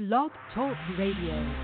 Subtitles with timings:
[0.00, 1.54] Blog Talk Radio.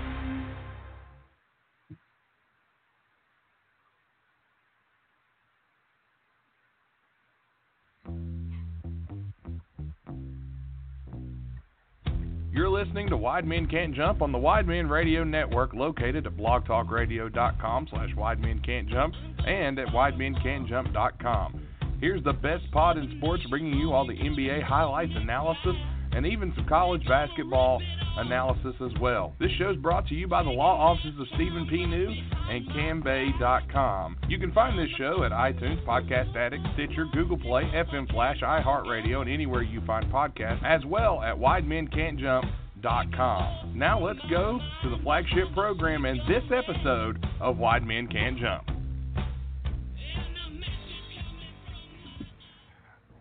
[12.53, 16.37] You're listening to Wide Men Can't Jump on the Wide Men Radio Network, located at
[16.37, 19.15] blogtalkradio.com slash Wide Men Can't Jump
[19.47, 21.67] and at widemencan'tjump.com.
[21.99, 25.75] Here's the best pod in sports, bringing you all the NBA highlights, analysis,
[26.11, 27.81] and even some college basketball
[28.17, 29.35] analysis as well.
[29.39, 31.85] This show is brought to you by the law offices of Stephen P.
[31.85, 32.09] New
[32.49, 34.17] and CamBay.com.
[34.27, 39.21] You can find this show at iTunes, Podcast Addict, Stitcher, Google Play, FM Flash, iHeartRadio,
[39.21, 43.73] and anywhere you find podcasts, as well at WideMenCan'tJump.com.
[43.75, 48.76] Now let's go to the flagship program and this episode of Wide Men Can't Jump.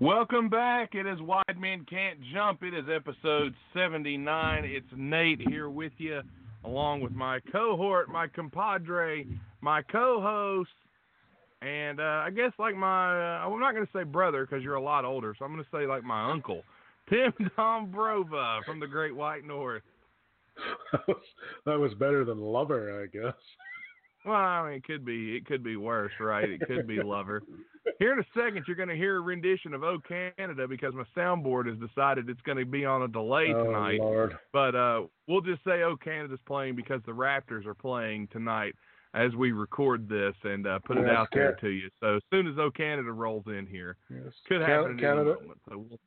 [0.01, 0.95] Welcome back.
[0.95, 2.63] It is Wide Men Can't Jump.
[2.63, 4.65] It is episode 79.
[4.67, 6.21] It's Nate here with you,
[6.67, 9.27] along with my cohort, my compadre,
[9.63, 10.69] my co host,
[11.63, 14.75] and uh, I guess like my, uh, I'm not going to say brother because you're
[14.75, 16.63] a lot older, so I'm going to say like my uncle,
[17.09, 19.83] Tim Dombrova from the Great White North.
[20.93, 21.23] that, was,
[21.65, 23.35] that was better than lover, I guess.
[24.27, 26.49] Well, I mean, it could be it could be worse, right?
[26.49, 27.43] It could be lover.
[28.01, 31.05] Here in a second, you're going to hear a rendition of "Oh Canada" because my
[31.16, 34.01] soundboard has decided it's going to be on a delay oh, tonight.
[34.01, 34.37] Lord.
[34.52, 38.74] But uh, we'll just say "Oh Canada's playing because the Raptors are playing tonight
[39.15, 41.88] as we record this and uh, put it out there to you.
[42.01, 44.32] So as soon as "Oh Canada" rolls in here, Yes.
[44.49, 45.60] could happen Canada, any moment.
[45.69, 46.01] So we'll,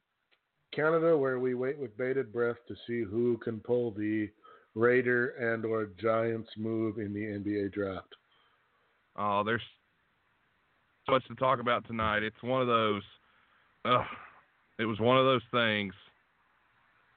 [0.73, 4.29] Canada, where we wait with bated breath to see who can pull the
[4.75, 8.15] Raider and or Giants move in the NBA draft.
[9.17, 9.61] Oh, there's
[11.05, 12.23] so much to talk about tonight.
[12.23, 13.03] It's one of those.
[14.79, 15.93] It was one of those things.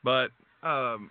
[0.02, 0.30] But
[0.64, 1.10] um,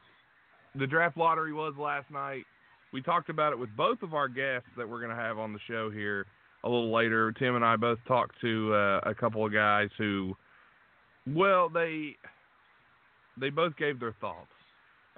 [0.75, 2.43] the draft lottery was last night.
[2.91, 5.53] We talked about it with both of our guests that we're going to have on
[5.53, 6.25] the show here
[6.63, 7.31] a little later.
[7.31, 10.35] Tim and I both talked to uh, a couple of guys who,
[11.27, 12.17] well, they
[13.39, 14.51] they both gave their thoughts,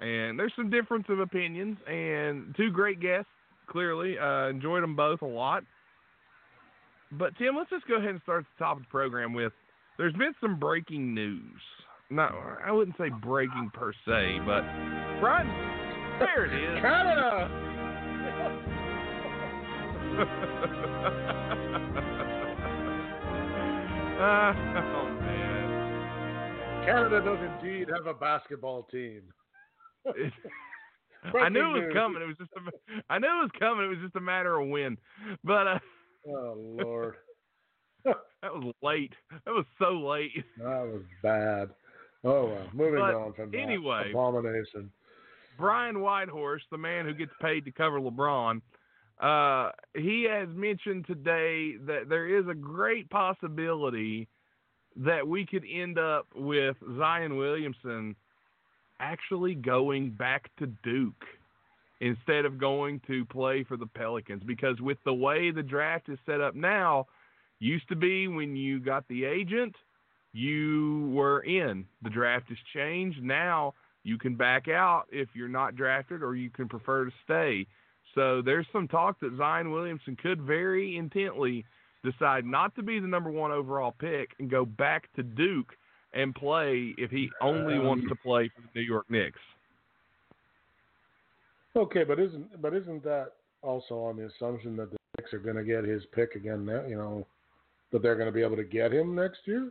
[0.00, 1.76] and there's some difference of opinions.
[1.86, 3.28] And two great guests
[3.66, 4.18] clearly.
[4.18, 5.64] Uh, enjoyed them both a lot.
[7.12, 9.52] But Tim, let's just go ahead and start the top of the program with.
[9.98, 11.60] There's been some breaking news.
[12.10, 12.28] No,
[12.64, 14.62] I wouldn't say breaking per se, but
[15.20, 15.46] Brian,
[16.18, 16.80] there it is.
[16.82, 17.48] Canada.
[24.14, 26.84] Uh, oh man.
[26.84, 29.22] Canada does indeed have a basketball team.
[31.34, 32.22] I knew it was coming.
[32.22, 33.86] It was just a, I knew it was coming.
[33.86, 34.98] It was just a matter of when.
[35.42, 35.78] But uh,
[36.26, 37.14] Oh Lord,
[38.04, 39.12] that was late.
[39.44, 40.32] That was so late.
[40.58, 41.70] that was bad.
[42.24, 44.10] Oh well, moving But on from that anyway.
[44.10, 44.90] abomination.
[45.58, 48.60] Brian Windhorst, the man who gets paid to cover LeBron,
[49.20, 54.28] uh, he has mentioned today that there is a great possibility
[54.96, 58.16] that we could end up with Zion Williamson
[59.00, 61.24] actually going back to Duke
[62.00, 66.18] instead of going to play for the Pelicans because with the way the draft is
[66.26, 67.06] set up now,
[67.60, 69.74] used to be when you got the agent,
[70.32, 71.86] you were in.
[72.02, 73.22] The draft has changed.
[73.22, 77.66] Now you can back out if you're not drafted or you can prefer to stay.
[78.14, 81.64] So there's some talk that Zion Williamson could very intently
[82.04, 85.74] decide not to be the number one overall pick and go back to Duke
[86.14, 89.40] and play if he only wants to play for the New York Knicks.
[91.76, 93.32] Okay, but isn't but isn't that
[93.62, 96.64] also on the assumption that the Knicks are going to get his pick again?
[96.64, 97.26] Now, you know,
[97.92, 99.70] that they're going to be able to get him next year.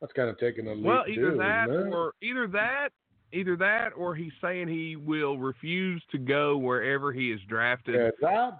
[0.00, 0.84] That's kind of taking a leap.
[0.84, 2.88] Well, either too, that or either that,
[3.32, 7.94] either that or he's saying he will refuse to go wherever he is drafted.
[7.94, 8.58] Yeah, that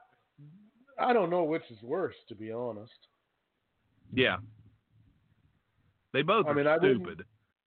[0.99, 2.93] I don't know which is worse, to be honest.
[4.13, 4.37] Yeah.
[6.15, 7.27] They both I are mean, I wouldn't- stupid.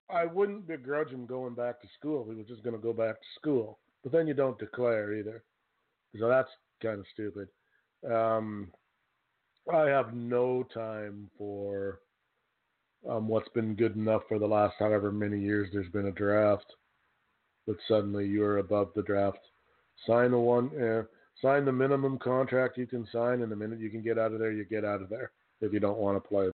[0.09, 2.25] I wouldn't begrudge him going back to school.
[2.29, 5.43] He was just going to go back to school, but then you don't declare either,
[6.17, 6.49] so that's
[6.81, 7.49] kind of stupid.
[8.09, 8.71] Um,
[9.71, 11.99] I have no time for
[13.09, 16.73] um, what's been good enough for the last however many years there's been a draft,
[17.67, 19.39] but suddenly you're above the draft.
[20.05, 21.03] Sign the one, uh,
[21.41, 24.39] sign the minimum contract you can sign, and the minute you can get out of
[24.39, 26.49] there, you get out of there if you don't want to play.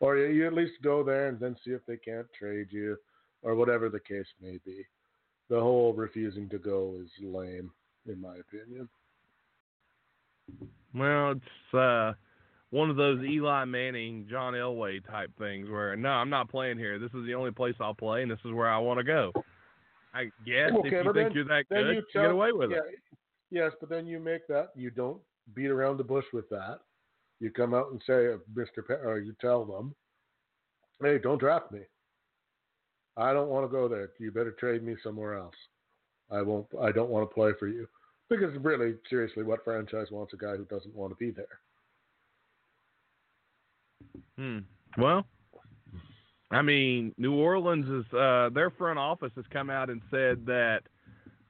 [0.00, 2.96] Or you, at least go there and then see if they can't trade you,
[3.42, 4.84] or whatever the case may be.
[5.48, 7.70] The whole refusing to go is lame,
[8.06, 8.88] in my opinion.
[10.94, 12.12] Well, it's uh,
[12.70, 16.98] one of those Eli Manning, John Elway type things where no, I'm not playing here.
[16.98, 19.32] This is the only place I'll play, and this is where I want to go.
[20.14, 22.52] I guess Okay, if you think then- you're that good, you you tell, get away
[22.52, 22.98] with yeah, it.
[23.50, 25.20] Yes, but then you make that you don't
[25.54, 26.80] beat around the bush with that.
[27.40, 29.94] You come out and say, Mister, Pe- or you tell them,
[31.02, 31.80] "Hey, don't draft me.
[33.16, 34.10] I don't want to go there.
[34.18, 35.54] You better trade me somewhere else.
[36.30, 36.66] I won't.
[36.80, 37.86] I don't want to play for you."
[38.28, 41.60] Because really, seriously, what franchise wants a guy who doesn't want to be there?
[44.36, 44.58] Hmm.
[45.00, 45.24] Well,
[46.50, 50.82] I mean, New Orleans is uh, their front office has come out and said that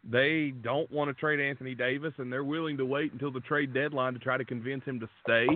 [0.08, 3.74] they don't want to trade Anthony Davis and they're willing to wait until the trade
[3.74, 5.46] deadline to try to convince him to stay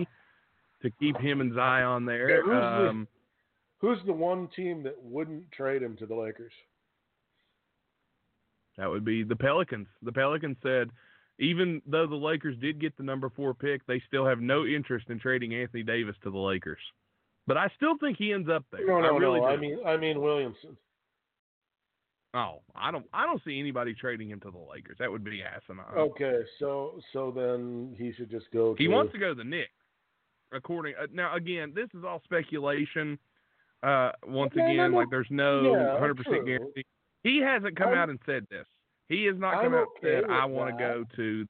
[0.83, 2.29] to keep him and Zion there.
[2.29, 3.07] Yeah, who's the- um,
[3.79, 6.53] Who's the one team that wouldn't trade him to the Lakers?
[8.77, 9.87] That would be the Pelicans.
[10.01, 10.89] The Pelicans said
[11.39, 15.09] even though the Lakers did get the number four pick, they still have no interest
[15.09, 16.79] in trading Anthony Davis to the Lakers.
[17.45, 18.87] But I still think he ends up there.
[18.87, 19.47] No, no, I really no.
[19.47, 19.53] do.
[19.53, 20.77] I mean, I mean Williamson.
[22.33, 24.97] oh, I don't, I don't see anybody trading him to the Lakers.
[24.99, 25.85] That would be asinine.
[25.97, 28.75] Okay, so so then he should just go.
[28.77, 29.71] he wants to go to the Knicks.
[30.53, 33.17] According uh, now, again, this is all speculation.
[33.81, 34.97] Uh, once No, again, no.
[34.97, 36.45] like there's no Yeah, 100% true.
[36.45, 36.85] guarantee.
[37.23, 38.65] He hasn't come I'm- out and said this.
[39.09, 41.45] He has not I'm come out okay and said, "I want to go to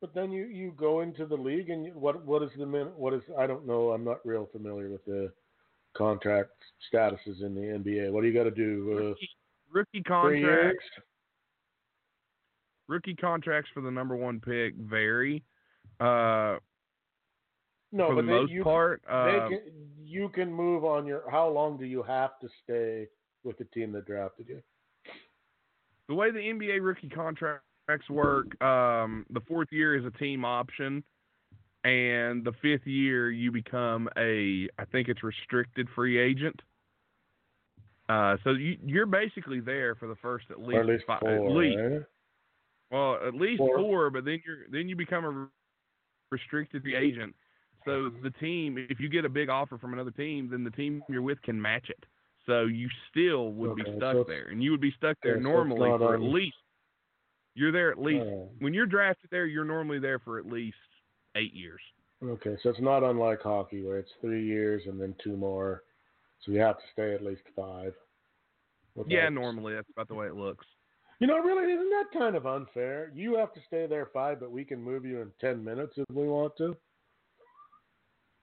[0.00, 2.88] But then you, you go into the league and you, what what is the min
[2.96, 5.32] what is I don't know I'm not real familiar with the
[5.94, 6.50] contract
[6.92, 8.10] statuses in the NBA.
[8.10, 8.90] What do you got to do?
[8.92, 9.30] Uh, rookie,
[9.70, 10.84] rookie contracts.
[12.88, 15.44] Rookie contracts for the number one pick vary.
[16.00, 16.56] Uh,
[17.92, 19.60] No, for but the they, most you, part, they uh, can,
[20.02, 21.22] you can move on your.
[21.30, 23.08] How long do you have to stay
[23.44, 24.62] with the team that drafted you?
[26.08, 27.62] the way the NBA rookie contracts
[28.10, 31.02] work, um, the fourth year is a team option,
[31.84, 36.60] and the fifth year you become a, I think it's restricted free agent.
[38.08, 41.30] Uh, so you, you're basically there for the first at least, at least five, four.
[41.30, 42.02] at least right?
[42.90, 43.78] Well, at least Four.
[43.78, 45.48] four, but then you're then you become a
[46.30, 47.34] restricted free agent.
[47.84, 51.02] So the team, if you get a big offer from another team, then the team
[51.08, 52.04] you're with can match it.
[52.46, 55.38] So you still would Okay, be stuck it's- there, and you would be stuck there
[55.40, 56.56] normally for at least.
[57.54, 59.46] You're there at least Oh, when you're drafted there.
[59.46, 60.76] You're normally there for at least
[61.34, 61.80] eight years.
[62.22, 65.82] okay, so it's not unlike hockey where it's three years and then two more,
[66.40, 67.94] so you have to stay at least five.
[69.06, 70.66] Yeah, normally that's about the way it looks.
[71.18, 73.10] You know, really, isn't that kind of unfair?
[73.14, 76.04] You have to stay there five, but we can move you in ten minutes if
[76.10, 76.76] we want to.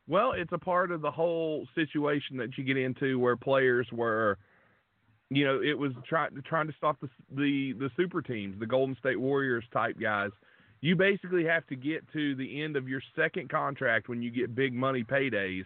[0.09, 4.39] Well, it's a part of the whole situation that you get into where players were,
[5.29, 8.65] you know, it was trying to trying to stop the the the super teams, the
[8.65, 10.31] Golden State Warriors type guys.
[10.81, 14.55] You basically have to get to the end of your second contract when you get
[14.55, 15.65] big money paydays.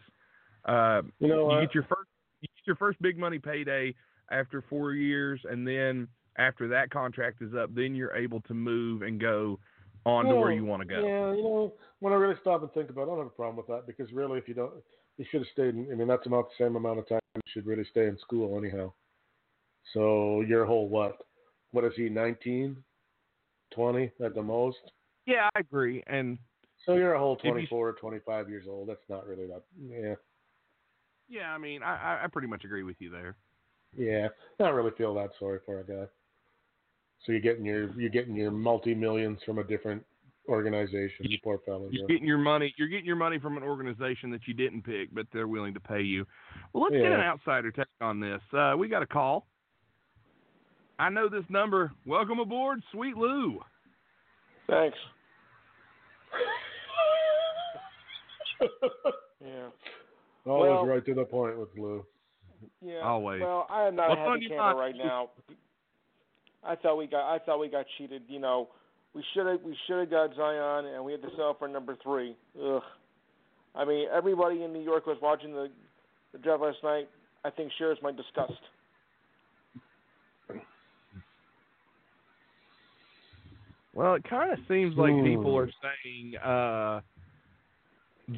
[0.66, 2.10] Uh, You know, you get your first
[2.42, 3.96] you get your first big money payday
[4.30, 9.04] after four years, and then after that contract is up, then you're able to move
[9.04, 9.60] and go
[10.06, 11.00] on to where you want to go.
[11.06, 13.30] Yeah, you know, when I really stop and think about it, I don't have a
[13.30, 14.74] problem with that because really, if you don't,
[15.18, 15.76] you should have stayed.
[15.76, 18.18] In, I mean, that's about the same amount of time you should really stay in
[18.20, 18.92] school anyhow.
[19.94, 21.18] So your whole what?
[21.72, 22.10] What is he?
[22.10, 22.78] 19,
[23.74, 24.78] 20 at the most.
[25.26, 26.04] Yeah, I agree.
[26.08, 26.38] And
[26.86, 28.90] So you're a whole you- 24 or 25 years old.
[28.90, 29.64] That's not really that.
[29.82, 30.16] Yeah,
[31.30, 33.36] yeah, I mean, I, I- I pretty much agree with you there.
[33.96, 34.28] yeah.
[34.60, 36.06] I don't really feel that sorry for a guy.
[37.26, 40.04] So you're getting your you're getting your multi millions from a different
[40.50, 41.26] organization.
[41.26, 41.88] You poor fellow.
[41.92, 42.08] You're you.
[42.08, 42.74] getting your money.
[42.78, 45.80] You're getting your money from an organization that you didn't pick, but they're willing to
[45.80, 46.26] pay you.
[46.74, 48.42] Well, let's get an outsider take on this.
[48.52, 49.48] Uh, we got a call.
[51.00, 51.92] I know this number.
[52.06, 53.60] Welcome aboard, Sweet Lou.
[54.70, 54.98] Thanks.
[59.42, 59.68] yeah.
[60.46, 62.06] Always Well- right to the point with Lou.
[62.82, 63.00] Yeah.
[63.00, 63.42] Always.
[63.42, 65.30] Well, I am not What's a on happy camper right now.
[66.66, 68.24] I thought we got I thought we got cheated.
[68.28, 68.70] You know,
[69.14, 71.96] we should have we should have got Zion, and we had to sell for number
[72.04, 72.36] three.
[72.62, 72.82] Ugh.
[73.76, 75.70] I mean, everybody in New York was watching the
[76.32, 77.10] the draft last night.
[77.46, 78.54] I think shares my disgust.
[83.94, 85.58] Well, it kind of seems like people Hmm.
[85.58, 87.02] are saying uh,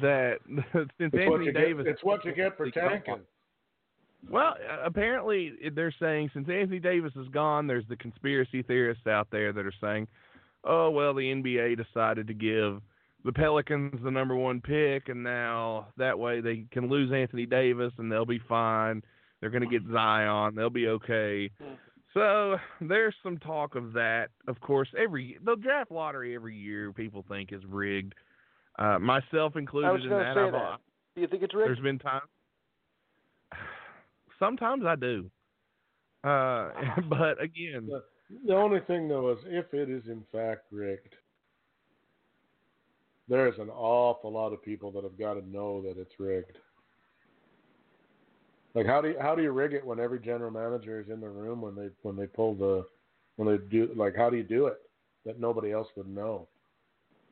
[0.02, 0.38] that
[0.72, 1.92] since It's Anthony Davis, get.
[1.94, 3.20] It's what you get for is tanking.
[4.30, 4.54] Well,
[4.84, 9.64] apparently they're saying since Anthony Davis is gone, there's the conspiracy theorists out there that
[9.64, 10.08] are saying,
[10.64, 12.80] "Oh well, the NBA decided to give
[13.24, 17.92] the Pelicans the number one pick, and now that way they can lose Anthony Davis
[17.98, 19.02] and they'll be fine.
[19.40, 20.54] They're going to get Zion.
[20.54, 21.50] They'll be okay."
[22.14, 24.28] So there's some talk of that.
[24.48, 28.14] Of course, every the draft lottery every year people think is rigged,
[28.78, 30.34] uh, myself included I was in that.
[30.34, 30.78] that.
[31.14, 31.82] Do you think it's there's rigged?
[31.82, 32.24] been times.
[34.38, 35.30] Sometimes I do.
[36.24, 36.70] Uh,
[37.08, 38.02] but again, the,
[38.46, 41.14] the only thing though is if it is in fact rigged,
[43.28, 46.58] there's an awful lot of people that have got to know that it's rigged.
[48.74, 51.20] Like how do you, how do you rig it when every general manager is in
[51.20, 52.84] the room when they when they pull the
[53.36, 54.78] when they do like how do you do it
[55.24, 56.46] that nobody else would know?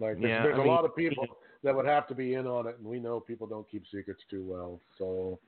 [0.00, 1.26] Like there's, Yeah, there's I a mean- lot of people
[1.62, 4.22] that would have to be in on it, and we know people don't keep secrets
[4.30, 4.80] too well.
[4.98, 5.38] So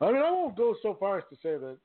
[0.00, 1.76] I mean I won't go so far as to say that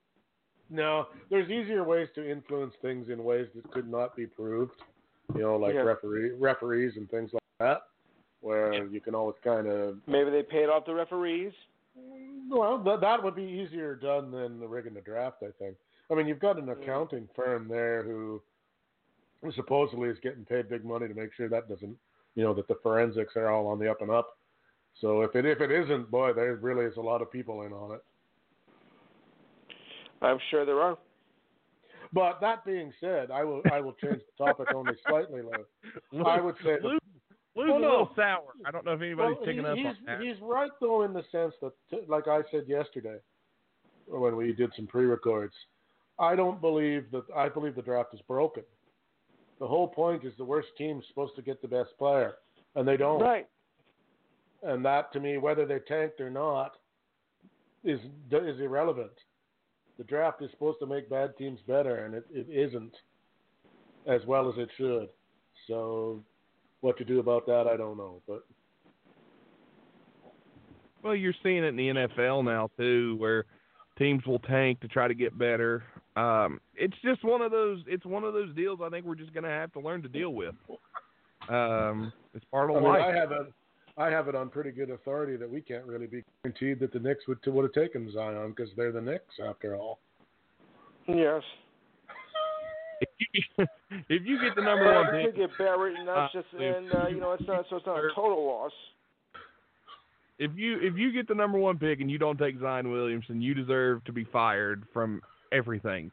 [0.71, 4.73] no, there's easier ways to influence things in ways that could not be proved.
[5.33, 5.81] You know, like Yeah.
[5.81, 7.81] referee referees and things like that,
[8.41, 11.53] where you can always kind of Maybe they paid off the referees.
[12.49, 15.75] well, that that would be easier done than the rigging the draft, I think.
[16.11, 18.41] I mean, you've got an accounting firm there who
[19.41, 21.97] who supposedly is getting paid big money to make sure that doesn't,
[22.35, 24.37] you know, that the forensics are all on the up and up.
[25.01, 27.71] So if it if it isn't, boy, there really is a lot of people in
[27.73, 28.03] on it.
[30.21, 30.97] I'm sure there are.
[32.11, 35.41] But that being said, I will I will change the topic only slightly.
[35.41, 36.23] Lou.
[36.25, 36.99] I would say the- Lou's,
[37.55, 37.87] Lou's Well, a no.
[37.89, 38.53] little sour.
[38.65, 40.21] I don't know if anybody's Well, picking he- up he's, on that.
[40.21, 43.17] He's right though in the sense that, t- like I said yesterday,
[44.07, 45.53] when we did some pre-records,
[46.17, 47.23] I don't believe that.
[47.35, 48.63] I believe the draft is broken.
[49.59, 52.35] The whole point is the worst team's supposed to get the best player,
[52.75, 53.21] and they don't.
[53.21, 53.47] Right.
[54.63, 56.73] And that, to me, whether they tanked or not,
[57.83, 57.99] is
[58.31, 59.11] is irrelevant.
[59.97, 62.93] The draft is supposed to make bad teams better, and it, it isn't
[64.07, 65.09] as well as it should.
[65.67, 66.23] So,
[66.81, 68.21] what to do about that, I don't know.
[68.27, 68.45] But
[71.03, 73.45] Well, you're seeing it in the NFL now too, where
[73.97, 75.83] teams will tank to try to get better.
[76.15, 77.83] Um, it's just one of those.
[77.87, 78.79] It's one of those deals.
[78.83, 80.55] I think we're just going to have to learn to deal with.
[81.49, 83.03] Um, it's part of I mean, life.
[83.05, 83.53] I have it.
[83.99, 86.99] I have it on pretty good authority that we can't really be guaranteed that the
[86.99, 89.99] Knicks would would have taken Zion because they're the Knicks after all.
[91.07, 91.43] Yes.
[93.01, 93.65] if, you,
[94.09, 96.41] if you get the number But one I pick, could get Barrett, and that's Uh,
[96.41, 98.71] just, and uh, you know, it's not, so it's not a total loss.
[100.37, 103.41] if you if you get the number one pick and you don't take Zion Williamson,
[103.41, 106.09] you deserve to be fired from everything.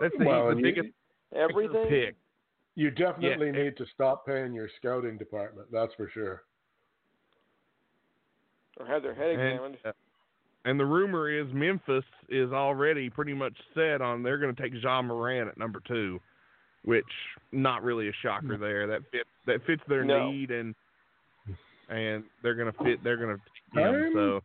[0.00, 0.88] That's the, Well, the and you- biggest
[1.34, 1.86] Everything.
[1.88, 2.14] pick.
[2.74, 3.64] You definitely Yeah.
[3.64, 5.68] need to stop paying your scouting department.
[5.72, 6.42] That's for sure.
[8.82, 9.76] Or have their head examined.
[9.84, 9.92] And, uh,
[10.64, 14.72] and the rumor is Memphis is already pretty much set on they're going to take
[14.82, 16.20] Ja Morant at number two,
[16.84, 17.04] which
[17.52, 18.86] not really a shocker there.
[18.86, 20.30] That fits that fits their No.
[20.30, 20.74] need and
[21.88, 23.02] and they're going to fit.
[23.04, 23.42] They're going to
[23.74, 23.94] take him.
[23.94, 24.40] I'm- So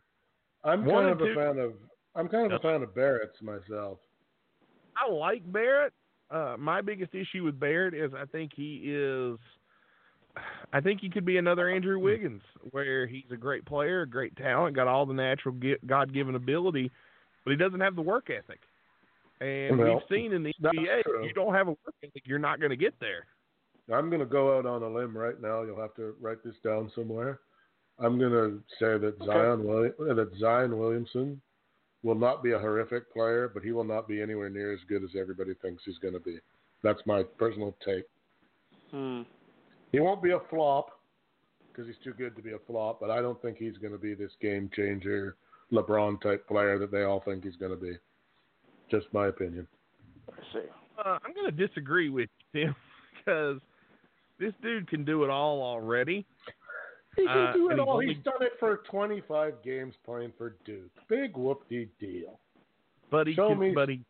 [0.64, 1.72] I'm One kind and of a fan of.
[2.14, 2.60] I'm kind of Yep.
[2.60, 3.98] a fan of Barrett's myself.
[4.96, 5.92] I like Barrett.
[6.30, 9.38] Uh, my biggest issue with Barrett is I think he is.
[10.72, 14.36] I think he could be another Andrew Wiggins, where he's a great player, a great
[14.36, 15.54] talent, got all the natural
[15.86, 16.90] God-given ability,
[17.44, 18.60] but he doesn't have the work ethic.
[19.40, 22.38] And Well, we've seen in the NBA, if you don't have a work ethic, you're
[22.38, 23.26] not going to get there.
[23.92, 25.62] I'm going to go out on a limb right now.
[25.62, 27.40] You'll have to write this down somewhere.
[27.98, 29.26] I'm going to say that Okay.
[29.26, 31.40] Zion Willi- that Zion Williamson
[32.02, 35.02] will not be a horrific player, but he will not be anywhere near as good
[35.02, 36.38] as everybody thinks he's going to be.
[36.82, 38.04] That's my personal take.
[38.90, 39.22] Hmm.
[39.92, 40.90] He won't be a flop
[41.72, 43.98] because he's too good to be a flop, but I don't think he's going to
[43.98, 45.36] be this game changer,
[45.72, 47.96] LeBron type player that they all think he's going to be.
[48.90, 49.66] Just my opinion.
[50.30, 50.64] I see.
[51.04, 52.76] Uh, I'm going to disagree with you, Tim,
[53.16, 53.60] because
[54.38, 56.26] this dude can do it all already.
[57.16, 57.94] He can Uh, do and it he's all.
[57.94, 60.90] only- He's done it for 25 games playing for Duke.
[61.08, 62.38] Big whoop-de deal.
[63.10, 64.04] But he, Show can, me- but he,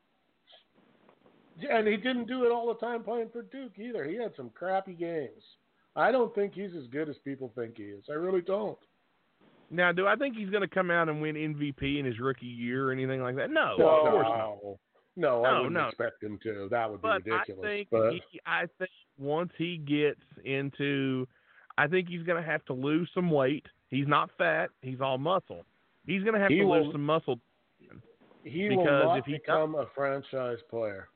[1.70, 4.04] And he didn't do it all the time playing for Duke either.
[4.04, 5.42] He had some crappy games.
[5.96, 8.04] I don't think he's as good as people think he is.
[8.08, 8.78] I really don't.
[9.70, 12.46] now do I think he's going to come out and win MVP in his rookie
[12.46, 13.50] year or anything like that?
[13.50, 13.88] No, No.
[14.06, 14.36] of course not.
[14.38, 14.78] no.
[15.16, 15.88] No, I wouldn't no.
[15.88, 16.68] expect him to.
[16.70, 17.64] That would be But ridiculous.
[17.64, 21.26] I think but he, I think once he gets into,
[21.76, 23.66] I think he's going to have to lose some weight.
[23.88, 24.70] He's not fat.
[24.80, 25.64] He's all muscle.
[26.06, 27.40] He's going to have to will- lose some muscle.
[28.44, 31.08] he because will not if he become a franchise player.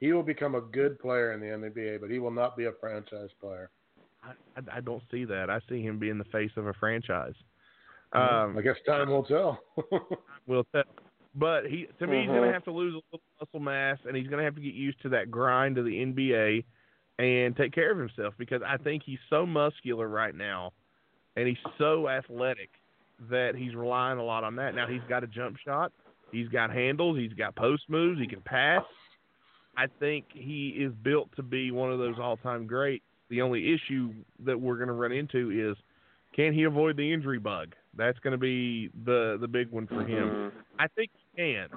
[0.00, 2.72] He will become a good player in the NBA, but he will not be a
[2.78, 3.70] franchise player.
[4.56, 5.50] I, I, don't see that.
[5.50, 7.34] I see him being the face of a franchise.
[8.12, 9.60] Um, I guess time will tell.
[10.46, 10.84] will tell.
[11.34, 14.16] But he, to me, he's going to have to lose a little muscle mass, and
[14.16, 16.64] he's going to have to get used to that grind of the NBA
[17.18, 20.72] and take care of himself because I think he's so muscular right now,
[21.36, 22.70] and he's so athletic
[23.30, 24.74] that he's relying a lot on that.
[24.74, 25.92] Now he's got a jump shot,
[26.32, 28.82] he's got handles, he's got post moves, he can pass.
[29.76, 33.04] I think he is built to be one of those all-time greats.
[33.28, 34.12] The only issue
[34.44, 35.76] that we're going to run into is
[36.34, 37.74] can he avoid the injury bug?
[37.96, 40.28] That's going to be the the big one for him.
[40.28, 40.52] Mhm.
[40.78, 41.68] I think he can.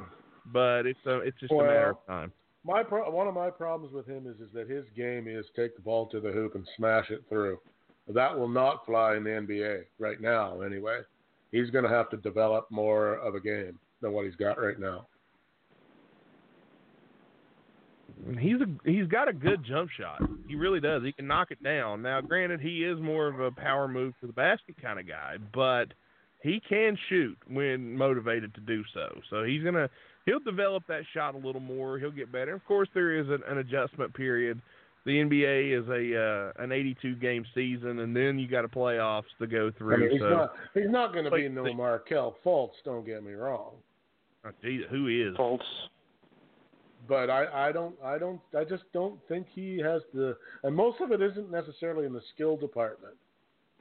[0.51, 2.32] but it's a, it's just Well, a matter of time.
[2.63, 5.75] My pro- one of my problems with him is is that his game is take
[5.75, 7.60] the ball to the hoop and smash it through.
[8.08, 10.62] That will not fly in the NBA right now.
[10.62, 11.01] Anyway,
[11.51, 14.79] he's going to have to develop more of a game than what he's got right
[14.79, 15.08] now.
[18.39, 20.21] He's a he's got a good jump shot.
[20.47, 21.03] He really does.
[21.03, 22.01] He can knock it down.
[22.01, 25.38] Now, granted, he is more of a power move to the basket kind of guy,
[25.53, 25.93] but
[26.41, 29.19] he can shoot when motivated to do so.
[29.29, 29.89] So he's gonna
[30.25, 31.97] he'll develop that shot a little more.
[31.97, 32.53] He'll get better.
[32.53, 34.61] Of course, there is an, an adjustment period.
[35.05, 39.23] The NBA is a uh, an 82 game season, and then you got a playoffs
[39.39, 39.95] to go through.
[39.95, 42.73] I mean, he's so, not he's not going to be no the- Markelle Fultz.
[42.83, 43.75] Don't get me wrong.
[44.45, 45.38] oh, gee, who is?
[45.38, 45.59] Fultz.
[47.10, 51.01] But I, I don't I don't I just don't think he has the and most
[51.01, 53.16] of it isn't necessarily in the skill department.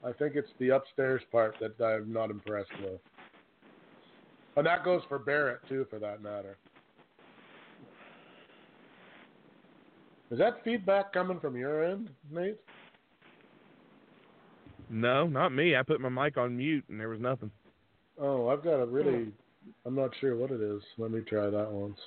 [0.03, 3.01] I think it's the upstairs part that I'm not impressed with.
[4.57, 6.57] And that goes for Barrett too for that matter.
[10.31, 12.59] Is that feedback coming from your end, Nate?
[14.91, 15.77] No, not me.
[15.77, 17.51] I put my mic on mute, and there was nothing.
[18.19, 19.29] Oh, I've got a really
[19.85, 20.83] I'm not sure what it is.
[20.97, 21.99] Let me try that once.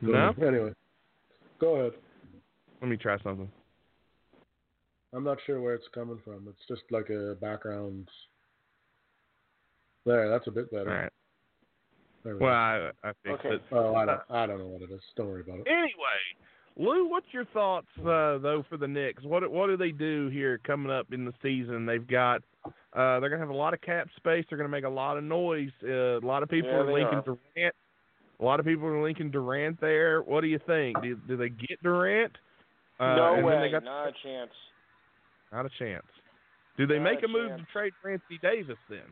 [0.00, 0.34] No?
[0.40, 0.72] Anyway,
[1.60, 1.92] go ahead.
[2.80, 3.50] Let me try something.
[5.14, 6.46] I'm not sure where it's coming from.
[6.48, 8.08] It's just like a background.
[10.06, 10.90] There, that's a bit better.
[10.90, 11.12] All right.
[12.24, 12.34] We.
[12.34, 13.54] Well, I, I fixed Okay.
[13.56, 13.62] it.
[13.72, 15.00] oh, I don't, I don't know what it is.
[15.16, 15.66] Don't worry about it.
[15.66, 15.90] Anyway,
[16.76, 19.24] Lou, what's your thoughts uh, though for the Knicks?
[19.24, 21.84] What what do they do here coming up in the season?
[21.84, 24.44] They've got uh, they're gonna have a lot of cap space.
[24.48, 25.70] They're gonna make a lot of noise.
[25.82, 27.22] Uh, a lot of people Yeah, are they linking are.
[27.56, 27.74] Durant.
[28.42, 30.20] A lot of people are linking Durant there.
[30.20, 31.00] What do you think?
[31.00, 32.32] Do, do they get Durant?
[32.98, 33.60] Uh, no way.
[33.60, 34.50] They got, Not a chance.
[35.52, 36.06] not a chance.
[36.76, 39.06] Do they Not make a a move to trade Anthony Davis then?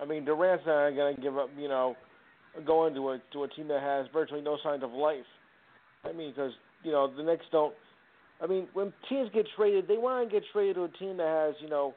[0.00, 1.50] I mean, Durant's not going to give up.
[1.58, 1.96] You know,
[2.64, 5.26] going into a to a team that has virtually no signs of life.
[6.04, 6.52] I mean, because
[6.84, 7.74] you know the Knicks don't.
[8.40, 11.26] I mean, when teams get traded, they want to get traded to a team that
[11.26, 11.94] has you know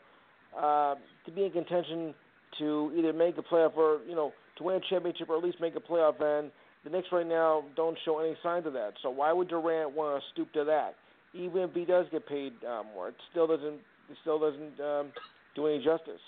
[0.59, 2.15] uh, to be in contention
[2.57, 5.57] to either make a playoff or you know to win a championship or at least
[5.61, 6.21] make a playoff.
[6.21, 6.51] And
[6.83, 8.93] the Knicks right now don't show any signs of that.
[9.01, 10.95] So why would Durant want to stoop to that?
[11.33, 13.79] Even if he does get paid uh, more, it still doesn't.
[14.09, 15.07] It still doesn't um,
[15.55, 16.21] do any justice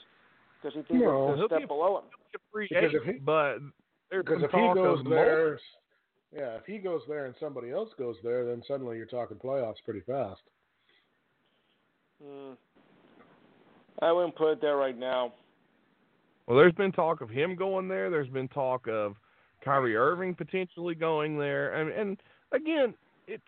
[0.61, 1.29] because he thinks No.
[1.29, 2.03] it's He'll a step be- below him.
[2.51, 3.59] Free Because if he- but
[4.09, 5.59] Because if he goes there,
[6.35, 9.75] yeah, if he goes there and somebody else goes there, then suddenly you're talking playoffs
[9.85, 10.41] pretty fast.
[12.21, 12.53] Hmm.
[14.01, 15.33] I wouldn't put it there right now.
[16.47, 18.09] Well, there's been talk of him going there.
[18.09, 19.15] There's been talk of
[19.63, 22.17] Kyrie Irving potentially going there, and and
[22.53, 22.93] again,
[23.27, 23.43] it's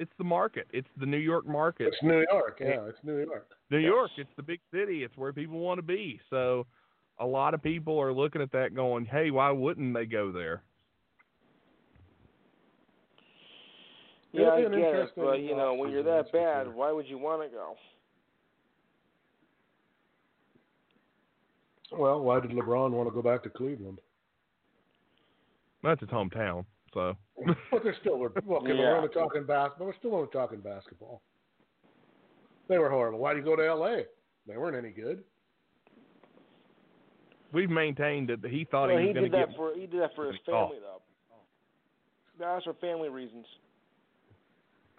[0.00, 0.66] it's the market.
[0.72, 1.88] It's the New York market.
[1.88, 3.48] It's New York, yeah, it's New York.
[3.70, 3.86] New Yes.
[3.86, 4.10] York.
[4.18, 5.04] It's the big city.
[5.04, 6.20] It's where people want to be.
[6.30, 6.66] So,
[7.20, 10.62] a lot of people are looking at that, going, "Hey, why wouldn't they go there?"
[14.32, 16.66] Yeah, I be get an it, interesting but you know, when uh, you're that bad,
[16.74, 17.76] why would you want to go?
[21.98, 23.98] Well, why did LeBron want to go back to Cleveland?
[25.82, 26.64] That's his hometown.
[26.92, 27.16] So,
[27.70, 28.78] But they're still we're well, okay, Yeah.
[28.78, 29.86] we're only talking basketball.
[29.88, 31.22] We're still only talking basketball.
[32.68, 33.18] They were horrible.
[33.18, 34.04] Why do you go to L.A.?
[34.46, 35.24] They weren't any good.
[37.52, 39.56] we've maintained that he thought well, he he was going to get.
[39.56, 40.68] for he did that for his he thought.
[40.70, 41.00] family though.
[42.38, 43.46] That's for family reasons.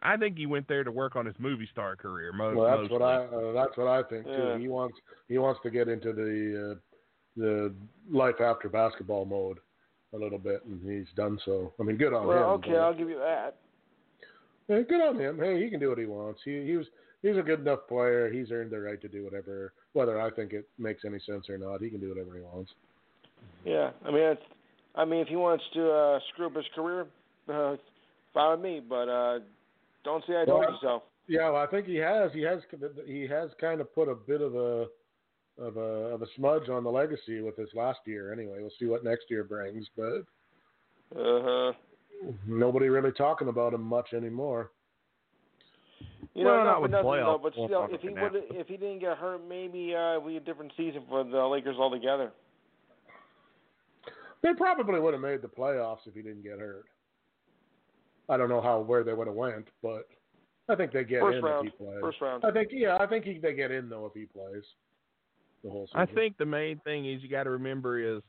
[0.05, 2.31] I think he went there to work on his movie star career.
[2.31, 3.01] Most, Well, that's what.
[3.01, 4.31] I uh, that's what I think too.
[4.31, 4.57] Yeah.
[4.57, 6.79] He wants he wants to get into the uh,
[7.37, 7.73] the
[8.09, 9.57] life after basketball mode
[10.13, 11.73] a little bit, and he's done so.
[11.79, 12.59] I mean, good on well, him.
[12.59, 13.57] okay, but- I'll give you that.
[14.67, 15.37] Yeah, good on him.
[15.39, 16.41] Hey, he can do what he wants.
[16.43, 16.87] He he was
[17.21, 18.31] he's a good enough player.
[18.31, 21.57] He's earned the right to do whatever, whether I think it makes any sense or
[21.57, 21.81] not.
[21.81, 22.71] He can do whatever he wants.
[23.63, 24.41] Yeah, I mean, it's,
[24.95, 27.07] I mean, if he wants to uh, screw up his career,
[27.51, 27.75] uh,
[28.33, 28.81] fine with me.
[28.87, 29.39] But uh,
[30.05, 31.03] don't say I told Well, you so.
[31.27, 32.31] Yeah, well, I think he has.
[32.33, 32.59] He has.
[33.05, 34.85] He has kind of put a bit of a
[35.57, 38.31] of a of a smudge on the legacy with this last year.
[38.31, 40.23] Anyway, we'll see what next year brings, but
[41.19, 41.73] Uh huh.
[42.47, 44.71] nobody really talking about him much anymore.
[46.33, 48.67] You know, Well, not not with nothing though, but won't still, if he would, if
[48.67, 52.31] he didn't get hurt, maybe uh, we a different season for the Lakers altogether.
[54.43, 56.85] They probably would have made the playoffs if he didn't get hurt.
[58.29, 60.07] I don't know how where they would have went, but
[60.69, 61.97] I think they get First in round, if he plays.
[62.01, 62.43] first round.
[62.45, 64.63] I think yeah, I think he, they get in though if he plays
[65.63, 65.99] the whole season.
[66.01, 68.21] I think the main thing is you got to remember is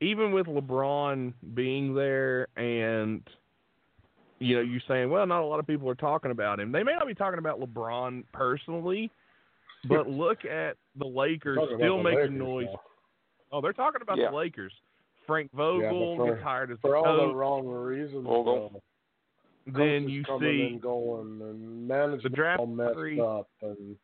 [0.00, 3.22] even with LeBron being there and
[4.40, 6.70] you know, you're saying, well, not a lot of people are talking about him.
[6.72, 9.10] They may not be talking about LeBron personally,
[9.88, 12.66] but look at the Lakers still the making Lakers noise.
[12.70, 12.80] now.
[13.52, 14.30] Oh, they're talking about Yeah.
[14.30, 14.72] the Lakers.
[15.26, 17.28] Frank Vogel but for- gets hired as For the all coach.
[17.30, 18.24] the wrong reasons.
[18.24, 18.70] Vogel.
[18.74, 18.82] though.
[19.66, 23.20] Then you see and going and management draft all messed lottery.
[23.20, 23.96] up and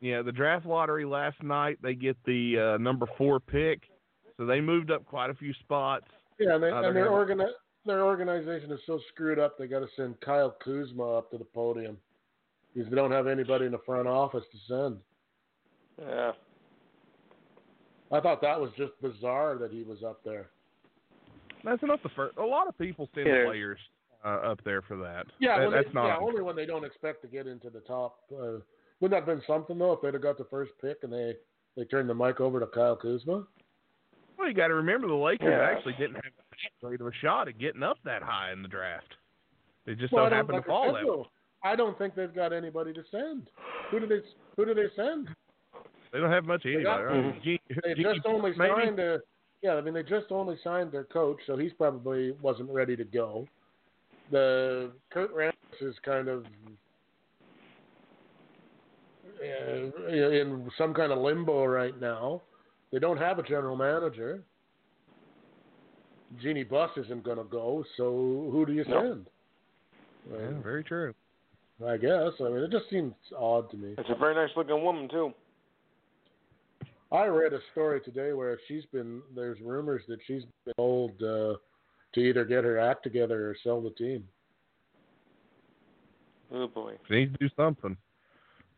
[0.00, 3.82] Yeah, the draft lottery last night they get the uh, number four pick,
[4.36, 6.06] so they moved up quite a few spots.
[6.38, 7.52] yeah, and, they, Uh, and their organi-
[7.84, 9.56] their organization is so screwed up.
[9.58, 11.98] They got to send Kyle Kuzma up to the podium
[12.74, 14.98] because they don't have anybody in the front office to send.
[15.98, 16.32] Yeah.
[18.12, 20.48] I thought that was just bizarre that he was up there.
[21.64, 22.36] That's enough the first.
[22.38, 23.44] A lot of people send Yeah.
[23.46, 23.78] players
[24.26, 25.26] uh, up there for that.
[25.38, 26.06] Yeah, That- when that's they, not.
[26.08, 28.18] yeah, only when they don't expect to get into the top.
[28.32, 28.58] Uh,
[29.00, 31.34] wouldn't that have been something though if they'd have got the first pick and they
[31.76, 33.46] they turned the mic over to Kyle Kuzma?
[34.38, 35.60] well, you got to remember the Lakers Yeah.
[35.70, 38.68] actually didn't have that great of a shot at getting up that high in the
[38.68, 39.14] draft.
[39.86, 41.06] They just Well, I don't don't, happen like to I fall said, that.
[41.06, 41.26] though,
[41.62, 43.48] I don't think they've got anybody to send.
[43.90, 44.20] Who do they
[44.56, 45.28] Who do they send?
[46.12, 46.84] They don't have much of anybody.
[46.84, 47.14] got- right?
[47.16, 47.42] Mhm.
[47.42, 48.70] G- They G- just only maybe?
[48.72, 49.20] signed a.
[49.62, 53.04] Yeah, I mean they just only signed their coach, so he's probably wasn't ready to
[53.04, 53.46] go.
[54.30, 56.46] The Kurt Rambis is kind of
[59.42, 62.42] uh, in some kind of limbo right now.
[62.92, 64.42] They don't have a general manager.
[66.42, 69.02] Jeanie Buss isn't going to go, so who do you No.
[69.02, 69.26] send?
[70.30, 71.14] Yeah, Uh, very true.
[71.86, 72.32] I guess.
[72.40, 73.94] I mean, it just seems odd to me.
[73.98, 75.32] It's a very nice looking woman too.
[77.12, 79.22] I read a story today where she's been.
[79.34, 81.54] There's rumors that she's been told uh,
[82.16, 84.26] to either get her act together or sell the team.
[86.52, 86.94] Oh boy.
[87.08, 87.96] They need to do something.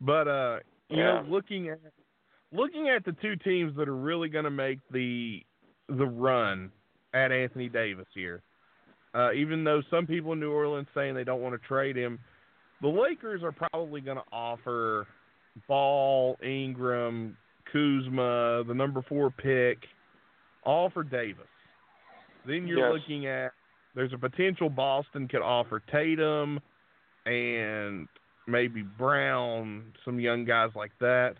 [0.00, 0.58] But uh,
[0.90, 1.22] you Yeah.
[1.22, 1.78] know, looking at
[2.52, 5.42] looking at the two teams that are really going to make the
[5.88, 6.70] the run
[7.14, 8.42] at Anthony Davis here,
[9.14, 12.18] uh, even though some people in New Orleans saying they don't want to trade him,
[12.82, 15.06] the Lakers are probably going to offer
[15.66, 17.36] Ball, Ingram,
[17.72, 19.78] Kuzma, the number four pick,
[20.64, 21.46] all for Davis.
[22.46, 22.92] Then you're Yes.
[22.92, 23.52] looking at
[23.94, 26.60] there's a potential Boston could offer Tatum
[27.26, 28.08] and
[28.46, 31.36] maybe Brown, some young guys like that.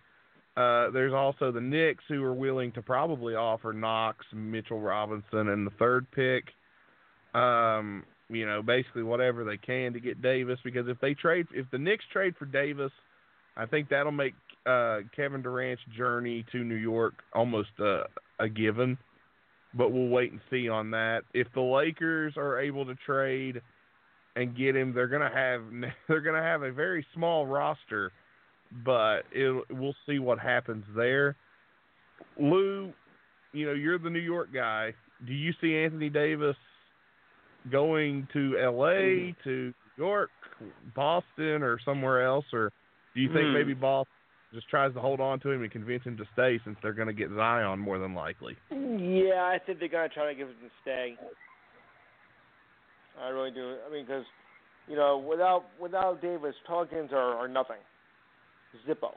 [0.57, 5.67] Uh, there's also the Knicks who are willing to probably offer Knox, Mitchell Robinson, and
[5.67, 6.45] the third pick.
[7.35, 11.71] Um, you know, basically whatever they can to get Davis because if they trade, if
[11.71, 12.93] the Knicks trade for Davis,
[13.57, 14.35] I think that'll make
[14.67, 18.03] uh, Kevin Durant's journey to New York almost a,
[18.39, 18.99] a given.
[19.75, 21.23] But we'll wait and see on that.
[21.35, 23.61] If the Lakers are able to trade
[24.35, 25.63] and get him, they're gonna have
[26.09, 28.13] they're gonna have a very small roster,
[28.85, 31.37] but it we'll see what happens there.
[32.39, 32.93] Lou,
[33.53, 34.95] you know you're the New York guy.
[35.27, 36.57] Do you see Anthony Davis
[37.71, 39.35] going to L.A.
[39.45, 40.31] to New York,
[40.95, 42.73] Boston, or somewhere else, or
[43.15, 43.55] do you think Hmm.
[43.55, 44.13] maybe Boston
[44.53, 47.09] just tries to hold on to him and convince him to stay since they're going
[47.09, 48.57] to get Zion more than likely?
[48.71, 51.17] Yeah, I think they're gonna try to give him to stay.
[53.21, 53.77] I really do.
[53.87, 54.25] I mean, because
[54.89, 57.77] you know, without without Davis, Pelicans are, are nothing.
[58.87, 59.13] Zippo.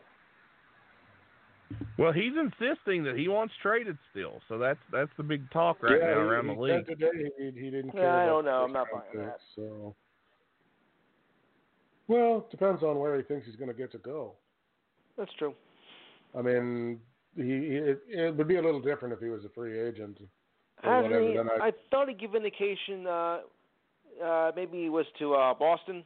[1.98, 6.00] Well, he's insisting that he wants traded still, so that's that's the big talk right
[6.00, 6.86] yeah, now he, around he the league.
[6.88, 8.24] said today he, he didn't Care Yeah.
[8.24, 8.64] I don't know.
[8.64, 9.96] I'm not buying round picks, So,
[12.08, 14.34] well, it depends on where he thinks he's going to get to go.
[15.18, 15.54] That's true.
[16.38, 17.00] I mean,
[17.36, 20.18] he, he it, it would be a little different if he was a free agent.
[20.84, 23.06] or Hasn't he, then I- I thought he gave indication.
[23.08, 23.40] Uh,
[24.24, 26.04] uh, maybe he was to uh, Boston.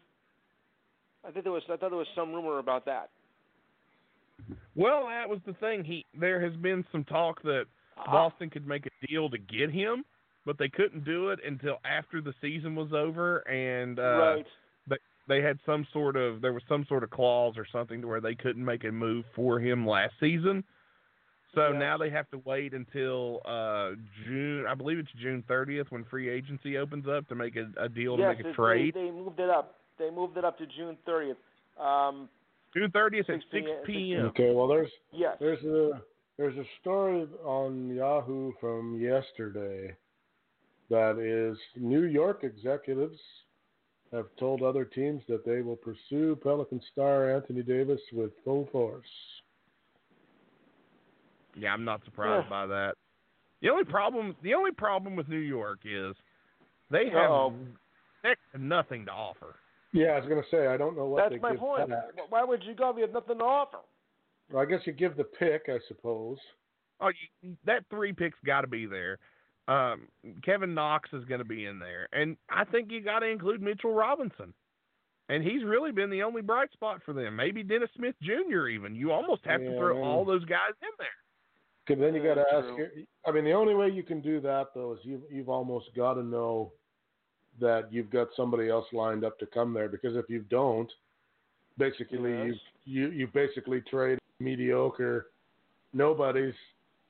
[1.28, 1.64] I think there was.
[1.72, 3.10] I thought there was some rumor about that.
[4.76, 5.84] Well, that was the thing.
[5.84, 7.66] He there has been some talk that
[7.98, 10.04] Uh, Boston could make a deal to get him,
[10.46, 14.46] but they couldn't do it until after the season was over, and uh, right.
[15.28, 18.22] They had some sort of there was some sort of clause or something to where
[18.22, 20.64] they couldn't make a move for him last season.
[21.54, 21.80] So Yes.
[21.80, 23.92] now they have to wait until uh
[24.26, 24.66] June.
[24.68, 28.18] I believe it's June 30th when free agency opens up to make a, a deal
[28.20, 28.94] yes, to make a trade.
[28.94, 29.76] They, they moved it up.
[29.98, 31.36] They moved it up to June 30th.
[31.82, 32.30] Um,
[32.76, 33.68] June 30th at 6 6 p.m.
[33.86, 34.26] p.m.
[34.26, 35.38] Okay, well, there's yes.
[35.40, 36.02] there's a
[36.38, 39.96] there's a story on Yahoo from yesterday
[40.90, 43.18] that is New York executives
[44.12, 49.06] have told other teams that they will pursue Pelican star Anthony Davis with full force.
[51.58, 52.50] Yeah, I'm not surprised Yeah.
[52.50, 52.96] by that.
[53.62, 56.16] The only problem, the only problem with New York is
[56.92, 57.54] they have Uh-oh.
[58.24, 59.56] next to nothing to offer.
[59.92, 61.90] Yeah, I was going to say I don't know what That's they my give point.
[61.90, 62.04] back.
[62.30, 63.80] Why would you go if you have nothing to offer?
[64.52, 66.38] Well, I guess you give the pick, I suppose.
[67.00, 67.08] Oh,
[67.42, 69.18] you, that three picks got to be there.
[69.68, 70.08] Um,
[70.44, 73.62] Kevin Knox is going to be in there, and I think you got to include
[73.62, 74.54] Mitchell Robinson.
[75.28, 77.36] And he's really been the only bright spot for them.
[77.36, 78.68] Maybe Dennis Smith Jr.
[78.68, 80.04] Even you almost have Yeah, to throw man.
[80.04, 81.08] all those guys in there.
[81.88, 82.68] Because then you got to ask.
[83.26, 86.14] I mean, the only way you can do that though is you've you've almost got
[86.14, 86.72] to know
[87.60, 89.90] that you've got somebody else lined up to come there.
[89.90, 90.92] Because if you don't,
[91.80, 92.56] basically Yes.
[92.86, 95.28] you you you basically trade mediocre
[95.92, 96.54] nobodies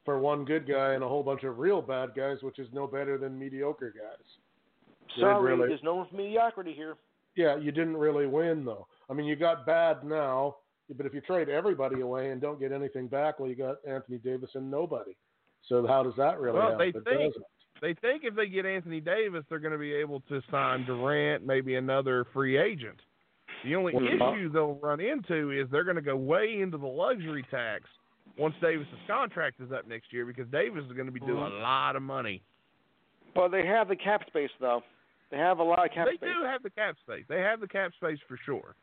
[0.05, 2.85] for one good guy and a whole bunch of real bad guys, which is no
[2.87, 4.25] better than mediocre guys.
[5.15, 6.95] They Sorry, really- there's no room for mediocrity here.
[7.35, 8.87] Yeah, you didn't really win though.
[9.09, 10.57] I mean, you got bad now,
[10.95, 14.19] but if you trade everybody away and don't get anything back, well, you got Anthony
[14.19, 15.15] Davis and nobody.
[15.67, 16.79] So how does that really Well, help?
[16.79, 17.45] they It think- doesn't.
[17.81, 21.45] They think if they get Anthony Davis, they're going to be able to sign Durant,
[21.45, 23.01] maybe another free agent.
[23.65, 26.77] The only Well, issue uh, they'll run into is they're going to go way into
[26.77, 27.89] the luxury tax
[28.37, 31.57] once Davis's contract is up next year because Davis is going to be doing Mm-hmm.
[31.57, 32.41] a lot of money.
[33.33, 34.81] But they have the cap space though.
[35.31, 36.29] They have a lot of cap they space.
[36.33, 37.25] They do have the cap space.
[37.27, 38.75] They have the cap space for sure.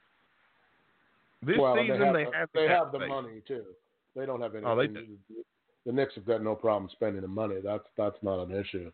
[1.45, 3.09] This well, season they have, they the, have the they cap have the space.
[3.09, 3.63] money too.
[4.15, 4.71] They don't have anything.
[4.71, 5.07] Oh, they do.
[5.87, 7.57] The Knicks have got no problem spending the money.
[7.65, 8.91] That's that's not an issue.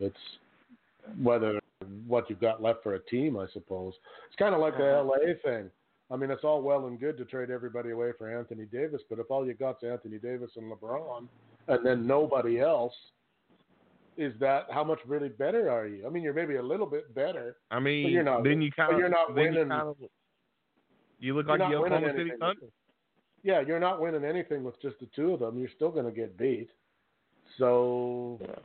[0.00, 0.16] It's
[1.22, 1.60] whether
[2.08, 3.92] what you've got left for a team, I suppose.
[4.28, 5.04] It's kind of like the Uh-huh.
[5.04, 5.70] LA thing.
[6.10, 9.18] I mean, it's all well and good to trade everybody away for Anthony Davis, but
[9.18, 11.26] if all you got's Anthony Davis and LeBron,
[11.68, 12.94] and then nobody else,
[14.16, 16.06] is that how much really better are you?
[16.06, 17.56] I mean, you're maybe a little bit better.
[17.70, 19.96] I mean, you're not- then you kind of you're not then you winning- kind of
[21.18, 22.38] you look like the winning Oklahoma City anything.
[22.38, 22.66] Thunder.
[23.42, 25.58] Yeah, you're not winning anything with just the two of them.
[25.58, 26.70] You're still going to get beat.
[27.58, 28.58] So Yeah.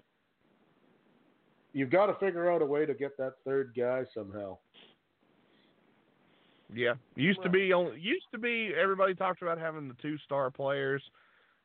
[1.74, 4.58] you've got to figure out a way to get that third guy somehow.
[6.74, 8.00] Yeah, used to be on.
[8.00, 11.04] Used to be everybody talked about having the two star players.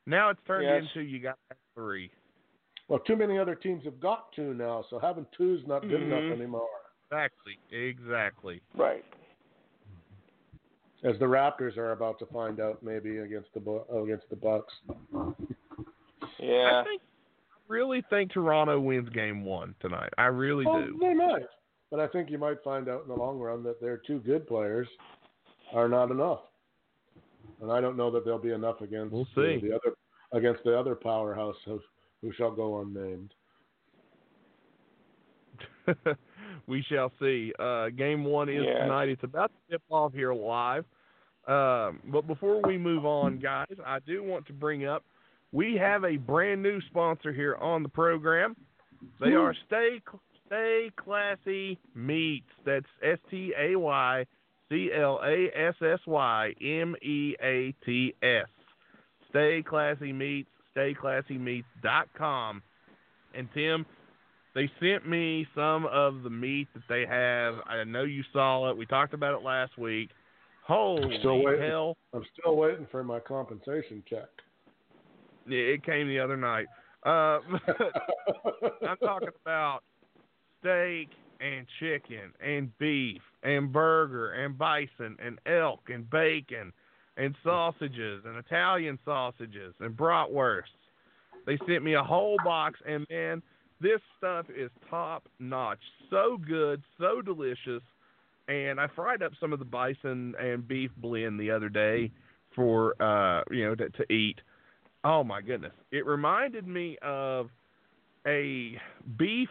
[0.06, 0.82] Now it's turned Yes.
[0.94, 2.10] into you got to three.
[2.88, 6.00] Well, too many other teams have got two now, so having two is not good
[6.00, 6.06] Mhm.
[6.06, 6.68] enough anymore.
[7.04, 8.60] Exactly, exactly.
[8.74, 9.04] Right.
[11.02, 14.36] As the Raptors are about to find out, maybe against the Bu- oh, against the
[14.36, 14.72] Bucks.
[16.38, 16.80] Yeah.
[16.80, 20.12] I think, I really think Toronto wins Game One tonight.
[20.18, 20.98] I really Oh, do.
[21.00, 21.46] they might,
[21.90, 24.46] but I think you might find out in the long run that their two good
[24.46, 24.88] players
[25.72, 26.40] are not enough,
[27.60, 29.66] and I don't know that they'll be enough against We'll the- see.
[29.68, 29.96] the other
[30.32, 31.80] against the other powerhouse who,
[32.20, 33.32] who shall go unnamed.
[36.66, 37.52] we shall see.
[37.58, 38.78] Uh, game one is Yes.
[38.82, 39.08] tonight.
[39.08, 40.84] It's about to tip off here live.
[41.46, 45.04] Um, but before we move on, guys, I do want to bring up
[45.52, 48.56] we have a brand new sponsor here on the program.
[49.20, 50.00] They are Stay
[50.46, 52.50] Stay Classy Meats.
[52.64, 54.24] That's S T A Y
[54.68, 58.46] C L A S S Y M E A T S.
[59.30, 60.48] Stay Classy Meats.
[60.76, 62.62] StayClassyMeats.com.
[63.34, 63.86] And Tim,
[64.54, 67.54] they sent me some of the meat that they have.
[67.66, 68.76] I know you saw it.
[68.76, 70.10] We talked about it last week.
[70.66, 71.62] Holy Still waiting.
[71.62, 71.96] hell!
[72.12, 74.28] I'm still waiting for my compensation check.
[75.48, 76.66] Yeah, It came the other night.
[77.04, 77.38] Uh,
[78.88, 79.80] I'm talking about
[80.60, 81.08] steak
[81.40, 86.72] and chicken and beef and burger and bison and elk and bacon
[87.16, 90.62] and sausages and Italian sausages and bratwursts.
[91.46, 93.42] They sent me a whole box, and man,
[93.80, 95.78] this stuff is top notch.
[96.10, 97.82] So good, so delicious.
[98.48, 102.10] And I fried up some of the bison and beef blend the other day
[102.54, 104.40] for uh, you know to, to eat.
[105.04, 105.72] Oh my goodness!
[105.90, 107.48] It reminded me of
[108.26, 108.80] a
[109.18, 109.48] beef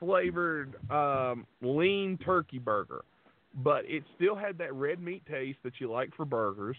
[0.00, 3.04] flavored um, lean turkey burger,
[3.54, 6.76] but it still had that red meat taste that you like for burgers.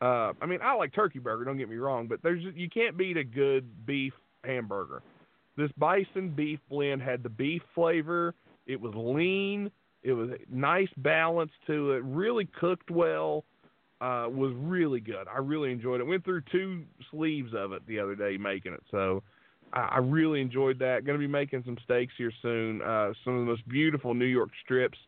[0.00, 1.44] Uh, I mean, I like turkey burger.
[1.44, 4.12] Don't get me wrong, but there's you can't beat a good beef
[4.44, 5.02] hamburger.
[5.56, 8.34] This bison beef blend had the beef flavor.
[8.66, 9.70] It was lean.
[10.02, 12.04] It was a nice balance to it.
[12.04, 13.44] Really cooked well.
[14.00, 15.26] Uh, was really good.
[15.26, 16.04] I really enjoyed it.
[16.04, 19.24] Went through two sleeves of it the other day making it, so
[19.72, 21.04] I, really enjoyed that.
[21.04, 22.82] Going to be making some steaks here soon.
[22.82, 24.98] Uh, some of the most beautiful New York strips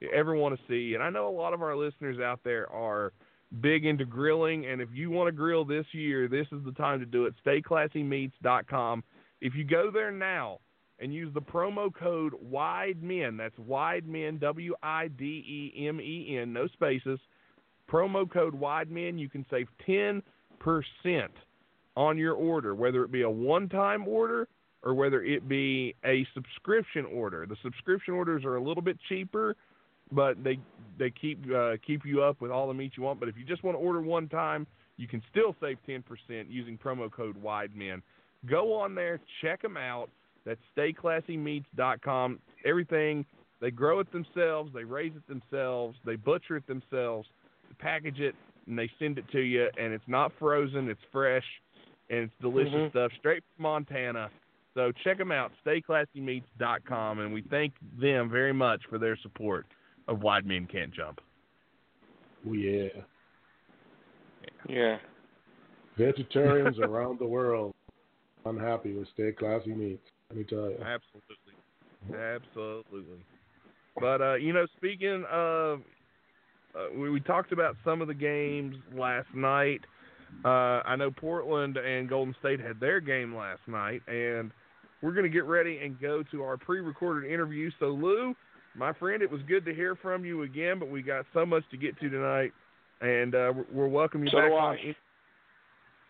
[0.00, 2.70] you ever want to see, and I know a lot of our listeners out there
[2.72, 3.12] are
[3.60, 7.00] big into grilling, and if you want to grill this year, this is the time
[7.00, 7.34] to do it.
[7.44, 9.04] StayClassyMeats.com.
[9.40, 10.58] If you go there now
[10.98, 16.52] and use the promo code WIDEMEN, that's WIDEMEN, W I D E M E N,
[16.52, 17.18] no spaces.
[17.90, 20.22] Promo code WIDEMEN, you can save 10%
[21.96, 24.48] on your order, whether it be a one time order
[24.82, 27.46] or whether it be a subscription order.
[27.46, 29.56] The subscription orders are a little bit cheaper,
[30.12, 30.58] but they
[30.98, 33.20] they keep uh, keep you up with all the meat you want.
[33.20, 36.02] But if you just want to order one time, you can still save 10%
[36.48, 38.02] using promo code WIDEMEN.
[38.46, 40.10] Go on there, check them out.
[40.44, 42.38] That's stayclassymeats.com.
[42.64, 43.24] Everything
[43.60, 47.28] they grow it themselves, they raise it themselves, they butcher it themselves,
[47.78, 48.34] package it,
[48.66, 49.68] and they send it to you.
[49.78, 51.44] And it's not frozen; it's fresh,
[52.10, 52.90] and it's delicious Mhm.
[52.90, 54.30] stuff, straight from Montana.
[54.74, 59.66] So check them out, stayclassymeats.com, and we thank them very much for their support
[60.06, 61.20] of Wide Men Can't Jump.
[62.46, 62.88] Oh, yeah.
[64.68, 64.98] Yeah.
[65.96, 67.74] Vegetarians around the world
[68.44, 70.06] unhappy with Stay Classy Meats.
[70.30, 70.78] Let me tell you.
[70.82, 71.54] Absolutely,
[72.14, 73.24] absolutely.
[73.98, 75.82] But uh, you know, speaking of,
[76.74, 79.80] uh, we, we talked about some of the games last night.
[80.44, 84.50] Uh, I know Portland and Golden State had their game last night, and
[85.02, 87.70] we're going to get ready and go to our pre-recorded interview.
[87.78, 88.34] So, Lou,
[88.74, 91.64] my friend, it was good to hear from you again, but we got so much
[91.70, 92.52] to get to tonight,
[93.00, 94.78] and uh, we're- we'll welcome you So back do on.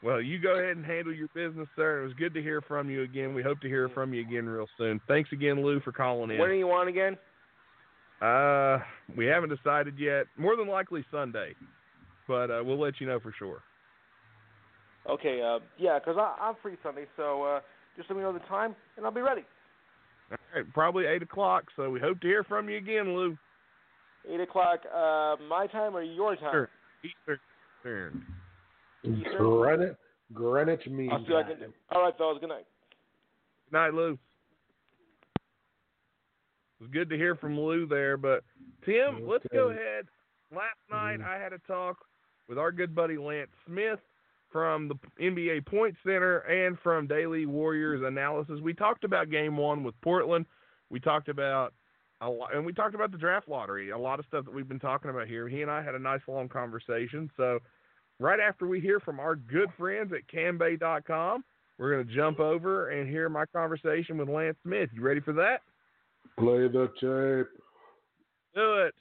[0.03, 2.01] Well, you go ahead and handle your business, sir.
[2.01, 3.35] It was good to hear from you again.
[3.35, 4.99] We hope to hear from you again real soon.
[5.09, 6.39] Thanks again, Lou, for calling in.
[6.39, 7.19] When are you on again?
[8.23, 8.79] Uh,
[9.17, 10.27] we haven't decided yet.
[10.39, 11.55] More than likely Sunday,
[12.29, 13.63] but uh, we'll let you know for sure.
[15.09, 15.41] Okay.
[15.43, 17.61] Uh, yeah, 'cause I I'm free Sunday, so uh,
[17.97, 19.45] just let me know the time, and I'll be ready.
[20.31, 21.65] All right, probably eight o'clock.
[21.77, 23.37] So we hope to hear from you again, Lou.
[24.29, 26.53] Eight o'clock, uh, my time or your time?
[26.53, 26.71] Sure.
[27.03, 27.41] Eastern.
[27.81, 28.27] Eastern.
[29.03, 29.39] Eastern?
[29.39, 29.97] Greenwich,
[30.35, 31.73] Greenwich Mean I'll see what I can do.
[31.91, 32.39] All right, fellas.
[32.39, 32.67] Good night.
[33.71, 34.13] Good night, Lou.
[34.13, 34.19] It
[36.85, 38.45] was good to hear from Lou there, but
[38.85, 40.07] Tim, let's go ahead.
[40.55, 41.27] Last night Mhm.
[41.27, 42.05] I had a talk
[42.49, 44.01] with our good buddy Lance Smith
[44.53, 48.61] from the NBA Point Center and from Daily Warriors Analysis.
[48.63, 50.47] We talked about Game One with Portland.
[50.91, 51.73] We talked about
[52.21, 53.91] a lot, and we talked about the draft lottery.
[53.91, 55.49] A lot of stuff that we've been talking about here.
[55.49, 57.31] He and I had a nice long conversation.
[57.37, 57.61] So,
[58.19, 61.45] right after we hear from our good friends at Cambay.com,
[61.79, 64.91] we're going to jump over and hear my conversation with Lance Smith.
[64.93, 65.61] You ready for that?
[66.39, 67.49] Play the tape.
[68.55, 68.95] Do it.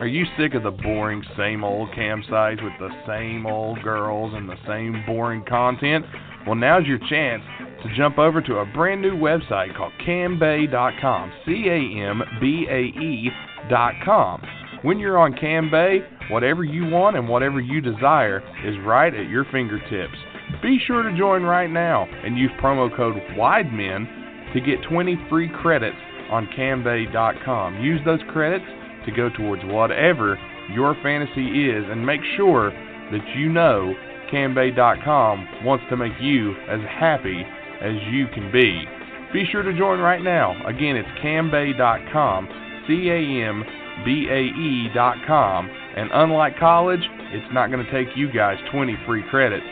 [0.00, 4.48] Are you sick of the boring same old campsites with the same old girls and
[4.48, 6.04] the same boring content?
[6.44, 7.42] Well, now's your chance
[7.82, 11.32] to jump over to a brand new website called cambay.com.
[11.46, 14.42] C A M B A E.com.
[14.82, 19.46] When you're on Cambay, whatever you want and whatever you desire is right at your
[19.50, 20.16] fingertips.
[20.62, 25.48] Be sure to join right now and use promo code WIDEMEN to get 20 free
[25.62, 25.96] credits
[26.30, 27.80] on Cambay.com.
[27.80, 28.64] Use those credits
[29.06, 30.38] to go towards whatever
[30.72, 33.94] your fantasy is and make sure that you know
[34.32, 37.42] Cambay.com wants to make you as happy
[37.80, 38.84] as you can be.
[39.32, 40.54] Be sure to join right now.
[40.66, 42.48] Again, it's Cambay.com,
[42.86, 43.64] C A M
[44.04, 45.70] B A E.com.
[45.96, 47.00] And unlike college,
[47.32, 49.66] it's not going to take you guys 20 free credits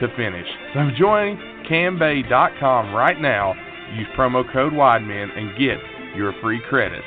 [0.00, 0.46] to finish.
[0.74, 1.36] So join
[1.68, 3.54] Cambay.com right now.
[3.94, 5.78] Use promo code WIDEMEN and get
[6.16, 7.06] your free credits.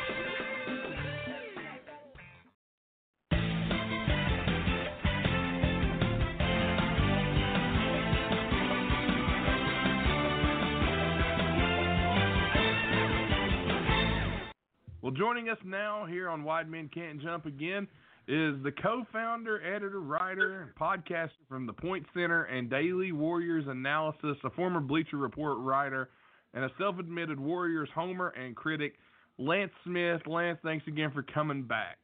[15.20, 17.90] Joining us now here on Wide Men Can't Jump again
[18.30, 24.38] is the co-founder, editor, writer, and podcaster from the Point Center and Daily Warriors Analysis,
[24.46, 26.10] a former Bleacher Report writer,
[26.54, 28.94] and a self-admitted Warriors homer and critic,
[29.38, 30.22] Lance Smith.
[30.26, 31.98] Lance, thanks again for coming back.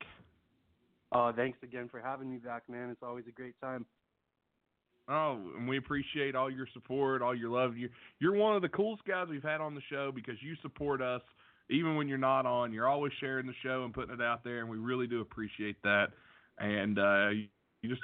[1.13, 2.89] Uh, thanks again for having me back, man.
[2.89, 3.85] It's always a great time.
[5.07, 7.77] Oh, and we appreciate all your support, all your love.
[7.77, 11.01] You're you're one of the coolest guys we've had on the show because you support
[11.01, 11.21] us
[11.69, 12.71] even when you're not on.
[12.71, 15.81] You're always sharing the show and putting it out there, and we really do appreciate
[15.83, 16.07] that.
[16.59, 17.29] And uh,
[17.81, 18.01] you just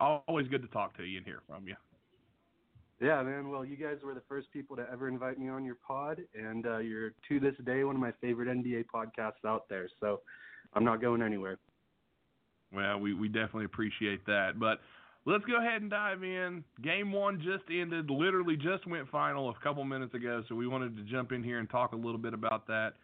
[0.00, 1.74] uh, always good to talk to you and hear from you.
[3.00, 3.48] Yeah, man.
[3.50, 6.66] Well, you guys were the first people to ever invite me on your pod, and
[6.66, 9.88] uh, you're to this day one of my favorite NBA podcasts out there.
[10.00, 10.20] So
[10.74, 11.58] I'm not going anywhere.
[12.72, 14.58] Well, we, we definitely appreciate that.
[14.58, 14.78] But
[15.24, 16.64] let's go ahead and dive in.
[16.82, 20.96] Game one just ended, literally just went final a couple minutes ago, so we wanted
[20.96, 22.94] to jump in here and talk a little bit about that.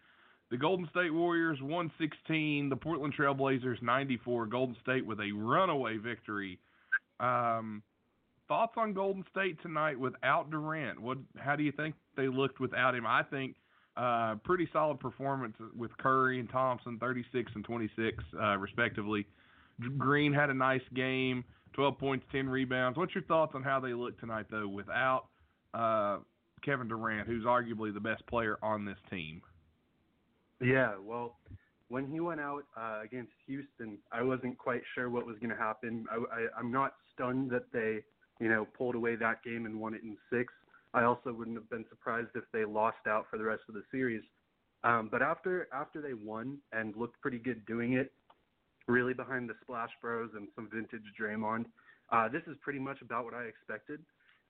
[0.51, 4.47] The Golden State Warriors 116, the Portland Trailblazers 94.
[4.47, 6.57] Golden State with a runaway victory.
[7.19, 7.83] Um,
[8.47, 10.99] thoughts on Golden State tonight without Durant?
[10.99, 11.19] What?
[11.37, 13.05] How do you think they looked without him?
[13.05, 13.55] I think
[13.95, 19.27] uh, pretty solid performance with Curry and Thompson, 36 and 26 uh, respectively.
[19.97, 21.43] Green had a nice game,
[21.73, 22.97] 12 points, 10 rebounds.
[22.97, 25.25] What's your thoughts on how they look tonight, though, without
[25.73, 26.17] uh,
[26.63, 29.41] Kevin Durant, who's arguably the best player on this team?
[30.61, 31.37] Yeah, well,
[31.87, 35.61] when he went out uh, against Houston, I wasn't quite sure what was going to
[35.61, 36.05] happen.
[36.11, 37.99] I, I, I'm not stunned that they,
[38.39, 40.53] you know, pulled away that game and won it in six.
[40.93, 43.83] I also wouldn't have been surprised if they lost out for the rest of the
[43.91, 44.23] series.
[44.83, 48.13] Um, but after after they won and looked pretty good doing it,
[48.89, 51.65] really behind the Splash Bros and some vintage Draymond,
[52.11, 53.99] uh, this is pretty much about what I expected.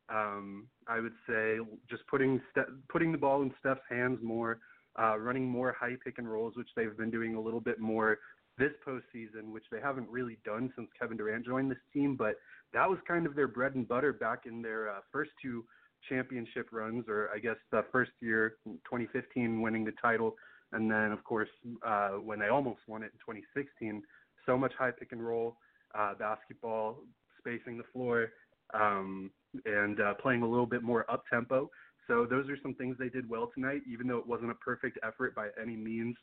[0.10, 1.58] Um, I would say
[1.90, 4.60] just putting Ste- putting the ball in Steph's hands more,
[5.00, 8.18] uh, running more high pick and rolls, which they've been doing a little bit more
[8.58, 12.16] this postseason, which they haven't really done since Kevin Durant joined this team.
[12.16, 12.36] But
[12.74, 15.64] that was kind of their bread and butter back in their uh, first two
[16.08, 20.36] championship runs, or I guess the first year, 2015, winning the title,
[20.72, 21.50] and then of course
[21.86, 24.02] uh, when they almost won it in 2016.
[24.50, 25.58] So much high pick and roll
[25.93, 26.97] uh, basketball,
[27.38, 28.30] spacing the floor,
[28.74, 29.30] um,
[29.66, 31.70] and uh, playing a little bit more up tempo.
[32.08, 34.97] So those are some things they did well tonight, even though it wasn't a perfect
[35.04, 36.16] effort by any means.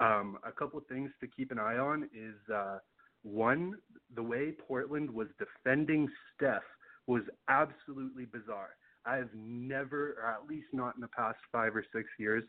[0.00, 2.78] Um, a couple of things to keep an eye on is uh,
[3.24, 3.74] one,
[4.14, 6.62] the way Portland was defending Steph
[7.08, 8.76] was absolutely bizarre.
[9.04, 12.44] I have never, or at least not in the past five or six years,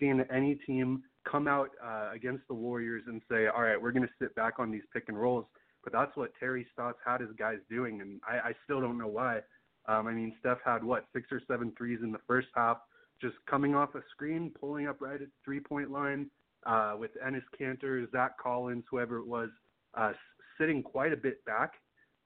[0.00, 4.06] seen any team come out uh, against the Warriors and say, "All right, we're going
[4.06, 5.46] to sit back on these pick and rolls."
[5.82, 9.08] But that's what Terry Stotts had his guys doing, and I, I still don't know
[9.08, 9.40] why.
[9.86, 12.78] Um, I mean, Steph had what six or seven threes in the first half,
[13.20, 16.30] just coming off a screen, pulling up right at the three-point line
[16.64, 19.50] uh, with Enes Kanter, Zach Collins, whoever it was,
[19.94, 20.12] uh,
[20.58, 21.72] sitting quite a bit back.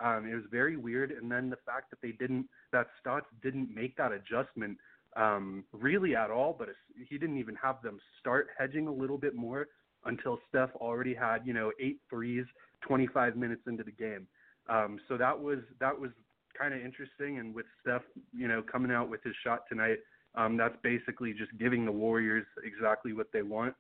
[0.01, 3.75] Um, it was very weird, and then the fact that they didn't, that Stotts didn't
[3.75, 4.79] make that adjustment
[5.17, 6.69] um, really at all, but
[7.09, 9.69] he didn't even have them start hedging a little bit more
[10.05, 12.45] until Steph already had, you know, eight threes
[12.87, 14.27] 25 minutes into the game.
[14.69, 16.11] Um, so that was that was
[16.57, 17.39] kind of interesting.
[17.39, 18.03] And with Steph,
[18.33, 19.99] you know, coming out with his shot tonight,
[20.35, 23.75] um, that's basically just giving the Warriors exactly what they want.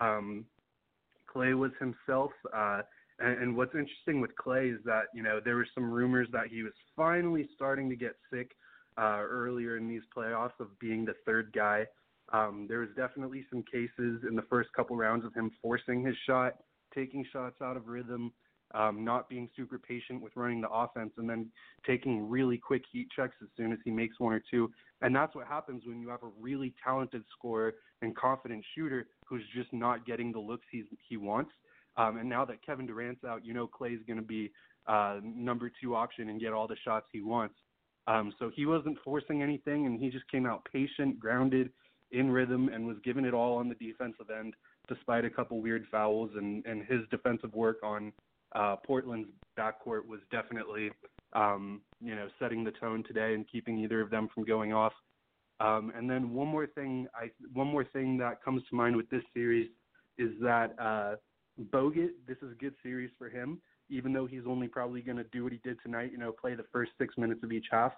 [0.00, 0.44] Um,
[1.34, 2.32] Klay was himself.
[2.54, 2.82] Uh,
[3.18, 6.48] and, and what's interesting with Klay is that you know there were some rumors that
[6.50, 8.52] he was finally starting to get sick
[8.98, 11.86] uh, earlier in these playoffs of being the third guy.
[12.32, 16.16] Um, there was definitely some cases in the first couple rounds of him forcing his
[16.26, 16.54] shot,
[16.94, 18.32] taking shots out of rhythm,
[18.74, 21.50] um, not being super patient with running the offense, and then
[21.86, 24.70] taking really quick heat checks as soon as he makes one or two.
[25.02, 29.44] And that's what happens when you have a really talented scorer and confident shooter who's
[29.54, 31.52] just not getting the looks he's, he wants.
[31.96, 34.50] Um, and now that Kevin Durant's out, you know Klay's going to be
[34.86, 37.54] uh, number two option and get all the shots he wants.
[38.08, 41.70] Um, so he wasn't forcing anything, and he just came out patient, grounded,
[42.12, 44.54] in rhythm, and was giving it all on the defensive end,
[44.88, 46.30] despite a couple weird fouls.
[46.36, 48.12] And, and his defensive work on
[48.54, 49.28] uh, Portland's
[49.58, 50.90] backcourt was definitely,
[51.32, 54.92] um, you know, setting the tone today and keeping either of them from going off.
[55.58, 59.08] Um, and then one more thing, I one more thing that comes to mind with
[59.08, 59.70] this series
[60.18, 61.16] is that uh,
[61.72, 62.10] Bogut.
[62.28, 65.42] This is a good series for him, even though he's only probably going to do
[65.42, 66.12] what he did tonight.
[66.12, 67.92] You know, play the first six minutes of each half.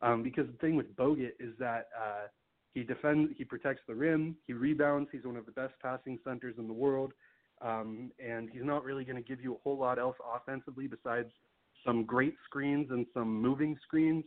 [0.00, 2.28] Um, because the thing with Bogut is that uh,
[2.72, 5.10] he defends, he protects the rim, he rebounds.
[5.12, 7.12] He's one of the best passing centers in the world.
[7.60, 11.28] Um, and he's not really going to give you a whole lot else offensively besides
[11.84, 14.24] some great screens and some moving screens.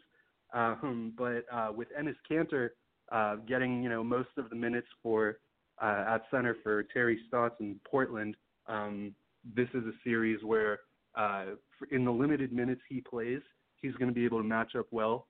[0.53, 2.69] Um, but uh, with Enes Kanter
[3.11, 5.39] uh, getting you know most of the minutes for
[5.81, 8.35] uh, at center for Terry Stotts in Portland,
[8.67, 9.15] um,
[9.55, 10.77] this is a series where
[11.15, 11.45] uh,
[11.91, 13.41] in the limited minutes he plays,
[13.81, 15.27] he's going to be able to match up well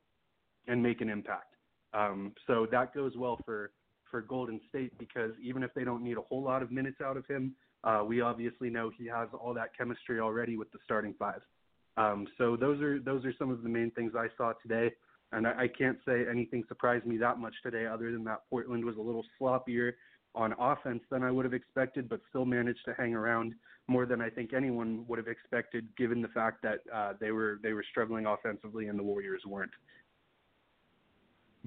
[0.68, 1.56] and make an impact.
[1.94, 3.72] Um, so that goes well for
[4.10, 7.18] for Golden State because even if they don't need a whole lot of minutes out
[7.18, 11.16] of him, uh, we obviously know he has all that chemistry already with the starting
[11.18, 11.42] five.
[11.98, 14.92] Um, so those are those are some of the main things I saw today,
[15.32, 18.86] and I, I can't say anything surprised me that much today, other than that Portland
[18.86, 19.94] was a little sloppier
[20.36, 23.54] on offense than I would have expected, but still managed to hang around
[23.88, 27.60] more than I think anyone would have expected, given the fact that uh, they were
[27.62, 29.72] they were struggling offensively and the Warriors weren't.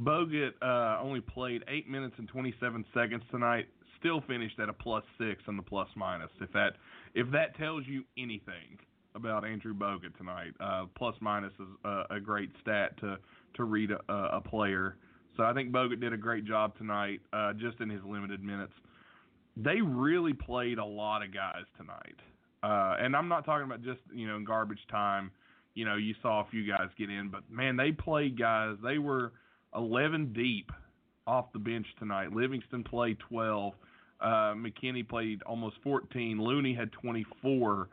[0.00, 3.66] Bogut uh, only played eight minutes and 27 seconds tonight.
[3.98, 6.30] Still finished at a plus six on the plus minus.
[6.40, 6.74] If that
[7.14, 8.78] if that tells you anything
[9.14, 13.16] about Andrew Bogut tonight, uh, plus minus is a, a, great stat to
[13.54, 14.96] to read a, a, player.
[15.36, 18.72] So I think Bogut did a great job tonight, uh, just in his limited minutes.
[19.56, 22.16] They really played a lot of guys tonight,
[22.62, 25.30] uh, and I'm not talking about just you know garbage time.
[25.74, 28.76] You know, you saw a few guys get in, but man, they played guys.
[28.82, 29.32] They were
[29.74, 30.70] 11 deep
[31.26, 32.32] off the bench tonight.
[32.32, 33.74] Livingston played 12.
[34.20, 36.40] Uh, McKinnie played almost 14.
[36.40, 37.88] Looney had 24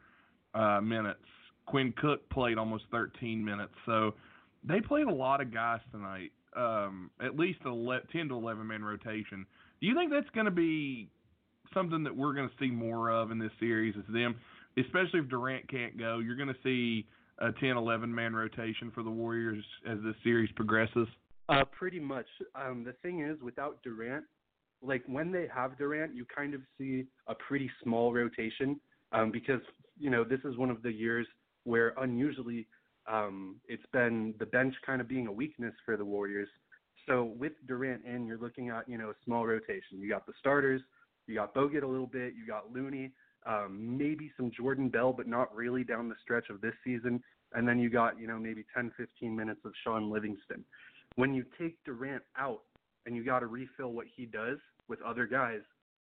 [0.54, 1.20] uh, minutes.
[1.66, 3.74] Quinn Cook played almost 13 minutes.
[3.86, 4.14] So
[4.64, 8.66] they played a lot of guys tonight, um, at least a le- 10 to 11
[8.66, 9.46] man rotation.
[9.82, 11.10] Do you think that's going to be
[11.74, 14.36] something that we're going to see more of in this series is them,
[14.78, 16.20] especially if Durant can't go.
[16.20, 17.06] You're going to see
[17.40, 21.08] a 10, 11 man rotation for the Warriors as this series progresses.
[21.50, 22.26] Uh, pretty much.
[22.56, 24.26] Um, the thing is, without Durant,
[24.82, 28.80] like when they have Durant, you kind of see a pretty small rotation
[29.12, 29.62] um, because
[29.98, 31.28] you know this is one of the years
[31.66, 32.68] where unusually
[33.12, 36.50] um, it's been the bench kind of being a weakness for the Warriors.
[37.08, 40.00] So with Durant in, you're looking at you know a small rotation.
[40.00, 40.82] You got the starters,
[41.28, 43.12] you got Bogut a little bit, you got Looney,
[43.46, 47.22] um, maybe some Jordan Bell, but not really down the stretch of this season.
[47.54, 50.64] And then you got you know maybe 10, 15 minutes of Shaun Livingston.
[51.16, 52.62] When you take Durant out
[53.06, 55.60] and you got to refill what he does with other guys,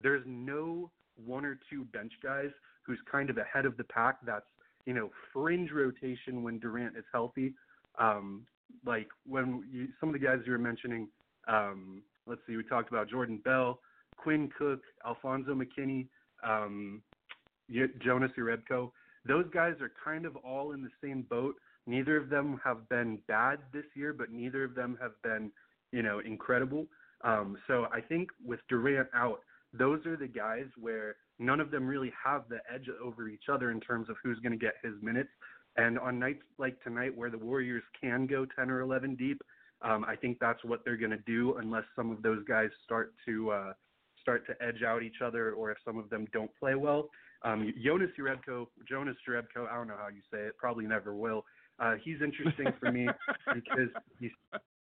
[0.02, 0.90] there's no
[1.24, 2.50] one or two bench guys
[2.82, 4.46] who's kind of ahead of the pack that's
[4.86, 7.54] you know, fringe rotation when Durant is healthy.
[7.98, 8.46] Um,
[8.84, 11.08] like when you, some of the guys you were mentioning,
[11.48, 13.80] um, let's see, we talked about Jordan Bell,
[14.16, 16.06] Quinn Cook, Alfonzo McKinnie,
[16.44, 17.02] um,
[18.02, 18.90] Jonas Jerebko.
[19.26, 21.56] Those guys are kind of all in the same boat.
[21.86, 25.50] Neither of them have been bad this year, but neither of them have been,
[25.92, 26.86] you know, incredible.
[27.22, 29.40] Um, so I think with Durant out,
[29.72, 33.70] those are the guys where none of them really have the edge over each other
[33.70, 35.30] in terms of who's going to get his minutes.
[35.76, 39.40] And on nights like tonight, where the Warriors can go 10 or 11 deep,
[39.82, 43.14] um, I think that's what they're going to do, unless some of those guys start
[43.26, 43.72] to uh,
[44.20, 47.08] start to edge out each other, or if some of them don't play well.
[47.44, 51.44] Um, Jonas Jerebko, Jonas Jerebko, I don't know how you say it, probably never will.
[51.78, 53.06] Uh, he's interesting for me
[53.54, 53.88] because
[54.18, 54.32] he's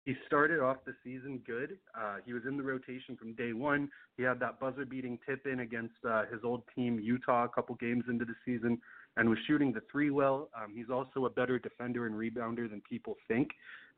[0.06, 1.78] he started off the season good.
[2.00, 3.90] Uh, he was in the rotation from day one.
[4.18, 8.24] He had that buzzer-beating tip-in against uh, his old team Utah a couple games into
[8.24, 8.80] the season,
[9.18, 10.50] and was shooting the three well.
[10.56, 13.50] Um, he's also a better defender and rebounder than people think.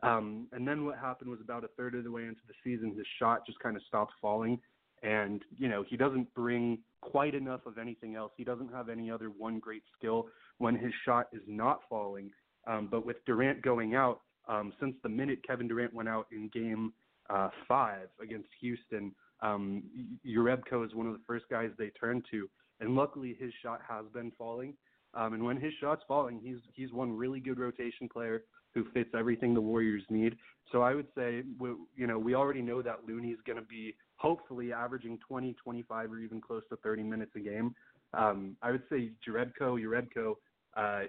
[0.01, 2.95] Um, and then what happened was about a third of the way into the season,
[2.95, 4.59] his shot just kind of stopped falling.
[5.03, 8.31] And you know he doesn't bring quite enough of anything else.
[8.35, 10.27] He doesn't have any other one great skill
[10.57, 12.31] when his shot is not falling.
[12.65, 16.49] Um, but with Durant going out, um, since the minute Kevin Durant went out in
[16.53, 16.93] Game
[17.29, 19.83] uh, Five against Houston, um,
[20.25, 24.05] Jerebko is one of the first guys they turned to, and luckily his shot has
[24.13, 24.73] been falling.
[25.13, 28.43] Um, and when his shot's falling, he's he's one really good rotation player
[28.73, 30.35] who fits everything the Warriors need.
[30.71, 33.95] So I would say, we, you know, we already know that Looney's going to be
[34.17, 37.73] hopefully averaging 20, 25, or even close to 30 minutes a game.
[38.13, 40.35] Um, I would say Jerebko, Jerebko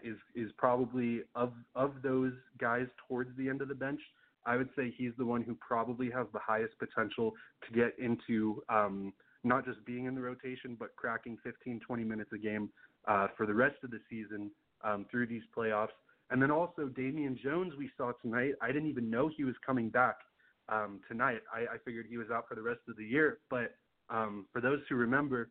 [0.03, 4.01] is is probably of of those guys towards the end of the bench.
[4.47, 7.35] I would say he's the one who probably has the highest potential
[7.67, 9.13] to get into um,
[9.45, 12.71] not just being in the rotation, but cracking 15, 20 minutes a game
[13.07, 14.51] uh, for the rest of the season
[14.85, 15.89] um, through these playoffs.
[16.31, 18.55] And then also Damian Jones, we saw tonight.
[18.61, 20.17] I didn't even know he was coming back
[20.69, 21.41] um, tonight.
[21.53, 23.39] I, I figured he was out for the rest of the year.
[23.51, 23.75] But
[24.11, 25.51] um, for those who remember,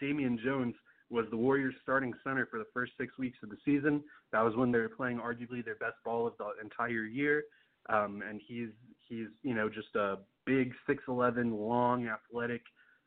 [0.00, 0.74] Damian Jones
[1.14, 4.02] was the Warriors starting center for the first six weeks of the season.
[4.32, 7.44] That was when they were playing arguably their best ball of the entire year.
[7.88, 8.70] Um, and he's
[9.08, 12.62] he's you know just a big 6'11", long, athletic,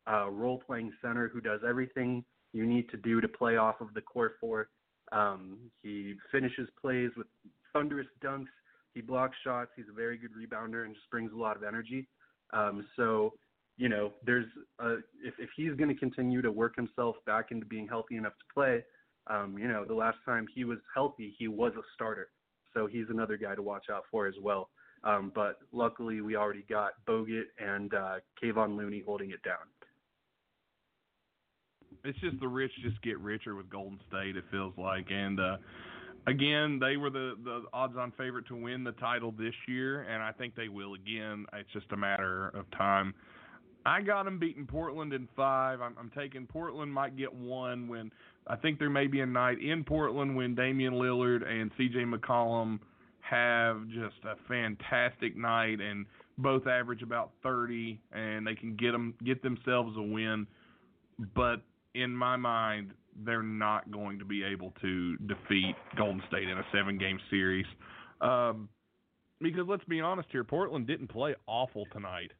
[0.09, 3.93] uh, role playing center who does everything you need to do to play off of
[3.93, 4.69] the core four.
[5.11, 7.27] Um, he finishes plays with
[7.73, 8.47] thunderous dunks.
[8.93, 9.71] He blocks shots.
[9.75, 12.07] He's a very good rebounder and just brings a lot of energy.
[12.53, 13.33] Um, so
[13.77, 14.47] you know, there's
[14.79, 18.33] a, if if he's going to continue to work himself back into being healthy enough
[18.33, 18.83] to play,
[19.27, 22.29] um, you know, the last time he was healthy, he was a starter,
[22.73, 24.69] so he's another guy to watch out for as well.
[25.03, 29.57] Um, but luckily, we already got Bogut and uh, Kevon Looney holding it down.
[32.03, 34.37] It's just the rich just get richer with Golden State.
[34.37, 35.57] It feels like, and uh,
[36.25, 40.31] again, they were the the odds-on favorite to win the title this year, and I
[40.31, 41.45] think they will again.
[41.53, 43.13] It's just a matter of time.
[43.87, 45.79] I got them beating Portland in five.
[45.79, 48.11] I'm, I'm taking Portland might get one when
[48.45, 51.99] I think there may be a night in Portland when Damian Lillard and C.J.
[51.99, 52.79] McCollum
[53.21, 56.05] have just a fantastic night and
[56.37, 60.45] both average about 30 and they can get them get themselves a win.
[61.33, 61.61] But
[61.95, 62.91] in my mind,
[63.25, 67.65] they're not going to be able to defeat Golden State in a seven-game series.
[68.19, 68.67] Um,
[69.39, 72.31] because let's be honest here, Portland didn't play awful tonight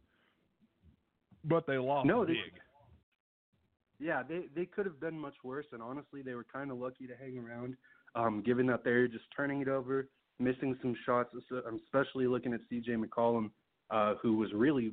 [1.44, 2.36] but they lost no, big.
[2.36, 6.78] They, yeah, they they could have been much worse, and honestly, they were kind of
[6.78, 7.76] lucky to hang around,
[8.16, 10.08] um, given that they're just turning it over,
[10.40, 11.30] missing some shots.
[11.68, 12.94] I'm especially looking at C.J.
[12.94, 13.50] McCollum,
[13.90, 14.92] uh, who was really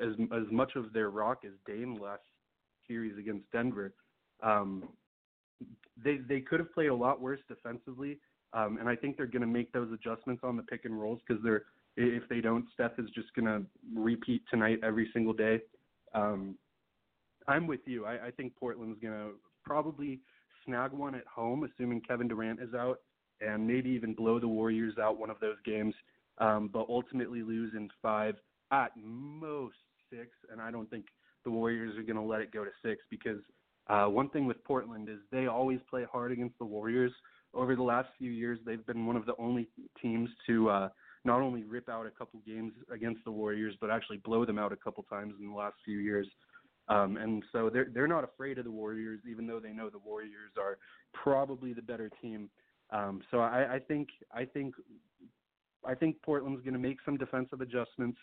[0.00, 2.22] as as much of their rock as Dame last
[2.86, 3.92] series against Denver.
[4.42, 4.84] Um,
[6.02, 8.18] they they could have played a lot worse defensively,
[8.52, 11.20] um, and I think they're going to make those adjustments on the pick and rolls
[11.26, 11.64] because they're
[11.96, 13.62] if they don't, Steph is just going to
[13.94, 15.60] repeat tonight every single day.
[16.14, 16.56] Um,
[17.46, 18.06] I'm with you.
[18.06, 19.30] I, I think Portland's gonna
[19.64, 20.20] probably
[20.64, 23.00] snag one at home, assuming Kevin Durant is out,
[23.40, 25.94] and maybe even blow the Warriors out one of those games,
[26.38, 28.36] um, but ultimately lose in five
[28.72, 29.76] at most
[30.10, 30.28] six.
[30.50, 31.06] And I don't think
[31.44, 33.40] the Warriors are going to let it go to six because
[33.88, 37.12] uh, one thing with Portland is they always play hard against the Warriors.
[37.52, 39.68] Over the last few years, they've been one of the only
[40.00, 40.88] teams to uh,
[41.24, 44.72] not only rip out a couple games against the Warriors, but actually blow them out
[44.72, 46.26] a couple times in the last few years.
[46.88, 49.98] Um, and so they're they're not afraid of the Warriors, even though they know the
[49.98, 50.76] Warriors are
[51.14, 52.50] probably the better team.
[52.90, 54.74] Um, so I, I think I think
[55.86, 58.18] I think Portland's going to make some defensive adjustments.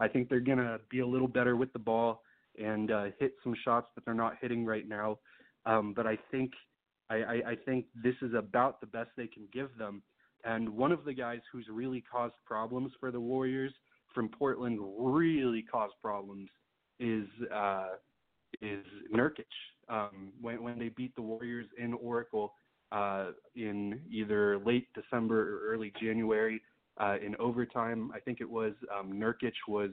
[0.00, 2.22] I think they're going to be a little better with the ball
[2.60, 5.18] and uh, hit some shots that they're not hitting right now.
[5.66, 6.52] Um, but I think
[7.10, 10.02] I, I, I think this is about the best they can give them.
[10.44, 13.72] And one of the guys who's really caused problems for the Warriors
[14.14, 16.48] from Portland really caused problems
[17.00, 17.88] is uh,
[18.62, 19.44] is Nurkic.
[19.88, 22.52] Um, when when they beat the Warriors in Oracle
[22.92, 26.60] uh, in either late December or early January
[26.98, 29.90] uh, in overtime, I think it was um, Nurkic was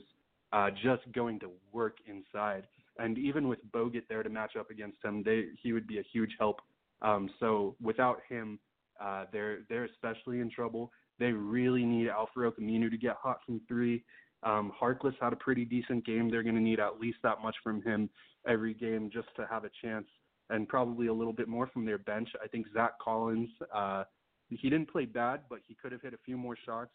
[0.54, 2.68] uh, just going to work inside,
[3.00, 6.04] and even with Bogut there to match up against him, they he would be a
[6.14, 6.62] huge help.
[7.02, 8.60] Um, so without him,
[9.02, 10.92] uh, they're they're especially in trouble.
[11.20, 14.04] They really need Al-Farouq Aminu to get hot from three.
[14.44, 16.30] Um, Harkless had a pretty decent game.
[16.30, 18.10] They're going to need at least that much from him
[18.48, 20.08] every game just to have a chance,
[20.50, 22.30] and probably a little bit more from their bench.
[22.44, 24.04] I think Zach Collins, uh,
[24.50, 26.92] he didn't play bad, but he could have hit a few more shots.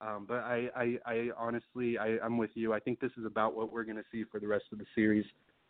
[0.00, 2.72] Um, but I, I, I honestly, I, I'm with you.
[2.72, 4.84] I think this is about what we're going to see for the rest of the
[4.94, 5.24] series.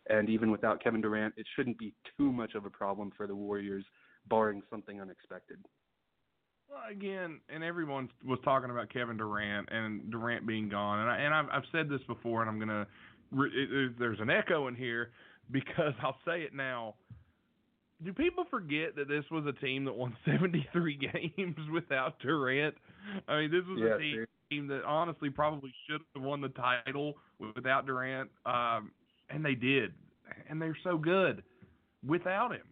[0.09, 3.35] And even without Kevin Durant, it shouldn't be too much of a problem for the
[3.35, 3.85] Warriors,
[4.29, 5.57] barring something unexpected.
[6.69, 11.17] Well, again, and everyone was talking about Kevin Durant and Durant being gone, and I
[11.17, 12.87] and I've, I've said this before, and I'm gonna.
[13.33, 15.11] It, it, there's an echo in here
[15.51, 16.95] because I'll say it now.
[18.03, 22.75] Do people forget that this was a team that won 73 games without Durant?
[23.27, 26.49] I mean, this was yeah, a team, team that honestly probably should have won the
[26.49, 27.15] title
[27.55, 28.91] without Durant, um,
[29.29, 29.93] and they did,
[30.49, 31.43] and they're so good
[32.05, 32.67] without him.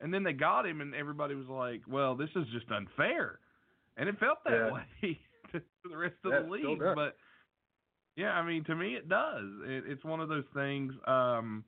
[0.00, 3.38] And then they got him, and everybody was like, "Well, this is just unfair,"
[3.96, 4.72] and it felt that yeah.
[4.72, 5.20] way
[5.52, 6.78] to the rest of yeah, the league.
[6.94, 7.16] But
[8.16, 9.44] yeah, I mean, to me, it does.
[9.64, 10.92] It, it's one of those things.
[11.06, 11.64] Um,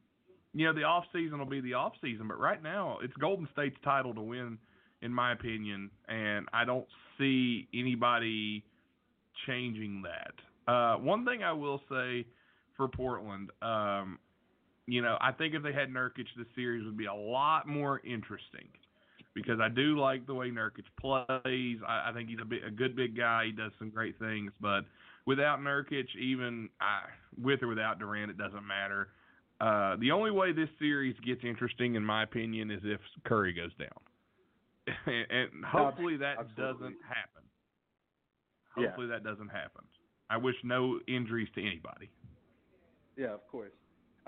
[0.55, 3.49] you know, the off season will be the off season, but right now it's Golden
[3.53, 4.59] State's title to win,
[5.03, 6.87] in my opinion, and I don't
[7.19, 8.65] see anybody
[9.47, 10.73] changing that.
[10.73, 12.27] Uh, one thing I will say
[12.77, 14.19] for Portland, um,
[14.89, 18.01] you know, I think if they had Nurkic, the series would be a lot more
[18.07, 18.69] interesting
[19.35, 21.79] because I do like the way Nurkic plays.
[21.87, 23.47] I, I think he's a, big, a good big guy.
[23.47, 24.83] He does some great things, but
[25.27, 27.03] without Nurkic, even I,
[27.41, 29.09] with or without Durant, it doesn't matter.
[29.61, 33.75] Uh, the only way this series gets interesting, in my opinion, is if Curry goes
[33.79, 36.65] down, and, and hopefully that Absolutely.
[36.65, 37.43] doesn't happen.
[38.75, 39.85] Hopefully that doesn't happen.
[40.31, 42.09] I wish no injuries to anybody.
[43.17, 43.73] Yeah, of course.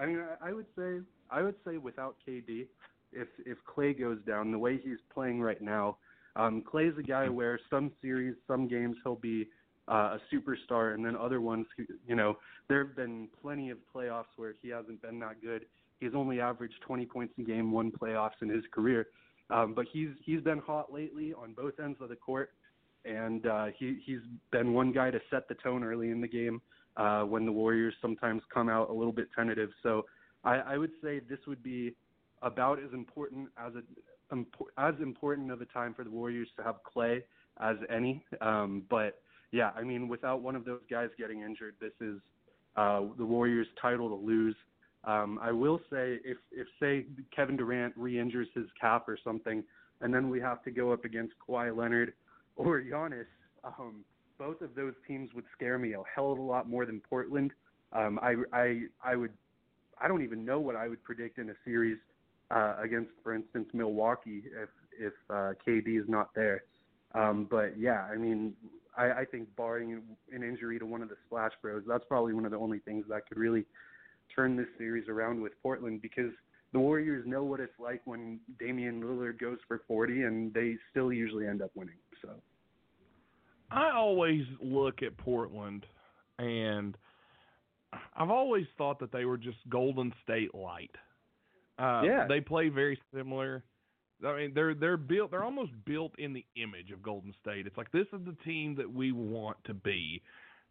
[0.01, 2.66] I mean, I, would say I would say without KD,
[3.12, 5.98] if if Klay goes down the way he's playing right now,
[6.36, 9.48] um, Klay's a guy where some series, some games he'll be
[9.88, 11.66] uh, a superstar, and then other ones,
[12.07, 12.38] you know,
[12.68, 15.66] there have been plenty of playoffs where he hasn't been that good.
[15.98, 19.09] He's only averaged 20 points a game, one playoffs in his career,
[19.51, 22.53] um, but he's he's been hot lately on both ends of the court,
[23.05, 24.20] and uh, he he's
[24.51, 26.62] been one guy to set the tone early in the game
[26.97, 29.70] uh, when the Warriors sometimes come out a little bit tentative.
[29.82, 30.07] So
[30.45, 31.95] I, I would say this would be
[32.43, 33.82] about as important as a
[34.78, 37.22] as important of a time for the Warriors to have Klay
[37.61, 38.24] as any.
[38.41, 39.20] Um, but
[39.51, 42.18] yeah, I mean, without one of those guys getting injured, this is
[42.76, 44.55] uh, the Warriors' title to lose.
[45.05, 49.64] Um, I will say, if if say Kevin Durant re-injures his calf or something,
[50.01, 52.12] and then we have to go up against Kawhi Leonard
[52.57, 53.26] or Giannis,
[53.64, 54.05] um,
[54.41, 57.53] both of those teams would scare me a hell of a lot more than Portland.
[57.93, 59.32] Um, I I I would
[60.01, 61.99] I don't even know what I would predict in a series
[62.51, 66.64] uh, against, for instance, Milwaukee if if uh, KD is not there.
[67.14, 68.55] Um, but yeah, I mean,
[68.97, 70.01] I, I think barring
[70.32, 73.05] an injury to one of the Splash Bros, that's probably one of the only things
[73.11, 73.66] that could really
[74.34, 76.32] turn this series around with Portland because
[76.72, 81.12] the Warriors know what it's like when Damian Lillard goes for 40 and they still
[81.12, 81.97] usually end up winning.
[82.22, 82.30] So
[83.70, 85.86] I always look at Portland
[86.38, 86.96] and
[88.16, 90.94] I've always thought that they were just Golden State light.
[91.78, 92.26] Uh, Yeah.
[92.28, 93.64] They play very similar.
[94.24, 95.30] I mean, they're they're built.
[95.30, 97.66] They're almost built in the image of Golden State.
[97.66, 100.20] It's like this is the team that we want to be,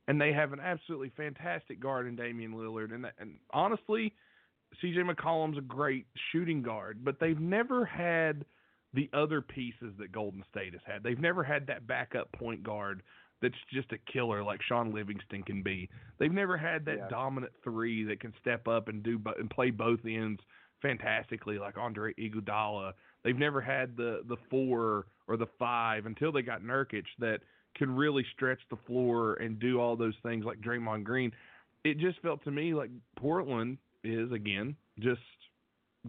[0.08, 2.94] and they have an absolutely fantastic guard in Damian Lillard.
[2.94, 4.14] And and honestly,
[4.84, 8.46] CJ McCollum's a great shooting guard, but they've never had
[8.94, 11.04] the other pieces that Golden State has had.
[11.04, 13.04] They've never had that backup point guard
[13.42, 15.90] that's just a killer like Shaun Livingston can be.
[16.18, 17.08] They've never had that Yeah.
[17.10, 20.42] dominant three that can step up and do and play both ends
[20.82, 22.94] fantastically like Andre Iguodala.
[23.24, 27.42] They've never had the the four or the five until they got Nurkic that
[27.76, 31.32] can really stretch the floor and do all those things like Draymond Green.
[31.84, 35.22] It just felt to me like Portland is again just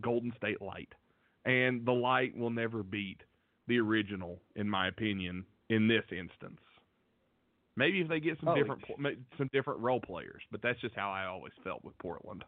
[0.00, 0.92] Golden State light,
[1.44, 3.20] and the light will never beat
[3.66, 6.60] the original, in my opinion, in this instance.
[7.76, 8.82] Maybe if they get some Oh, different
[9.38, 12.44] some different role players, but that's just how I always felt with Portland.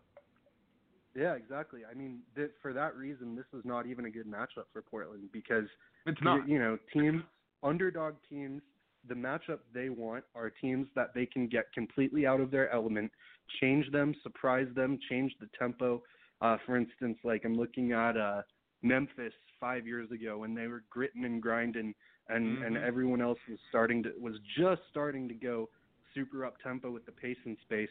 [1.14, 1.82] Yeah, exactly.
[1.90, 5.28] I mean, th- for that reason, this is not even a good matchup for Portland
[5.32, 5.66] because
[6.07, 6.49] It's you- not.
[6.49, 7.22] You, know, teams,
[7.62, 8.62] underdog teams,
[9.09, 13.12] the matchup they want are teams that they can get completely out of their element,
[13.61, 16.03] change them, surprise them, change the tempo.
[16.40, 18.43] Uh, for instance, like I'm looking at uh,
[18.83, 21.95] Memphis five years ago when they were gritting and grinding,
[22.28, 22.85] and and Mhm.
[22.85, 25.68] everyone else was starting to was just starting to go
[26.14, 27.91] super up tempo with the pace and space.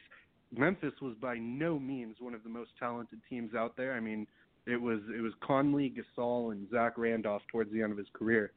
[0.52, 3.94] Memphis was by no means one of the most talented teams out there.
[3.94, 4.28] I mean,
[4.66, 8.52] it was it was Conley, Gasol, and Zach Randolph towards the end of his career.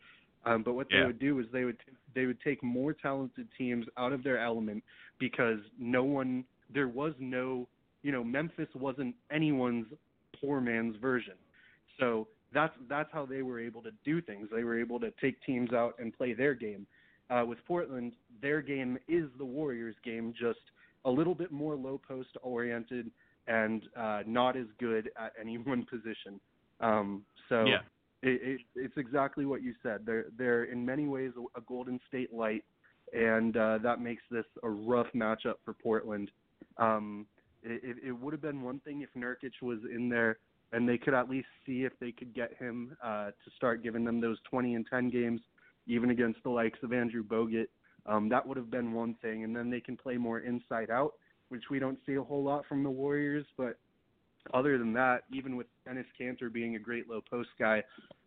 [0.44, 1.06] Um, but what they Yeah.
[1.06, 1.78] would do is they would
[2.14, 4.84] they would take more talented teams out of their element
[5.18, 7.68] because no one there was no
[8.02, 9.86] you know Memphis wasn't anyone's
[10.38, 11.34] poor man's version.
[11.98, 14.48] So that's that's how they were able to do things.
[14.54, 16.86] They were able to take teams out and play their game.
[17.30, 20.60] Uh, with Portland, their game is the Warriors' game, just
[21.04, 23.10] a little bit more low post oriented
[23.46, 26.40] and uh, not as good at any one position.
[26.80, 27.80] Um, so Yeah.
[28.22, 30.00] it, it, it's exactly what you said.
[30.06, 32.64] They're they're in many ways a, a Golden State light,
[33.12, 36.30] and uh, that makes this a rough matchup for Portland.
[36.78, 37.26] Um,
[37.62, 40.38] it, it, it would have been one thing if Nurkic was in there
[40.74, 44.04] and they could at least see if they could get him uh, to start giving
[44.04, 45.40] them those 20 and 10 games,
[45.86, 47.66] even against the likes of Andrew Bogut.
[48.06, 51.14] Um, that would have been one thing, and then they can play more inside out,
[51.48, 53.46] which we don't see a whole lot from the Warriors.
[53.56, 53.78] But
[54.52, 57.82] other than that, even with Enes Kanter being a great low post guy,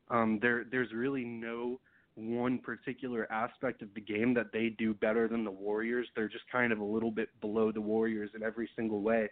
[0.09, 1.79] um, there there's really no
[2.15, 6.07] one particular aspect of the game that they do better than the Warriors.
[6.15, 9.29] They're just kind of a little bit below the Warriors in every single way.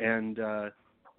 [0.00, 0.70] And uh,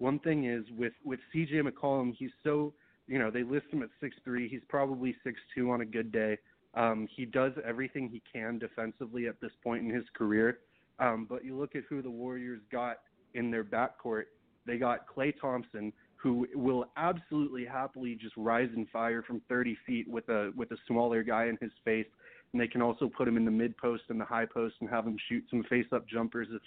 [0.02, 2.74] one thing is with with CJ McCollum, he's so
[3.06, 4.48] you know they list him at six three.
[4.48, 6.36] He's probably six two on a good day.
[6.74, 10.58] Um, he does everything he can defensively at this point in his career.
[10.98, 12.98] Um, but you look at who the Warriors got
[13.34, 14.24] in their backcourt.
[14.66, 20.08] They got Klay Thompson, who will absolutely happily just rise and fire from 30 feet
[20.08, 22.06] with a with a smaller guy in his face,
[22.52, 24.90] and they can also put him in the mid post and the high post and
[24.90, 26.62] have him shoot some face up jumpers if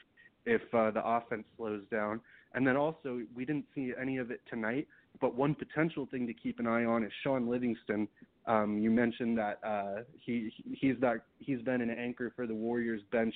[0.45, 2.21] if uh, the offense slows down.
[2.53, 4.87] And then also we didn't see any of it tonight,
[5.19, 8.07] but one potential thing to keep an eye on is Shaun Livingston.
[8.47, 13.01] Um, you mentioned that uh, he he's that he's been an anchor for the Warriors
[13.11, 13.33] bench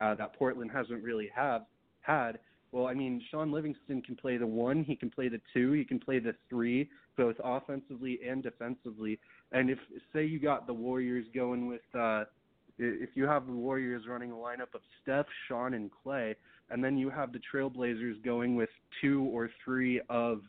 [0.00, 1.62] uh, that Portland hasn't really have
[2.02, 2.38] had.
[2.72, 5.84] Well, I mean, Shaun Livingston can play the one, he can play the two, he
[5.84, 9.18] can play the three, both offensively and defensively.
[9.50, 9.78] And if
[10.12, 12.24] say you got the Warriors going with uh
[12.82, 16.34] if you have the Warriors running a lineup of Steph, Shaun, and Klay,
[16.70, 18.70] and then you have the Trailblazers going with
[19.00, 20.40] two or three of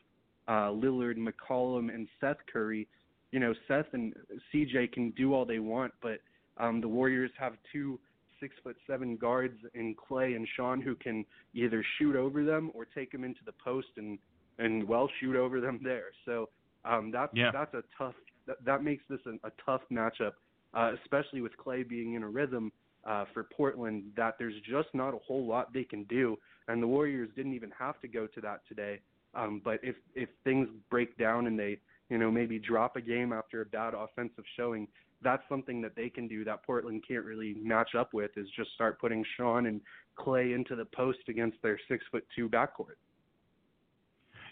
[0.48, 2.88] uh, Lillard, McCollum, and Seth Curry,
[3.32, 4.14] you know, Seth and
[4.54, 6.20] CJ can do all they want, but
[6.58, 8.00] um, the Warriors have two
[8.40, 11.24] six foot seven guards in Klay and Shaun who can
[11.54, 14.18] either shoot over them or take them into the post and
[14.58, 16.08] and well shoot over them there.
[16.26, 16.50] So
[16.84, 17.52] um, that's Yeah.
[17.52, 18.16] that's a tough
[18.48, 20.34] that, that makes this a, a tough matchup,
[20.74, 22.72] uh, especially with Klay being in a rhythm
[23.06, 26.88] uh, for Portland that there's just not a whole lot they can do, and the
[26.88, 29.00] Warriors didn't even have to go to that today.
[29.34, 33.34] Um, but if if things break down and they you know maybe drop a game
[33.34, 34.88] after a bad offensive showing,
[35.24, 38.72] that's something that they can do that Portland can't really match up with is just
[38.74, 39.82] start putting Shaun and
[40.18, 42.98] Klay into the post against their six foot two backcourt.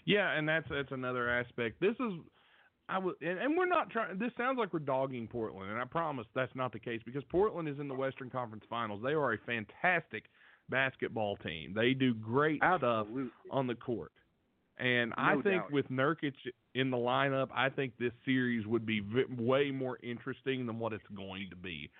[0.06, 1.80] Yeah, and that's that's another aspect.
[1.80, 2.12] This is
[2.90, 5.84] I would and, and we're not trying this sounds like we're dogging Portland, and I
[5.84, 9.00] promise that's not the case because Portland is in the Western Conference Finals.
[9.02, 10.24] They are a fantastic
[10.68, 11.72] basketball team.
[11.74, 13.06] They do great stuff
[13.50, 14.12] on the court.
[14.78, 15.72] And I think doubt.
[15.72, 16.32] with Nurkic
[16.74, 20.94] in the lineup, I think this series would be v- way more interesting than what
[20.94, 21.90] it's going to be.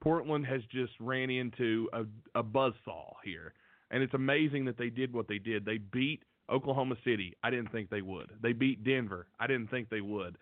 [0.00, 2.04] Portland has just ran into a,
[2.38, 3.52] a buzzsaw here,
[3.90, 5.66] and it's amazing that they did what they did.
[5.66, 7.34] They beat Oklahoma City.
[7.42, 8.30] I didn't think they would.
[8.42, 9.26] They beat Denver.
[9.40, 10.36] I didn't think they would.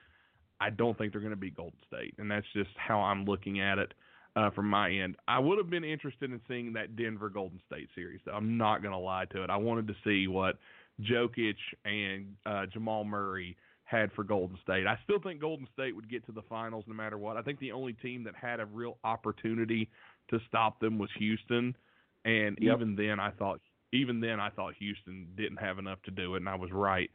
[0.60, 3.60] I don't think they're going to beat Golden State, and that's just how I'm looking
[3.60, 3.94] at it
[4.36, 5.16] uh, from my end.
[5.26, 8.20] I would have been interested in seeing that Denver Golden State series.
[8.24, 8.32] Though.
[8.32, 9.50] I'm not going to lie to it.
[9.50, 10.58] I wanted to see what
[11.00, 14.86] Jokic and uh, Jamal Murray had for Golden State.
[14.86, 17.36] I still think Golden State would get to the finals no matter what.
[17.36, 19.90] I think the only team that had a real opportunity
[20.30, 21.76] to stop them was Houston,
[22.24, 22.76] and Yep.
[22.76, 23.60] even then I thought
[23.92, 27.10] even then I thought Houston didn't have enough to do it, and I was right.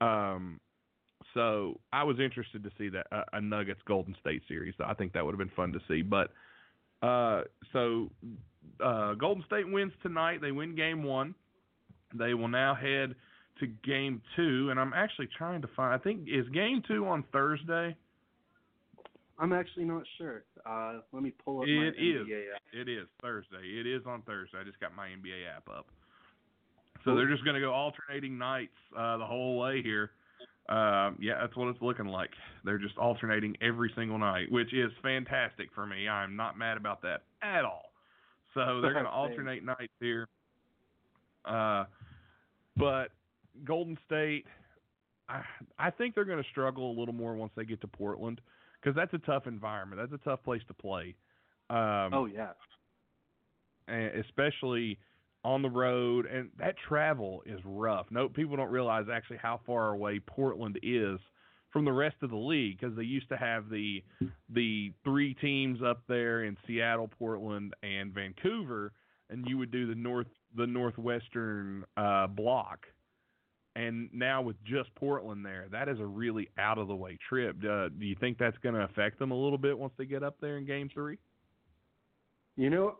[0.00, 0.60] Um,
[1.34, 4.74] so I was interested to see that uh, a Nuggets Golden State series.
[4.84, 6.02] I think that would have been fun to see.
[6.02, 6.30] But
[7.06, 8.10] uh, so
[8.82, 10.40] uh, Golden State wins tonight.
[10.40, 11.34] They win Game One.
[12.14, 13.14] They will now head
[13.60, 15.94] to Game Two, and I'm actually trying to find.
[15.94, 17.96] I think is Game Two on Thursday.
[19.38, 20.44] I'm actually not sure.
[20.64, 22.26] Uh, let me pull up my It is.
[22.26, 22.62] NBA app.
[22.72, 23.64] It is Thursday.
[23.64, 24.58] It is on Thursday.
[24.60, 25.86] I just got my NBA app up.
[27.04, 30.10] So they're just going to go alternating nights uh, the whole way here.
[30.68, 32.30] Um, yeah, that's what it's looking like.
[32.64, 36.08] They're just alternating every single night, which is fantastic for me.
[36.08, 37.92] I'm not mad about that at all.
[38.54, 40.28] So they're going to alternate nights here.
[41.44, 41.84] Uh,
[42.76, 43.08] but
[43.64, 44.46] Golden State,
[45.28, 45.42] I,
[45.78, 48.40] I think they're going to struggle a little more once they get to Portland
[48.80, 50.00] because that's a tough environment.
[50.00, 51.14] That's a tough place to play.
[51.70, 52.52] Um, Oh yeah.
[54.20, 54.98] especially
[55.44, 58.06] on the road and that travel is rough.
[58.10, 61.18] No people don't realize actually how far away Portland is
[61.72, 64.04] from the rest of the league because they used to have the
[64.50, 68.92] the three teams up there in Seattle, Portland, and Vancouver,
[69.30, 70.26] and you would do the north
[70.56, 72.80] the northwestern uh, block.
[73.74, 77.56] And now with just Portland there, that is a really out of the way trip.
[77.64, 80.22] Uh, do you think that's going to affect them a little bit once they get
[80.22, 81.16] up there in Game Three?
[82.56, 82.96] You know,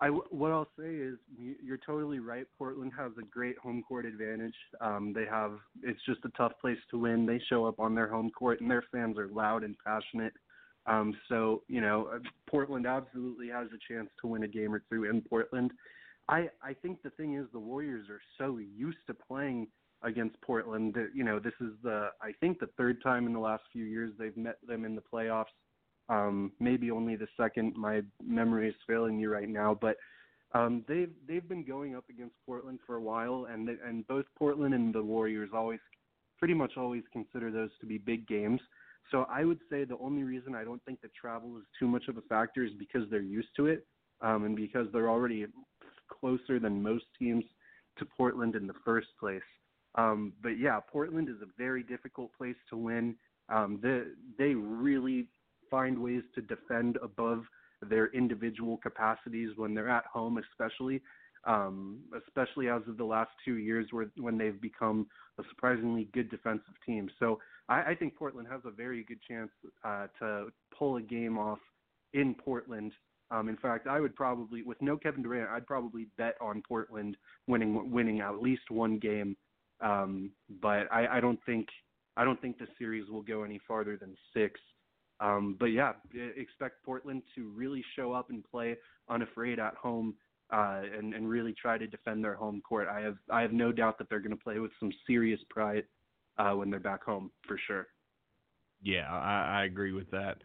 [0.00, 2.46] I what I'll say is you- you're totally right.
[2.56, 4.56] Portland has a great home court advantage.
[4.80, 7.26] Um, they have it's just a tough place to win.
[7.26, 10.34] They show up on their home court and their fans are loud and passionate.
[10.86, 14.82] Um, so you know, uh, Portland absolutely has a chance to win a game or
[14.90, 15.72] two in Portland.
[16.28, 19.68] I I think the thing is the Warriors are so used to playing
[20.04, 23.62] against Portland you know this is the I think the third time in the last
[23.72, 25.54] few years they've met them in the playoffs
[26.12, 27.74] um, maybe only the second.
[27.74, 29.96] My memory is failing me right now, but
[30.54, 34.26] um, they've they've been going up against Portland for a while, and they, and both
[34.38, 35.80] Portland and the Warriors always
[36.38, 38.60] pretty much always consider those to be big games.
[39.10, 42.04] So I would say the only reason I don't think the travel is too much
[42.08, 43.86] of a factor is because they're used to it,
[44.20, 45.46] um, and because they're already
[46.20, 47.44] closer than most teams
[47.98, 49.40] to Portland in the first place.
[49.94, 53.16] Um, but yeah, Portland is a very difficult place to win.
[53.48, 54.02] Um, they
[54.38, 55.26] they really
[55.72, 57.42] find ways to defend above
[57.88, 61.00] their individual capacities when they're at home, especially,
[61.44, 65.06] um, especially as of the last two years where when they've become
[65.38, 67.10] a surprisingly good defensive team.
[67.18, 69.50] So I, I think Portland has a very good chance
[69.84, 71.58] uh, to pull a game off
[72.12, 72.92] in Portland.
[73.30, 77.16] Um, in fact, I would probably, with no Kevin Durant, I'd probably bet on Portland
[77.48, 79.36] winning winning at least one game.
[79.80, 81.66] Um, but I, I don't think
[82.16, 84.60] I don't think the series will go any farther than six.
[85.22, 85.92] Um, but yeah,
[86.36, 88.76] expect Portland to really show up and play
[89.08, 90.14] unafraid at home,
[90.52, 92.88] uh, and and really try to defend their home court.
[92.88, 95.84] I have I have no doubt that they're going to play with some serious pride
[96.38, 97.86] uh, when they're back home for sure.
[98.82, 100.38] Yeah, I, I agree with that.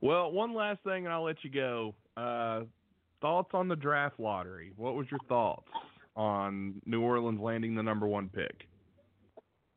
[0.00, 1.94] Well, one last thing, and I'll let you go.
[2.16, 2.62] Uh,
[3.20, 4.72] thoughts on the draft lottery?
[4.76, 5.68] What was your thoughts
[6.16, 8.66] on New Orleans landing the number one pick?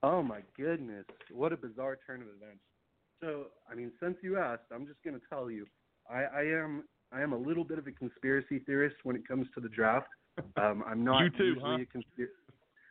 [0.02, 2.62] Oh my goodness, what a bizarre turn of events.
[3.22, 5.66] So, I mean, since you asked, I'm just going to tell you,
[6.10, 9.48] I, I am I am a little bit of a conspiracy theorist when it comes
[9.56, 10.08] to the draft.
[10.56, 11.82] Um, I'm not You too, usually huh?
[11.82, 12.34] a conspiracy.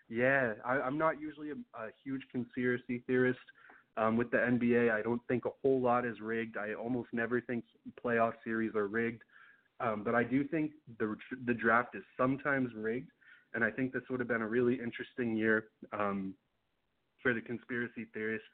[0.09, 3.39] Yeah, I, I'm not usually a, a huge conspiracy theorist.
[3.97, 6.57] Um, with the NBA, I don't think a whole lot is rigged.
[6.57, 7.62] I almost never think
[8.05, 9.22] playoff series are rigged.
[9.79, 11.16] Um, but I do think the
[11.47, 13.11] the draft is sometimes rigged,
[13.55, 16.35] and I think this would have been a really interesting year um,
[17.22, 18.49] for the conspiracy theorists.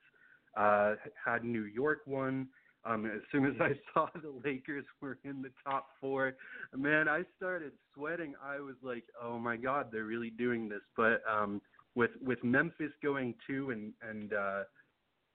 [0.57, 0.95] Uh,
[1.25, 2.49] had New York won.
[2.85, 6.35] Um, as soon as I saw the Lakers were in the top four,
[6.77, 8.35] man, I started sweating.
[8.43, 11.61] I was like, "Oh my God, they're really doing this." But um,
[11.95, 14.63] with with Memphis going two and and uh,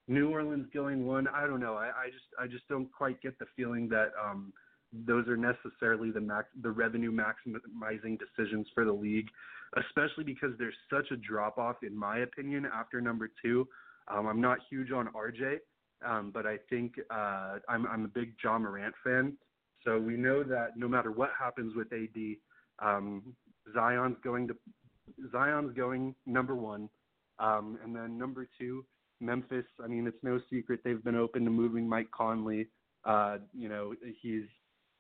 [0.07, 1.75] New Orleans going one, I don't know.
[1.75, 4.53] I, I just I just don't quite get the feeling that um,
[4.91, 9.29] those are necessarily the max the revenue maximizing decisions for the league,
[9.77, 13.67] especially because there's such a drop off in my opinion after number two.
[14.07, 15.57] Um, I'm not huge on RJ,
[16.05, 19.37] um, but I think uh, I'm I'm a big Ja Morant fan.
[19.83, 22.35] So we know that no matter what happens with AD,
[22.79, 23.35] um,
[23.73, 24.55] Zion's going to
[25.31, 26.89] Zion's going number one,
[27.39, 28.85] um, and then number two,
[29.19, 29.65] Memphis.
[29.83, 32.67] I mean, it's no secret they've been open to moving Mike Conley.
[33.05, 34.43] Uh, you know, he's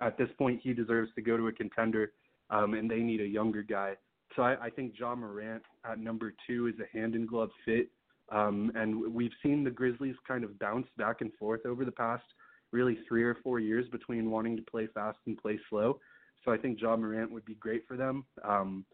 [0.01, 2.13] at this point he deserves to go to a contender,
[2.49, 3.95] um, and they need a younger guy.
[4.35, 7.89] So I, I think Ja Morant at number two is a hand in glove fit.
[8.29, 12.23] Um, and we've seen the Grizzlies kind of bounce back and forth over the past
[12.71, 15.99] really three or four years between wanting to play fast and play slow.
[16.43, 18.85] So I think Ja Morant would be great for them because um,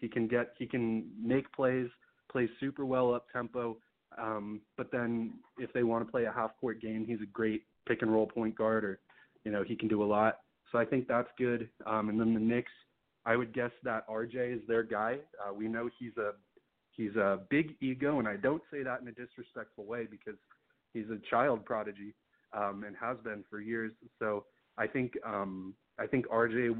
[0.00, 1.88] he can get he can make plays,
[2.30, 3.76] play super well up tempo.
[4.18, 7.62] Um, but then if they want to play a half court game, he's a great
[7.88, 9.00] pick and roll point guard, or
[9.44, 10.38] you know he can do a lot.
[10.70, 11.68] So I think that's good.
[11.86, 12.72] Um, and then the Knicks,
[13.26, 15.18] I would guess that RJ is their guy.
[15.40, 16.32] Uh, we know he's a
[16.96, 20.38] he's a big ego, and I don't say that in a disrespectful way because
[20.92, 22.14] he's a child prodigy
[22.52, 23.92] um, and has been for years.
[24.18, 24.44] So
[24.78, 26.76] I think um, I think RJ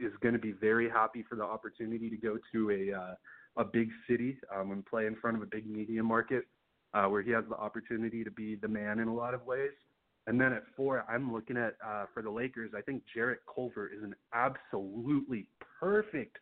[0.00, 3.14] is going to be very happy for the opportunity to go to a uh,
[3.56, 6.44] a big city um, and play in front of a big media market
[6.94, 9.72] uh, where he has the opportunity to be the man in a lot of ways.
[10.26, 12.70] And then at four, I'm looking at uh, for the Lakers.
[12.76, 15.46] I think Jarrett Culver is an absolutely
[15.80, 16.38] perfect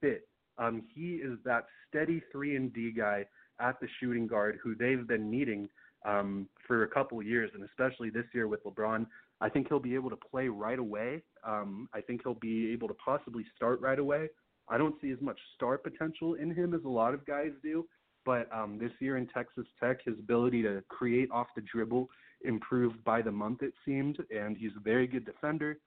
[0.00, 0.28] fit.
[0.58, 3.26] Um, he is that steady three and D guy
[3.60, 5.68] at the shooting guard who they've been needing
[6.04, 9.06] um, for a couple of years, and especially this year with LeBron.
[9.40, 11.22] I think he'll be able to play right away.
[11.44, 14.28] Um, I think he'll be able to possibly start right away.
[14.68, 17.86] I don't see as much star potential in him as a lot of guys do,
[18.24, 22.08] but um, this year in Texas Tech, his ability to create off the dribble
[22.44, 25.78] improved by the month it seemed, and he's a very good defender.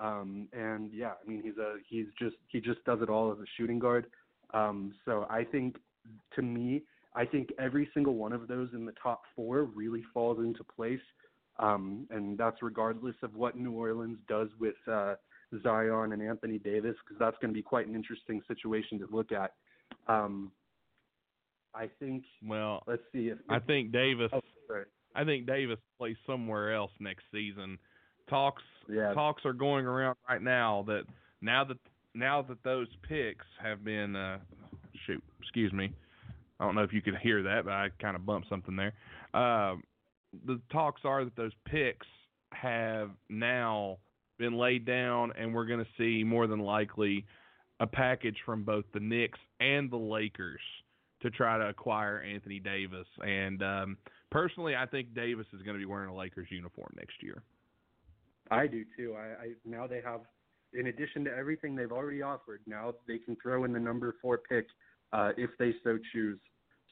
[0.00, 3.38] Um, and yeah, I mean he's a he's just he just does it all as
[3.38, 4.06] a shooting guard.
[4.54, 5.76] Um, so I think
[6.34, 6.82] to me,
[7.14, 11.00] I think every single one of those in the top four really falls into place.
[11.58, 15.14] Um, and that's regardless of what New Orleans does with uh,
[15.62, 19.32] Zion and Anthony Davis, because that's going to be quite an interesting situation to look
[19.32, 19.52] at.
[20.08, 20.50] Um,
[21.74, 22.24] I think.
[22.44, 24.30] Well, let's see if, I think Davis.
[24.32, 24.40] Oh.
[25.14, 27.78] I think Davis plays somewhere else next season.
[28.30, 29.12] Talks yeah.
[29.14, 31.02] talks are going around right now that
[31.40, 31.78] now that
[32.14, 34.38] now that those picks have been uh,
[35.06, 35.92] shoot, excuse me.
[36.60, 38.92] I don't know if you could hear that, but I kind of bumped something there.
[39.34, 39.76] Uh,
[40.46, 42.06] the talks are that those picks
[42.52, 43.98] have now
[44.38, 47.24] been laid down, and we're going to see more than likely
[47.80, 50.60] a package from both the Knicks and the Lakers
[51.22, 53.06] to try to acquire Anthony Davis.
[53.24, 53.96] And um,
[54.30, 57.42] personally, I think Davis is going to be wearing a Lakers uniform next year.
[58.50, 59.14] I do too.
[59.16, 60.20] I, I now they have,
[60.74, 64.38] in addition to everything they've already offered, now they can throw in the number four
[64.38, 64.66] pick
[65.12, 66.38] uh, if they so choose.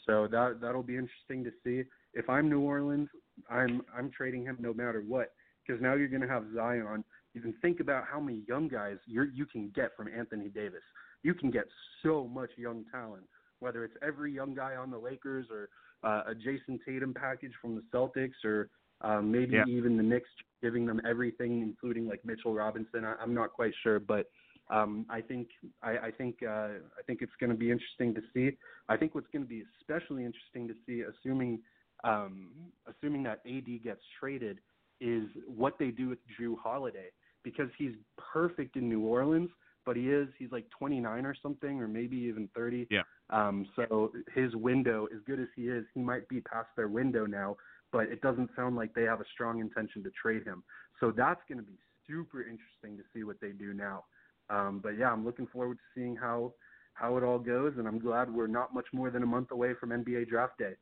[0.06, 1.88] So that that'll be interesting to see.
[2.14, 3.08] If I'm New Orleans,
[3.50, 5.32] I'm I'm trading him no matter what
[5.66, 7.04] because now you're going to have Zion.
[7.34, 10.82] You can think about how many young guys you you can get from Anthony Davis.
[11.22, 11.66] You can get
[12.02, 13.24] so much young talent,
[13.60, 15.68] whether it's every young guy on the Lakers or
[16.02, 18.70] uh, a Jayson Tatum package from the Celtics or
[19.02, 19.64] um, maybe yeah.
[19.66, 20.28] even the Knicks
[20.62, 23.04] giving them everything, including like Mitchell Robinson.
[23.04, 24.26] I, I'm not quite sure, but
[24.70, 25.48] um, I think
[25.82, 28.56] I, I think uh, I think it's going to be interesting to see.
[28.88, 31.60] I think what's going to be especially interesting to see, assuming
[32.04, 32.50] um,
[32.88, 34.58] assuming that AD gets traded,
[35.00, 37.08] is what they do with Jrue Holiday
[37.42, 37.92] because he's
[38.32, 39.50] perfect in New Orleans,
[39.86, 42.86] but he is he's like 29 or something, or maybe even 30.
[42.90, 43.02] Yeah.
[43.30, 47.26] Um, so his window, as good as he is, he might be past their window
[47.26, 47.56] now.
[47.92, 50.62] But it doesn't sound like they have a strong intention to trade him.
[51.00, 54.04] So that's going to be super interesting to see what they do now.
[54.48, 56.52] Um, but yeah, I'm looking forward to seeing how
[56.94, 59.72] how it all goes, and I'm glad we're not much more than a month away
[59.78, 60.74] from NBA Draft Day.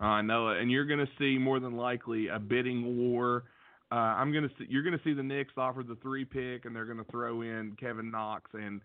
[0.00, 3.44] I know it, and you're going to see more than likely a bidding war.
[3.92, 6.64] Uh, I'm going to see you're going to see the Knicks offer the three pick,
[6.64, 8.50] and they're going to throw in Kevin Knox.
[8.54, 8.80] And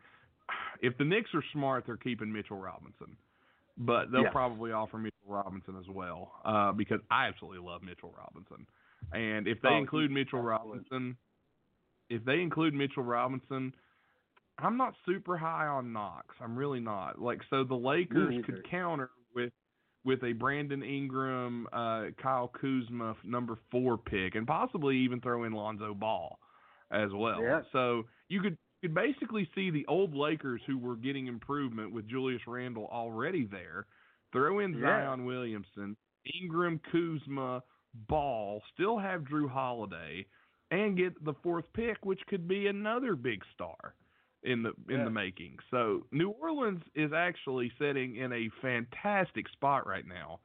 [0.81, 3.17] if the Knicks are smart, they're keeping Mitchell Robinson,
[3.77, 4.31] but they'll Yeah.
[4.31, 8.65] probably offer Mitchell Robinson as well uh, because I absolutely love Mitchell Robinson.
[9.13, 10.41] And if they Oh, include Mitchell.
[10.41, 11.17] Robinson,
[12.09, 13.73] if they include Mitchell Robinson,
[14.57, 16.35] I'm not super high on Knox.
[16.41, 17.19] I'm really not.
[17.21, 19.53] Like so the Lakers could counter with
[20.05, 25.51] with a Brandon Ingram, uh, Kyle Kuzma number four pick, and possibly even throw in
[25.53, 26.39] Lonzo Ball
[26.91, 27.41] as well.
[27.41, 27.61] Yeah.
[27.71, 32.41] So you could could basically see the old Lakers who were getting improvement with Julius
[32.47, 33.85] Randle already there.
[34.31, 35.05] Throw in Yeah.
[35.05, 35.97] Zion Williamson,
[36.41, 37.63] Ingram, Kuzma,
[38.07, 40.25] Ball, still have Jrue Holiday,
[40.71, 43.95] and get the fourth pick, which could be another big star
[44.43, 45.03] in the in Yeah.
[45.05, 45.57] the making.
[45.71, 50.39] So New Orleans is actually sitting in a fantastic spot right now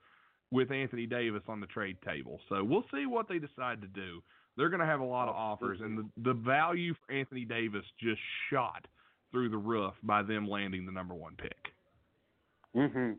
[0.51, 2.41] with Anthony Davis on the trade table.
[2.49, 4.23] So we'll see what they decide to do.
[4.57, 7.85] They're going to have a lot of offers, and the, the value for Anthony Davis
[8.01, 8.87] just shot
[9.33, 11.73] through the roof by them landing the number one pick.
[12.77, 13.13] Mm-hmm.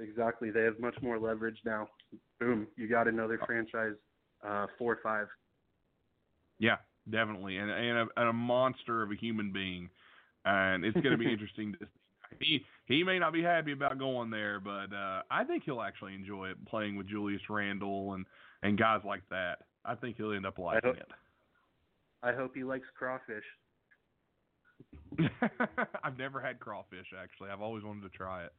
[0.00, 0.50] Exactly.
[0.50, 1.88] They have much more leverage now.
[2.38, 2.66] Boom.
[2.76, 3.94] You got another franchise
[4.46, 5.26] uh four or five.
[6.58, 6.76] Yeah,
[7.10, 9.88] definitely, and and a, and a monster of a human being
[10.46, 11.86] and it's going to be interesting to.
[12.40, 16.14] He he may not be happy about going there, but uh, I think he'll actually
[16.14, 18.24] enjoy it playing with Julius Randle and
[18.62, 19.58] and guys like that.
[19.86, 21.08] I think he'll end up liking hope, it.
[22.22, 23.44] I hope he likes crawfish.
[26.04, 27.50] I've never had crawfish actually.
[27.50, 28.52] I've always wanted to try it.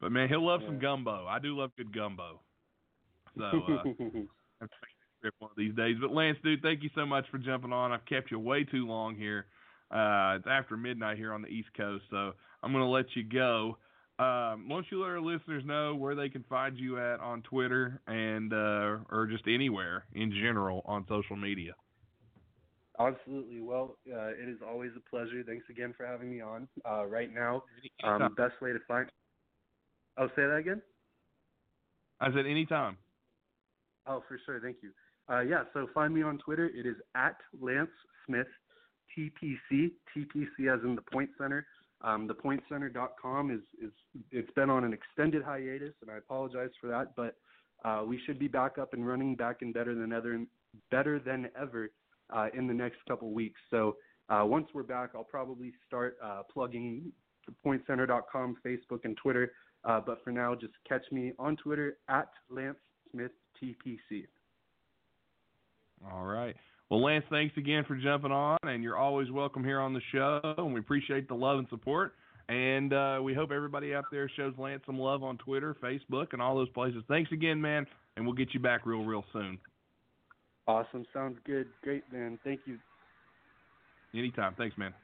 [0.00, 0.68] But man, he'll love yeah.
[0.68, 1.26] some gumbo.
[1.26, 2.40] I do love good gumbo.
[3.36, 3.82] So uh,
[5.38, 5.96] one of these days.
[6.00, 7.92] But Lance, dude, thank you so much for jumping on.
[7.92, 9.46] I've kept you way too long here.
[9.90, 13.24] Uh, it's after midnight here on the East Coast, so I'm going to let you
[13.24, 13.78] go.
[14.18, 17.42] Um, why don't you let our listeners know where they can find you at on
[17.42, 21.74] Twitter and uh, or just anywhere in general on social media?
[22.98, 23.60] Absolutely.
[23.60, 25.44] Well, uh, it is always a pleasure.
[25.46, 26.66] Thanks again for having me on.
[26.88, 27.62] Uh, right now,
[28.02, 29.08] um, best way to find.
[30.16, 30.82] Oh, say that again.
[32.20, 32.96] I said anytime.
[34.08, 34.60] Oh, for sure.
[34.60, 34.90] Thank you.
[35.32, 35.62] Uh, yeah.
[35.72, 36.66] So find me on Twitter.
[36.66, 37.90] It is at Lance
[38.26, 38.48] Smith
[39.16, 39.92] TPC.
[40.16, 41.66] TPC as in the Point Center.
[42.02, 43.92] Um, thepointcenter.com is is
[44.30, 47.16] it's been on an extended hiatus, and I apologize for that.
[47.16, 47.36] But
[47.84, 50.38] uh, we should be back up and running, back and better than ever,
[50.90, 51.90] better than ever
[52.34, 53.60] uh, in the next couple weeks.
[53.70, 53.96] So
[54.28, 57.12] uh, once we're back, I'll probably start uh, plugging
[57.48, 59.52] thepointcenter.com, Facebook, and Twitter.
[59.84, 62.78] Uh, but for now, just catch me on Twitter at Lance
[63.10, 63.30] Smith
[63.62, 64.26] TPC.
[66.12, 66.56] All right.
[66.90, 70.40] Well, Lance, thanks again for jumping on, and you're always welcome here on the show,
[70.56, 72.14] and we appreciate the love and support.
[72.48, 76.40] And uh, we hope everybody out there shows Lance some love on Twitter, Facebook, and
[76.40, 77.02] all those places.
[77.06, 77.86] Thanks again, man,
[78.16, 79.58] and we'll get you back real, real soon.
[80.66, 81.04] Awesome.
[81.12, 81.66] Sounds good.
[81.82, 82.38] Great, man.
[82.42, 82.78] Thank you.
[84.14, 84.54] Anytime.
[84.56, 84.94] Thanks, man.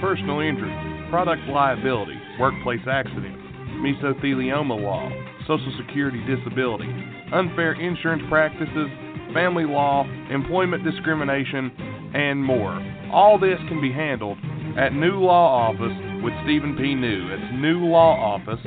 [0.00, 0.72] Personal injury,
[1.08, 3.34] product liability, workplace accident,
[3.80, 5.08] mesothelioma law,
[5.46, 6.92] Social Security disability,
[7.32, 8.88] unfair insurance practices,
[9.32, 11.72] family law, employment discrimination,
[12.14, 12.78] and more.
[13.10, 14.36] All this can be handled
[14.76, 16.94] at New Law Office with Stephen P.
[16.94, 17.32] New.
[17.32, 18.60] It's New Law Office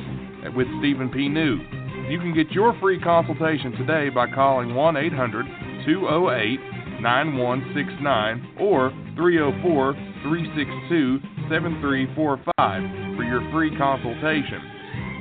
[0.56, 1.28] with Stephen P.
[1.28, 1.60] New.
[2.10, 5.46] You can get your free consultation today by calling 1 800
[5.86, 9.92] 208 9169 or 304
[10.22, 14.60] 362 7345 for your free consultation.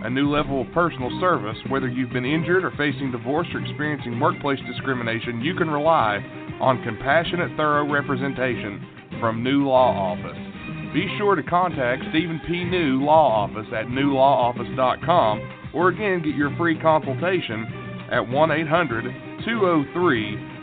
[0.03, 4.19] A new level of personal service, whether you've been injured or facing divorce or experiencing
[4.19, 6.17] workplace discrimination, you can rely
[6.61, 8.85] on compassionate, thorough representation
[9.19, 10.93] from New Law Office.
[10.93, 12.63] Be sure to contact Stephen P.
[12.63, 19.03] New Law Office at newlawoffice.com or again get your free consultation at 1 800
[19.45, 20.59] 203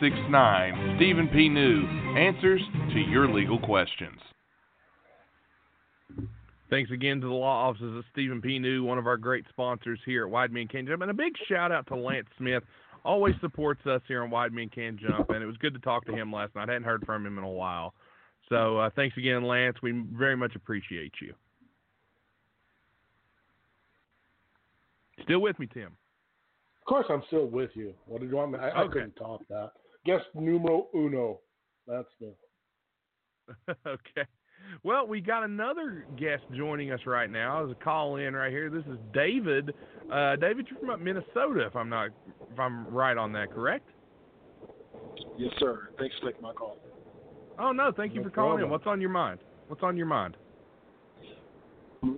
[0.00, 0.96] 9169.
[0.96, 1.48] Stephen P.
[1.48, 1.86] New
[2.18, 2.60] answers
[2.92, 4.18] to your legal questions.
[6.68, 8.58] Thanks again to the law offices of Stephen P.
[8.58, 11.02] New, one of our great sponsors here at White Men Can Jump.
[11.02, 12.62] And a big shout out to Lance Smith
[13.04, 16.04] always supports us here on White Men Can Jump, and it was good to talk
[16.06, 16.68] to him last night.
[16.68, 17.94] I hadn't heard from him in a while.
[18.48, 19.76] So uh, thanks again, Lance.
[19.82, 21.32] We very much appreciate you.
[25.22, 25.96] Still with me, Tim?
[26.82, 27.94] Of course, I'm still with you.
[28.06, 28.58] What did you want me?
[28.58, 28.78] I, okay.
[28.78, 29.70] I couldn't talk that.
[30.06, 31.40] Guess numero uno.
[31.88, 32.32] That's the.
[33.86, 34.28] okay.
[34.84, 37.64] Well, we got another guest joining us right now.
[37.64, 38.70] As a call in right here.
[38.70, 39.74] This is David.
[40.12, 42.10] Uh, David, you're from Minnesota, if I'm not,
[42.52, 43.88] if I'm right on that, correct?
[45.36, 45.88] Yes, sir.
[45.98, 46.78] Thanks for taking my call.
[47.58, 48.64] Oh no, thank you no for calling problem.
[48.64, 48.70] in.
[48.70, 49.40] What's on your mind?
[49.68, 50.36] What's on your mind?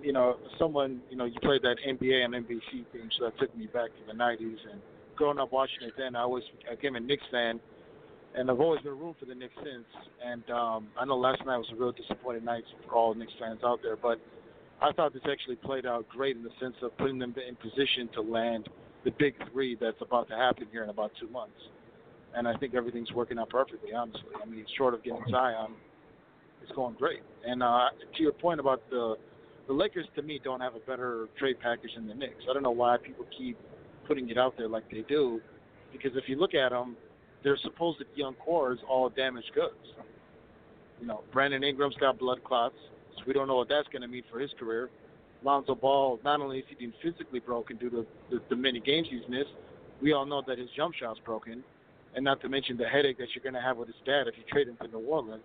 [0.03, 3.55] You know, someone, you know, you played that NBA and NBC theme, so that took
[3.57, 4.57] me back to the '90s.
[4.71, 4.81] And
[5.15, 7.59] growing up watching it, then I was I became a Knicks fan
[8.35, 9.85] and I've always been rooting for the Knicks since.
[10.23, 13.59] And um, I know last night was a real disappointing night for all Knicks fans
[13.63, 14.19] out there, but
[14.81, 18.09] I thought this actually played out great in the sense of putting them in position
[18.13, 18.69] to land
[19.03, 21.59] the big three that's about to happen here in about two months.
[22.35, 24.29] And I think everything's working out perfectly, honestly.
[24.41, 25.73] I mean, short of getting Zion,
[26.61, 27.21] it's going great.
[27.45, 29.15] And uh, to your point about the
[29.67, 32.43] the Lakers, to me, don't have a better trade package than the Knicks.
[32.49, 33.55] I don't know why people keep
[34.07, 35.39] putting it out there like they do,
[35.91, 36.97] because if you look at them,
[37.43, 39.73] their supposed to young core is all damaged goods.
[40.99, 42.75] You know, Brandon Ingram's got blood clots,
[43.15, 44.89] so we don't know what that's going to mean for his career.
[45.43, 49.07] Lonzo Ball, not only is he being physically broken due to the, the many games
[49.09, 49.51] he's missed,
[50.01, 51.63] we all know that his jump shot's broken,
[52.15, 54.35] and not to mention the headache that you're going to have with his dad if
[54.37, 55.43] you trade him to New Orleans.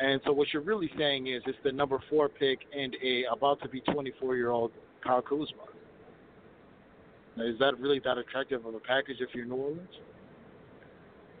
[0.00, 3.60] And so what you're really saying is it's the number four pick and a about
[3.62, 4.70] to be 24 year old
[5.04, 5.46] Kyle Kuzma.
[7.36, 9.88] Now, is that really that attractive of a package if you're New Orleans?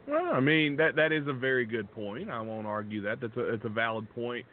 [0.08, 2.30] Well, I mean that that is a very good point.
[2.30, 3.20] I won't argue that.
[3.20, 4.46] That's a it's a valid point.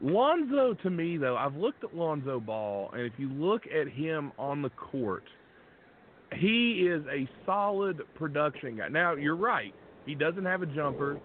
[0.00, 4.32] Lonzo, to me though, I've looked at Lonzo Ball, and if you look at him
[4.38, 5.24] on the court,
[6.36, 8.88] he is a solid production guy.
[8.88, 9.74] Now you're right;
[10.06, 11.18] he doesn't have a jumper,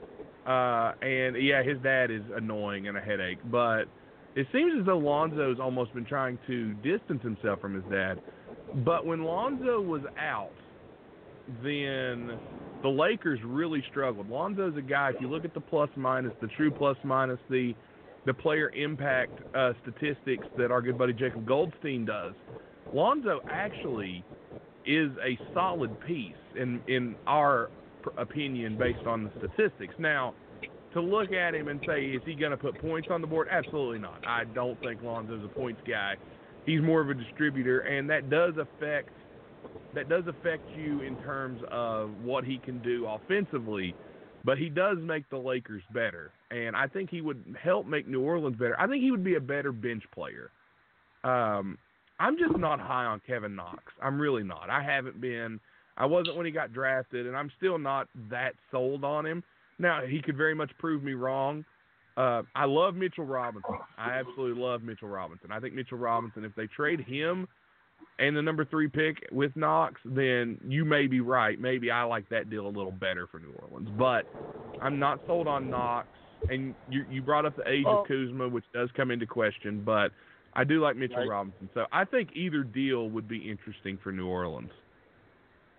[0.45, 3.39] uh, and yeah, his dad is annoying and a headache.
[3.49, 3.85] But
[4.35, 8.21] it seems as though Lonzo's almost been trying to distance himself from his dad.
[8.85, 10.51] But when Lonzo was out,
[11.63, 12.39] then
[12.81, 14.29] the Lakers really struggled.
[14.29, 15.11] Lonzo's a guy.
[15.13, 17.73] If you look at the plus minus, the true plus minus, the
[18.25, 22.33] the player impact uh, statistics that our good buddy Jacob Goldstein does,
[22.93, 24.23] Lonzo actually
[24.85, 27.69] is a solid piece in in our
[28.17, 29.93] opinion based on the statistics.
[29.99, 30.33] Now,
[30.93, 33.47] to look at him and say is he going to put points on the board?
[33.51, 34.25] Absolutely not.
[34.25, 36.15] I don't think Lonzo's a points guy.
[36.65, 39.09] He's more of a distributor, and that does affect
[39.93, 43.95] that does affect you in terms of what he can do offensively.
[44.45, 48.21] But he does make the Lakers better, and I think he would help make New
[48.21, 48.79] Orleans better.
[48.79, 50.51] I think he would be a better bench player.
[51.25, 51.77] Um,
[52.19, 53.83] I'm just not high on Kevin Knox.
[54.01, 54.69] I'm really not.
[54.69, 55.59] I haven't been.
[55.97, 59.43] I wasn't when he got drafted, and I'm still not that sold on him.
[59.77, 61.65] Now he could very much prove me wrong.
[62.15, 63.75] Uh, I love Mitchell Robinson.
[63.97, 65.51] I absolutely love Mitchell Robinson.
[65.51, 67.47] I think Mitchell Robinson, if they trade him
[68.19, 71.59] and the number three pick with Knox, then you may be right.
[71.59, 74.25] Maybe I like that deal a little better for New Orleans, but
[74.81, 76.07] I'm not sold on Knox.
[76.49, 79.83] And you you brought up the age well, of Kuzma, which does come into question,
[79.85, 80.11] but
[80.53, 81.27] I do like Mitchell right.
[81.27, 81.69] Robinson.
[81.73, 84.71] So I think either deal would be interesting for New Orleans.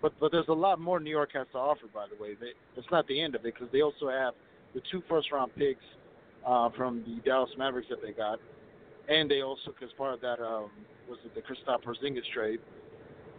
[0.02, 1.86] But but there's a lot more New York has to offer.
[1.92, 4.34] By the way, they, it's not the end of it because they also have
[4.74, 5.84] the two first round picks
[6.46, 8.38] uh, from the Dallas Mavericks that they got,
[9.08, 10.70] and they also because part of that um,
[11.08, 12.60] was it the Kristaps Porzingis trade,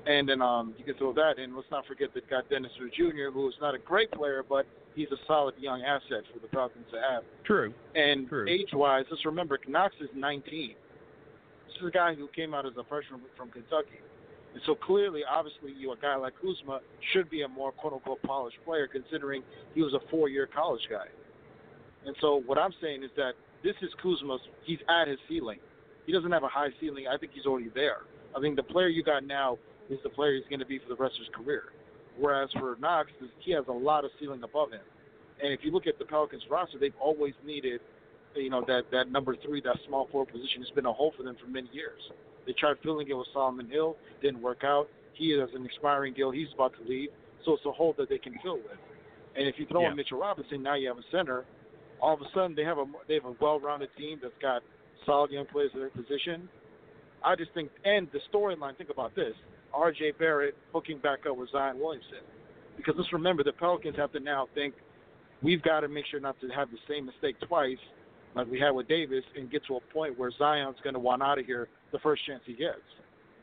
[0.05, 1.55] and then um, you can throw that in.
[1.55, 4.65] Let's not forget that got Dennis Smith Jr., who is not a great player, but
[4.95, 7.23] he's a solid young asset for the Falcons to have.
[7.45, 7.73] True.
[7.95, 8.47] And True.
[8.49, 10.75] age-wise, let's remember Knox is 19.
[11.67, 13.99] This is a guy who came out as a freshman from Kentucky.
[14.53, 16.81] And so clearly, obviously, you a guy like Kuzma
[17.13, 19.43] should be a more quote unquote polished player, considering
[19.73, 21.05] he was a four year college guy.
[22.05, 23.33] And so what I'm saying is that
[23.63, 24.41] this is Kuzma's.
[24.63, 25.59] He's at his ceiling.
[26.05, 27.05] He doesn't have a high ceiling.
[27.07, 27.97] I think he's already there.
[28.35, 29.57] I think the player you got now
[29.89, 31.63] is the player he's going to be for the rest of his career.
[32.17, 33.09] Whereas for Knox,
[33.39, 34.81] he has a lot of ceiling above him.
[35.43, 37.81] And if you look at the Pelicans roster, they've always needed,
[38.35, 41.23] you know, that that number three, that small forward position It's been a hole for
[41.23, 42.01] them for many years.
[42.45, 44.87] They tried filling it with Solomon Hill, didn't work out.
[45.13, 46.31] He has an expiring deal.
[46.31, 47.09] He's about to leave,
[47.45, 48.77] so it's a hole that they can fill with.
[49.35, 49.91] And if you throw Yeah.
[49.91, 51.45] in Mitchell Robinson, now you have a center.
[52.01, 54.63] All of a sudden, they have a they have a well-rounded team that's got
[55.05, 56.49] solid young players at their position.
[57.23, 58.75] I just think, and the storyline.
[58.77, 59.33] Think about this:
[59.73, 60.13] R.J.
[60.17, 62.25] Barrett hooking back up with Zion Williamson,
[62.77, 64.73] because let's remember the Pelicans have to now think
[65.41, 67.77] we've got to make sure not to have the same mistake twice,
[68.35, 71.21] like we had with Davis, and get to a point where Zion's going to want
[71.21, 72.81] out of here the first chance he gets.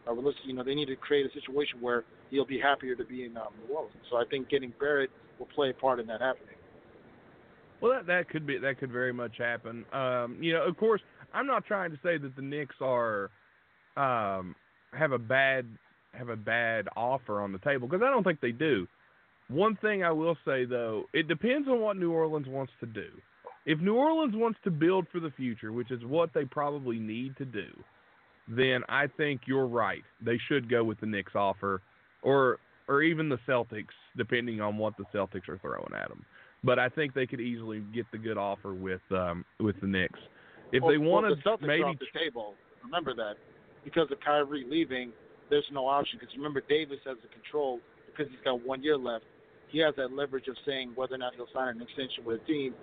[0.07, 3.05] Or let's, you know, they need to create a situation where he'll be happier to
[3.05, 3.95] be in um, New Orleans.
[4.11, 6.55] So I think getting Barrett will play a part in that happening.
[7.81, 9.85] Well, that that could be that could very much happen.
[9.93, 11.01] Um, you know, of course,
[11.33, 13.31] I'm not trying to say that the Knicks are
[13.97, 14.55] um,
[14.93, 15.67] have a bad
[16.13, 18.87] have a bad offer on the table because I don't think they do.
[19.49, 23.09] One thing I will say though, it depends on what New Orleans wants to do.
[23.67, 27.37] If New Orleans wants to build for the future, which is what they probably need
[27.37, 27.67] to do,
[28.49, 30.03] then I think you're right.
[30.25, 31.83] They should go with the Knicks offer,
[32.23, 36.25] or or even the Celtics, depending on what the Celtics are throwing at them.
[36.65, 40.19] But I think they could easily get the good offer with um, with the Knicks.
[40.73, 42.55] If well, they want well, to the Celtics maybe the table.
[42.83, 43.35] Remember that
[43.85, 45.13] because of Kyrie leaving,
[45.51, 46.19] there's no option.
[46.19, 49.25] Because remember, Davis has the control because he's got one year left.
[49.69, 52.47] He has that leverage of saying whether or not he'll sign an extension with a
[52.47, 52.75] team.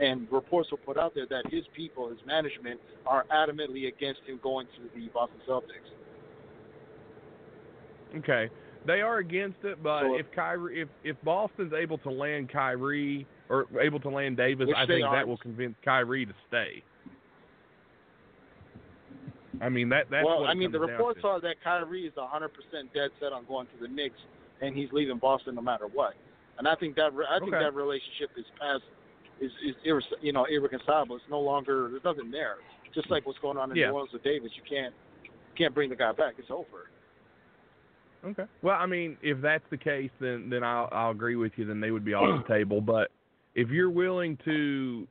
[0.00, 4.40] And reports will put out there that his people, his management, are adamantly against him
[4.42, 5.88] going to the Boston Celtics.
[8.18, 8.50] Okay,
[8.86, 13.26] they are against it, but So- if Kyrie, if if Boston's able to land Kyrie
[13.48, 16.82] or able to land Davis, I think that will convince Kyrie to stay.
[19.60, 22.48] I mean that that's well, I mean, the reports are that Kyrie is 100%
[22.92, 24.18] dead set on going to the Knicks,
[24.60, 26.14] and he's leaving Boston no matter what.
[26.58, 27.62] And I think that I think Okay.
[27.62, 28.82] that relationship is past
[29.40, 31.16] is is irre- you know irreconcilable.
[31.16, 32.56] It's no longer there's nothing there.
[32.94, 33.88] Just like what's going on in Yeah.
[33.88, 34.94] New Orleans with Davis, you can't
[35.56, 36.34] can't bring the guy back.
[36.38, 36.90] It's over.
[38.24, 38.44] Okay.
[38.62, 41.66] Well, I mean, if that's the case, then then I'll I'll agree with you.
[41.66, 42.80] Then they would be off the table.
[42.80, 43.10] But
[43.54, 45.06] if you're willing to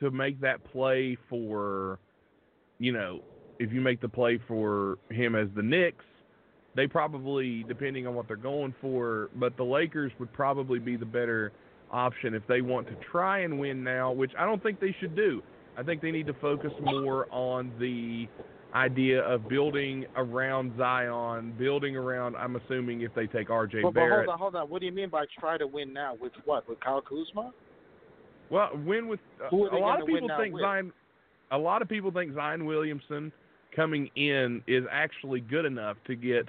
[0.00, 1.98] to make that play for,
[2.78, 3.20] you know,
[3.58, 6.04] if you make the play for him as the Knicks,
[6.74, 11.06] they probably, depending on what they're going for, but the Lakers would probably be the
[11.06, 11.52] better
[11.90, 15.16] option if they want to try and win now, which I don't think they should
[15.16, 15.42] do.
[15.78, 18.28] I think they need to focus more on the
[18.74, 22.36] idea of building around Zion, building around.
[22.36, 23.82] I'm assuming if they take R.J.
[23.82, 24.68] But, but hold on, hold on.
[24.68, 26.14] What do you mean by try to win now?
[26.20, 26.68] With what?
[26.68, 27.52] With Kyle Kuzma?
[28.50, 30.62] Well, win with uh, Who are they a lot of people think with?
[30.62, 30.92] Zion.
[31.52, 33.32] A lot of people think Zion Williamson
[33.74, 36.48] coming in is actually good enough to get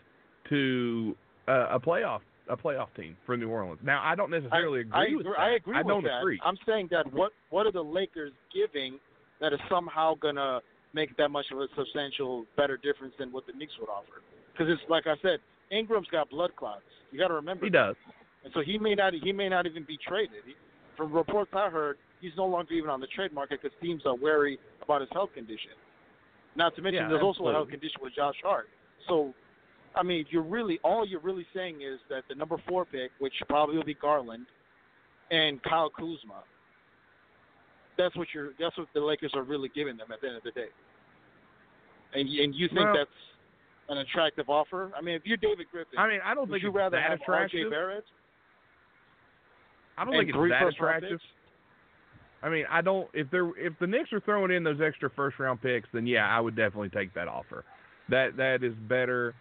[0.49, 1.15] to
[1.47, 3.79] uh, a playoff a playoff team for New Orleans.
[3.83, 5.39] Now, I don't necessarily agree I with that.
[5.39, 6.19] I agree I with don't that.
[6.19, 6.39] agree.
[6.43, 8.99] I'm saying that what what are the Lakers giving
[9.41, 10.61] that is somehow gonna
[10.93, 14.21] make that much of a substantial better difference than what the Knicks would offer?
[14.51, 15.39] Because it's like I said,
[15.71, 16.81] Ingram's got blood clots.
[17.11, 17.65] You got to remember.
[17.65, 17.95] he does.
[18.43, 20.43] And so he may not he may not even be traded.
[20.45, 20.53] He,
[20.95, 24.15] from reports I heard, he's no longer even on the trade market because teams are
[24.15, 25.71] wary about his health condition.
[26.55, 28.67] Not to mention, Yeah, there's also a health condition with Josh Hart.
[29.07, 29.33] So,
[29.95, 33.33] I mean, you're really all you're really saying is that the number four pick, which
[33.47, 34.47] probably will be Garland,
[35.29, 36.43] and Kyle Kuzma.
[37.97, 38.51] That's what you're.
[38.59, 40.67] That's what the Lakers are really giving them at the end of the day.
[42.13, 43.09] And and you think Well- that's
[43.89, 44.91] an attractive offer?
[44.95, 47.19] I mean, if you're David Griffin, I mean, I don't think you it's rather have
[47.21, 47.59] attractive.
[47.59, 47.69] R.J.
[47.69, 48.05] Barrett?
[49.97, 51.19] I don't think it's that attractive.
[52.43, 53.09] I mean, I don't.
[53.13, 56.27] If they're if the Knicks are throwing in those extra first round picks, then yeah,
[56.27, 57.65] I would definitely take that offer.
[58.09, 59.33] That that is better.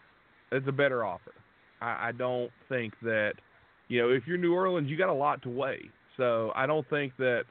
[0.51, 1.35] That's a better offer.
[1.81, 3.35] I, I don't think that
[3.89, 5.91] you know if you're New Orleans, you got a lot to weigh.
[6.16, 7.45] So I don't think that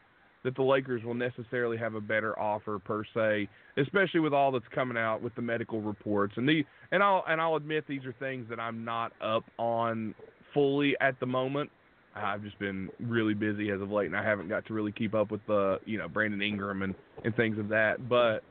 [0.46, 4.66] that the Lakers will necessarily have a better offer per se, especially with all that's
[4.74, 8.14] coming out with the medical reports and the and I'll and I'll admit these are
[8.20, 10.14] things that I'm not up on
[10.54, 11.72] fully at the moment.
[12.16, 15.16] I've just been really busy as of late, and I haven't got to really keep
[15.16, 16.94] up with the you know Brandon Ingram and
[17.24, 18.08] and things of that.
[18.08, 18.44] But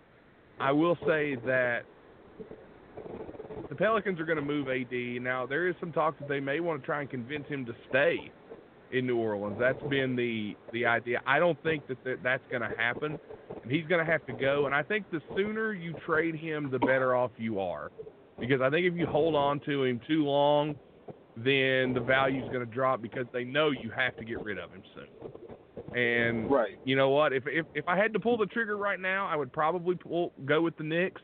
[0.58, 1.82] I will say that
[3.68, 5.22] the Pelicans are going to move AD.
[5.22, 7.72] Now there is some talk that they may want to try and convince him to
[7.88, 8.32] stay
[8.94, 9.56] in New Orleans.
[9.58, 11.20] That's been the the idea.
[11.26, 13.18] I don't think that that- that's going to happen,
[13.62, 14.66] and he's going to have to go.
[14.66, 17.90] And I think the sooner you trade him, the better off you are,
[18.38, 20.76] because I think if you hold on to him too long,
[21.36, 24.70] then the value's going to drop because they know you have to get rid of
[24.70, 25.32] him soon.
[25.96, 26.78] And Right.
[26.84, 27.32] you know what?
[27.32, 30.32] If if if I had to pull the trigger right now, I would probably pull
[30.44, 31.22] go with the Knicks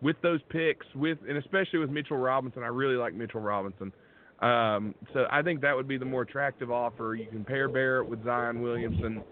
[0.00, 2.62] with those picks with and especially with Mitchell Robinson.
[2.62, 3.92] I really like Mitchell Robinson.
[4.42, 7.14] Um, so I think that would be the more attractive offer.
[7.14, 9.22] You can pair Barrett with Zion Williamson,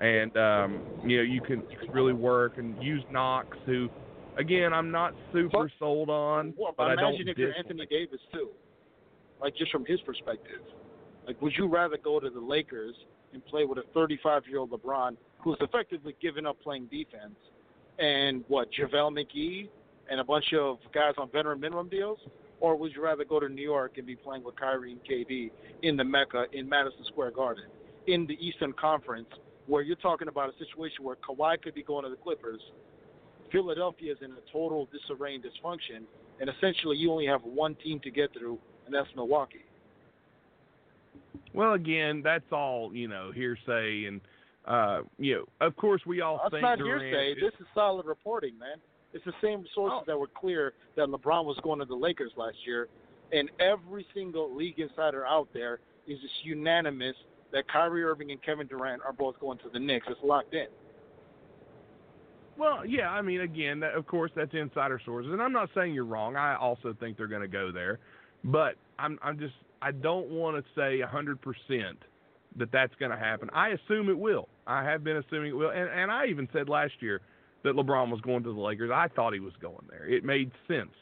[0.00, 3.90] and um, you know you can, you can really work and use Knox, who
[4.38, 7.54] again I'm not super sold on, Well, but I don't imagine if you're.
[7.54, 8.48] Anthony Davis too,
[9.40, 10.62] like just from his perspective.
[11.26, 12.94] Like, would you rather go to the Lakers
[13.32, 17.36] and play with a 35-year-old LeBron who's effectively given up playing defense,
[17.98, 19.68] and what JaVale McGee
[20.10, 22.18] and a bunch of guys on veteran minimum deals,
[22.60, 25.50] or would you rather go to New York and be playing with Kyrie and KD
[25.82, 27.64] in the Mecca in Madison Square Garden,
[28.06, 29.28] in the Eastern Conference,
[29.66, 32.60] where you're talking about a situation where Kawhi could be going to the Clippers,
[33.50, 36.02] Philadelphia is in a total disarray and dysfunction,
[36.40, 39.64] and essentially you only have one team to get through, and that's Milwaukee.
[41.52, 44.20] Well, again, that's all you know hearsay, and
[44.66, 47.32] uh, you know, of course, we all That's think not Durant hearsay.
[47.32, 48.78] is- This is solid reporting, man.
[49.14, 50.04] It's the same sources Oh.
[50.06, 52.88] that were clear that LeBron was going to the Lakers last year,
[53.32, 57.16] and every single league insider out there is just unanimous
[57.52, 60.06] that Kyrie Irving and Kevin Durant are both going to the Knicks.
[60.10, 60.66] It's locked in.
[62.56, 65.94] Well, yeah, I mean, again, that, of course, that's insider sources, and I'm not saying
[65.94, 66.36] you're wrong.
[66.36, 67.98] I also think they're going to go there,
[68.44, 71.98] but I'm, I'm just, I don't want to say 100 percent
[72.56, 73.50] that that's going to happen.
[73.52, 74.48] I assume it will.
[74.66, 77.20] I have been assuming it will, and, and I even said last year
[77.64, 78.90] that LeBron was going to the Lakers.
[78.92, 80.06] I thought he was going there.
[80.06, 80.94] It made sense,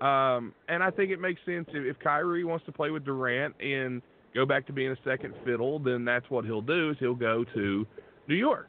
[0.00, 3.54] um, and I think it makes sense if, if Kyrie wants to play with Durant
[3.60, 4.00] and
[4.34, 6.90] go back to being a second fiddle, then that's what he'll do.
[6.90, 7.86] Is he'll go to
[8.28, 8.68] New York.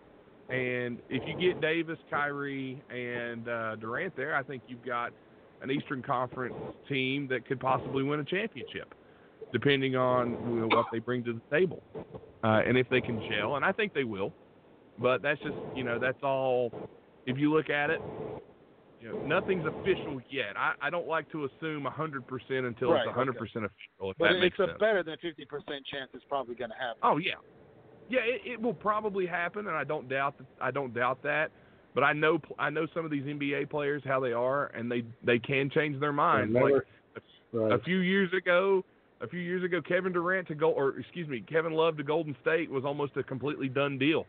[0.50, 5.12] And if you get Davis, Kyrie, and uh, Durant there, I think you've got
[5.62, 6.56] an Eastern Conference
[6.88, 8.94] team that could possibly win a championship,
[9.52, 11.84] depending on you know, what they bring to the table,
[12.44, 13.58] uh, and if they can gel.
[13.58, 14.32] And I think they will.
[15.00, 16.72] But that's just you know that's all.
[17.28, 18.00] If you look at it,
[19.00, 20.58] you know nothing's official yet.
[20.58, 22.24] I, I don't like to assume 100%
[22.66, 23.40] until Right, it's 100% okay.
[23.40, 23.68] official.
[24.12, 24.78] If But that it's makes a sense.
[24.80, 27.00] better than 50% chance it's probably going to happen.
[27.04, 27.34] Oh yeah,
[28.10, 28.22] yeah.
[28.22, 30.38] It, it will probably happen, and I don't doubt.
[30.40, 31.52] That, I don't doubt that.
[31.94, 35.04] But I know I know some of these NBA players how they are, and they
[35.24, 36.54] they can change their minds.
[36.54, 36.84] Never- Like
[37.54, 37.72] Right.
[37.72, 38.84] a few years ago,
[39.22, 42.36] a few years ago, Kevin Durant to go, or excuse me, Kevin Love to Golden
[42.42, 44.28] State was almost a completely done deal.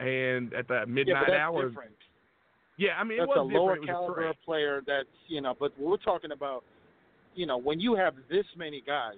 [0.00, 1.96] And at that midnight but that's hour, different.
[2.78, 3.76] Yeah, I mean that's a lower.
[3.84, 6.64] Caliber player that's you know but we're talking about
[7.34, 9.16] you know when you have this many guys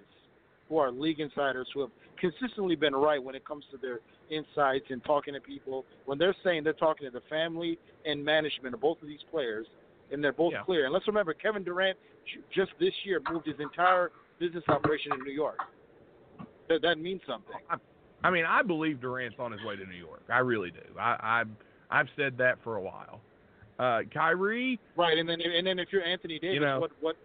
[0.69, 4.01] who are league insiders who have consistently been right when it comes to their
[4.31, 5.85] insights and talking to people.
[6.05, 9.66] When they're saying they're talking to the family and management of both of these players,
[10.12, 10.62] and they're both Yeah.
[10.62, 10.85] clear.
[10.85, 11.99] And let's remember, Kevin Durant
[12.51, 15.59] just this year moved his entire business operation in New York.
[16.69, 17.57] That that means something.
[18.23, 20.23] I mean, I believe Durant's on his way to New York.
[20.28, 20.99] I really do.
[20.99, 21.49] I, I've
[21.91, 23.20] I've said that for a while.
[23.81, 27.16] Uh, Kyrie, Right, and then and then if you're Anthony Davis, you know- what what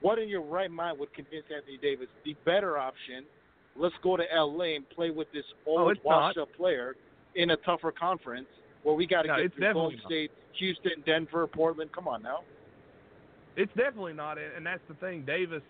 [0.00, 3.24] what in your right mind would convince Anthony Davis the better option?
[3.76, 4.74] Let's go to L.A.
[4.76, 6.04] and play with this Oh, old not.
[6.04, 6.96] washed-up player
[7.34, 8.48] in a tougher conference
[8.84, 10.00] where we got to No, get through Golden.
[10.06, 11.92] State, Houston, Denver, Portland.
[11.92, 12.40] Come on now.
[13.56, 15.24] it's definitely not, and that's the thing.
[15.26, 15.62] Davis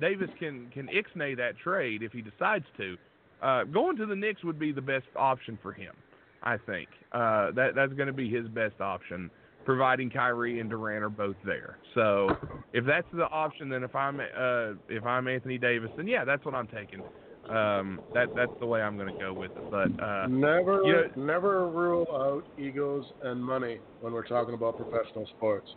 [0.00, 2.96] Davis can can ixnay that trade if he decides to.
[3.42, 5.94] Uh, going to the Knicks would be the best option for him.
[6.42, 9.30] I think uh, that that's going to be his best option,
[9.64, 11.78] providing Kyrie and Durant are both there.
[11.94, 12.36] So
[12.72, 16.44] if that's the option, then if I'm uh, if I'm Anthony Davis, then yeah, that's
[16.44, 17.02] what I'm taking.
[17.48, 19.70] Um, that that's the way I'm going to go with it.
[19.70, 25.26] But uh, never, you never rule out egos and money when we're talking about professional
[25.36, 25.68] sports.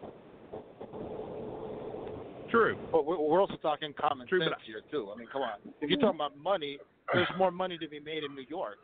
[2.49, 5.09] true, But we're we're also talking common True, sense but- here too.
[5.14, 5.59] I mean, come on.
[5.81, 6.77] If you're talking about money,
[7.14, 8.77] there's more money to be made in New York.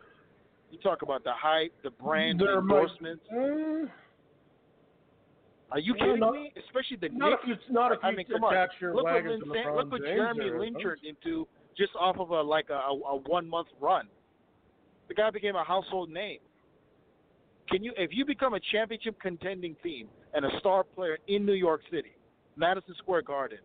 [0.69, 3.23] You talk about the hype, the brand, the There might- endorsements.
[5.73, 6.53] Are you Well, kidding not- me?
[6.55, 7.43] Especially the not Knicks.
[7.45, 8.53] if it's not if you I mean, come on.
[8.53, 10.79] attach your Look what, Lin San- look what Jeremy Lin huh?
[10.81, 14.07] turned into just off of a like a, a, a one month run.
[15.07, 16.39] The guy became a household name.
[17.69, 21.53] Can you, if you become a championship contending team and a star player in New
[21.53, 22.11] York City,
[22.55, 23.59] Madison Square Garden,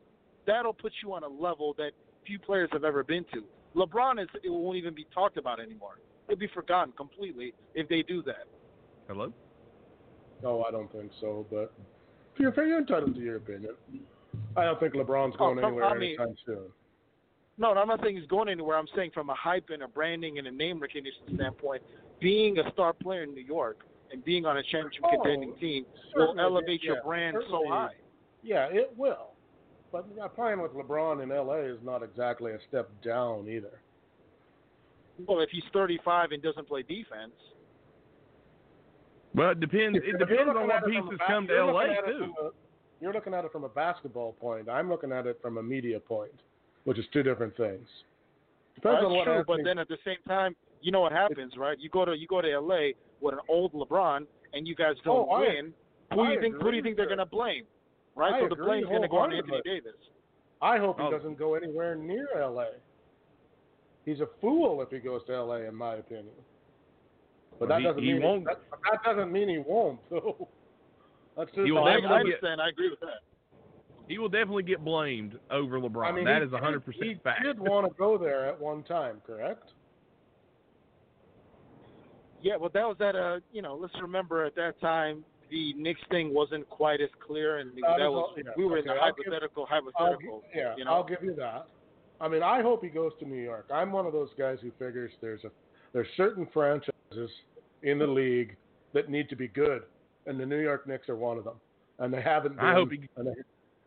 [0.46, 1.90] that'll put you on a level that
[2.26, 3.44] few players have ever been to.
[3.76, 5.98] LeBron is it won't even be talked about anymore.
[6.28, 8.46] It'll be forgotten completely if they do that.
[9.08, 9.30] hello.
[10.42, 11.44] No, I don't think so.
[11.50, 11.72] But
[12.38, 13.74] you're, you're entitled to your opinion.
[14.56, 16.64] I don't think LeBron's Oh, going come- anywhere I mean- anytime soon.
[17.60, 18.78] No, I'm not saying he's going anywhere.
[18.78, 21.82] I'm saying from a hype and a branding and a name recognition standpoint,
[22.20, 25.84] being a star player in New York and being on a championship Oh, contending team
[26.14, 27.94] will elevate yeah, your brand so high.
[28.44, 29.32] Yeah, it will.
[29.90, 30.06] But
[30.36, 33.80] playing with LeBron in LA is not exactly a step down either.
[35.26, 37.32] Well, if he's 35 and doesn't play defense,
[39.34, 39.98] Well, it depends.
[40.02, 42.18] It depends on what at it from a pieces come to LA looking at it
[42.18, 42.34] too.
[42.40, 42.50] a-
[43.00, 44.68] You're looking at it from a basketball point.
[44.68, 46.32] I'm looking at it from a media point,
[46.84, 47.86] which is two different things.
[48.74, 49.32] Depends that's on what true.
[49.38, 51.78] Anthony, But then at the same time, you know what happens, right?
[51.78, 55.28] You go to you go to LA with an old LeBron, and you guys don't
[55.28, 55.74] Oh, I- win.
[56.10, 56.54] Who do I you think?
[56.62, 57.64] Who do you think they're going to blame?
[58.14, 58.32] Right.
[58.34, 59.80] I so the agree blame's going to go on Anthony wholeheartedly.
[59.92, 60.00] Davis.
[60.62, 61.10] I hope he Oh.
[61.10, 62.66] doesn't go anywhere near LA.
[64.04, 66.34] He's a fool if he goes to LA, in my opinion.
[67.58, 68.44] But Well, that he- doesn't he mean won't.
[68.44, 68.60] That,
[68.90, 70.48] that doesn't mean he won't, though.
[71.36, 72.60] That's just He will I, I get- understand.
[72.60, 73.20] I agree with that.
[74.08, 76.06] He will definitely get blamed over LeBron.
[76.06, 77.42] I mean, that he is a hundred did- percent He fact.
[77.44, 79.68] did want to go there at one time, correct?
[82.40, 83.74] Yeah, well, that was at a you know.
[83.74, 87.94] Let's remember at that time the Knicks thing wasn't quite as clear, and That that
[88.04, 90.40] is was all- yeah, we were in the I'll give- hypothetical I'll hypothetical.
[90.52, 90.92] gi- yeah, you know?
[90.92, 91.66] I'll give you that.
[92.20, 93.66] I mean, I hope he goes to New York.
[93.72, 95.50] I'm one of those guys who figures there's a
[95.92, 96.94] there's certain franchises
[97.82, 98.56] in the league
[98.92, 99.82] that need to be good,
[100.26, 101.56] and the New York Knicks are one of them,
[101.98, 102.64] and they haven't been.
[102.64, 103.34] I hope he- and, they,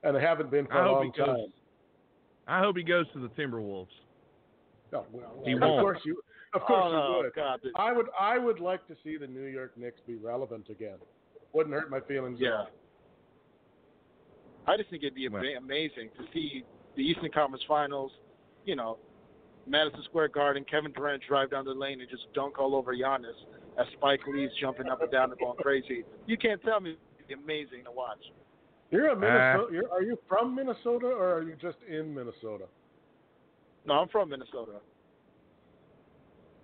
[0.04, 1.28] and they haven't been for I a hope long he goes.
[1.28, 1.54] time.
[2.48, 3.88] I hope he goes to the Timberwolves.
[4.94, 5.82] Oh, well, He of won't.
[5.82, 6.22] course you,
[6.54, 7.34] of course oh, you would.
[7.34, 10.98] God, I would, I would like to see the New York Knicks be relevant again.
[11.54, 12.40] Wouldn't hurt my feelings.
[12.40, 12.52] at yeah.
[12.52, 12.70] all.
[14.68, 16.64] I just think it'd be amazing to see
[16.96, 18.12] the Eastern Conference Finals.
[18.66, 18.98] You know,
[19.68, 23.38] Madison Square Garden, Kevin Durant drive down the lane and just dunk all over Giannis
[23.80, 26.04] as Spike Lee's jumping up and down and going crazy.
[26.26, 28.20] You can't tell me it'd be amazing to watch.
[28.90, 29.68] You're a Uh, Minnesota.
[29.74, 32.66] you're, are you from Minnesota or are you just in Minnesota?
[33.86, 34.74] No, I'm from Minnesota.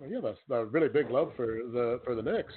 [0.00, 2.52] Well, yeah, that's a really big love for the for the Knicks.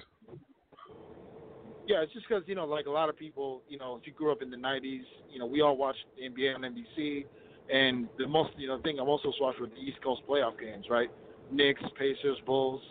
[1.87, 4.13] Yeah, it's just because you know, like a lot of people, you know, if you
[4.13, 5.01] grew up in the '90s,
[5.31, 7.25] you know, we all watched the NBA on NBC,
[7.71, 10.85] and the most, you know, thing I'm also watched were the East Coast playoff games,
[10.89, 11.09] right?
[11.51, 12.81] Knicks, Pacers, Bulls,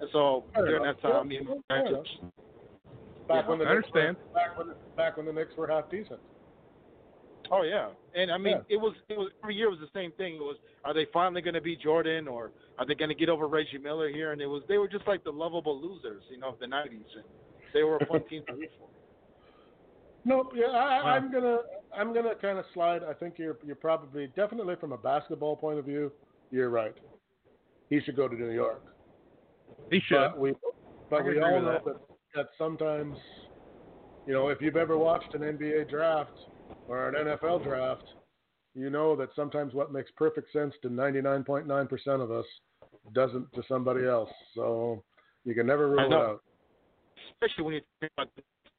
[0.00, 0.96] and so Fair during enough.
[1.02, 2.32] that time, Yeah, me and my fair friends enough.
[3.28, 4.34] Back Yeah, when the I Knicks were- understand.
[4.34, 4.66] back when
[4.96, 6.20] back when the Knicks were half decent.
[7.50, 8.76] Oh yeah, and I mean, Yeah.
[8.76, 10.34] it was it was every year was the same thing.
[10.36, 13.28] It was, are they finally going to be Jordan, or are they going to get
[13.30, 14.32] over Reggie Miller here?
[14.32, 17.14] And it was they were just like the lovable losers, you know, of the '90s,
[17.16, 17.24] and
[17.72, 18.88] they were a fun team to root for.
[20.24, 21.10] No, yeah, I, Wow.
[21.10, 21.58] I'm gonna
[21.96, 23.02] I'm gonna kind of slide.
[23.02, 26.12] I think you're you're probably definitely from a basketball point of view,
[26.50, 26.94] you're right.
[27.90, 28.82] He should go to New York.
[29.90, 30.16] He should.
[30.16, 30.54] But we
[31.10, 31.84] but we all know that.
[31.84, 32.00] that.
[32.34, 33.16] that sometimes,
[34.26, 36.38] you know, if you've ever watched an NBA draft
[36.86, 38.04] or an NFL draft,
[38.74, 42.44] you know that sometimes what makes perfect sense to 99.9% of us
[43.14, 44.30] doesn't to somebody else.
[44.54, 45.02] So
[45.44, 46.42] you can never rule it out.
[47.32, 48.28] Especially when you think about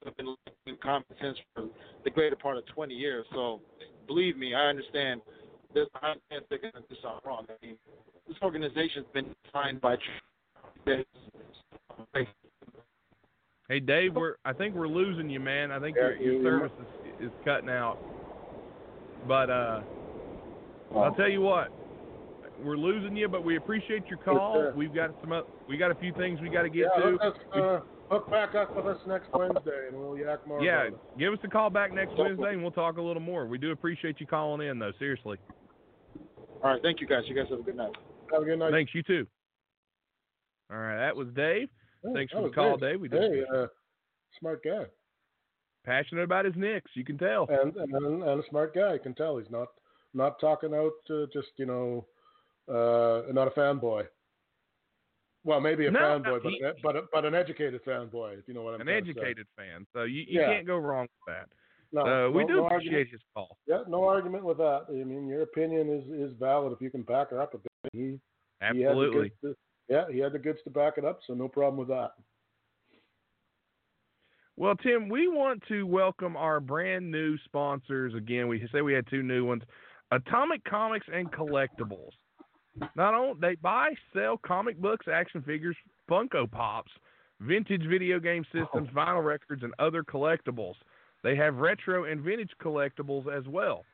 [0.06, 0.36] have been
[0.66, 1.66] in common sense for
[2.04, 3.26] the greater part of 20 years.
[3.34, 3.62] So
[4.08, 5.22] believe me, I understand.
[5.74, 7.46] This, I can't think of this out wrong.
[7.50, 7.76] I mean,
[8.28, 9.96] this organization's been defined by.
[13.68, 15.72] Hey Dave, we're I think we're losing you, man.
[15.72, 16.72] I think your, your service
[17.20, 18.00] is, is cutting out.
[19.28, 19.82] But uh,
[20.96, 21.68] I'll tell you what,
[22.64, 24.56] we're losing you, but we appreciate your call.
[24.56, 24.74] sir.
[24.76, 27.18] We've got some oth- we got a few things we got to get yeah, to.
[27.18, 27.80] hook, us, uh,
[28.10, 30.62] hook back up with us next Wednesday, and we'll yak more.
[30.64, 33.46] Yeah, about give us a call back next Wednesday, and we'll talk a little more.
[33.46, 34.92] We do appreciate you calling in, though.
[35.00, 35.38] Seriously.
[36.64, 37.24] All right, thank you guys.
[37.28, 37.94] You guys have a good night.
[38.34, 38.72] Have a good night.
[38.72, 38.94] Thanks.
[38.94, 39.28] You too.
[40.72, 41.70] All right, that was Dave.
[42.04, 42.92] Hey, Thanks for the call, great.
[42.92, 43.02] Dave.
[43.02, 43.68] We just Hey, uh,
[44.40, 44.84] smart guy,
[45.86, 46.92] passionate about his Knicks.
[46.96, 47.48] You can tell.
[47.50, 48.94] and, and and a smart guy.
[48.94, 49.68] You can tell he's not
[50.14, 52.06] not talking out uh, just you know,
[52.68, 54.06] uh, not a fanboy.
[55.44, 58.48] Well, maybe a No, fanboy, but he- an, but a, but an educated fanboy, if
[58.48, 58.90] you know what I'm saying.
[58.90, 60.48] An educated fan, so you, you Yeah.
[60.54, 61.48] can't go wrong with that.
[61.92, 63.10] No, So we no- do no appreciate argument.
[63.12, 63.58] his call.
[63.66, 64.86] Yeah, no argument with that.
[64.90, 67.68] I mean, your opinion is is valid if you can back her up a bit.
[67.94, 68.20] He He
[68.62, 69.30] Absolutely.
[69.30, 69.56] goods to-
[69.88, 72.12] yeah, he had the goods to back it up, so no problem with that.
[74.58, 78.50] Well, Tim, we want to welcome our brand new sponsors again.
[78.50, 79.64] We say we had two new ones
[80.12, 82.12] Atomic Comics and Collectibles.
[82.96, 85.76] Not only they buy, sell comic books, action figures,
[86.10, 86.92] Funko Pops,
[87.42, 88.96] vintage video game systems, oh.
[88.96, 90.76] vinyl records, and other collectibles.
[91.24, 93.86] They have retro and vintage collectibles as well.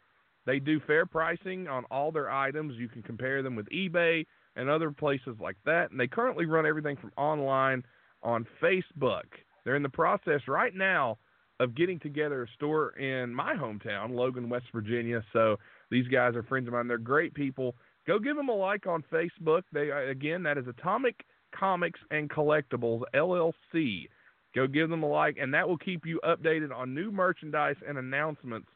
[0.45, 2.75] They do fair pricing on all their items.
[2.77, 4.25] You can compare them with eBay
[4.55, 5.91] and other places like that.
[5.91, 7.83] And they currently run everything from online
[8.21, 9.23] on Facebook.
[9.63, 11.17] They're in the process right now
[11.59, 15.23] of getting together a store in my hometown, Logan, West Virginia.
[15.33, 15.57] So
[15.89, 16.87] these guys are friends of mine.
[16.87, 17.75] They're great people.
[18.07, 19.63] Go give them a like on Facebook.
[19.71, 24.07] They uh, again, that is Atomic Comics and Collectibles LLC.
[24.53, 27.97] Go give them a like, and that will keep you updated on new merchandise and
[27.97, 28.67] announcements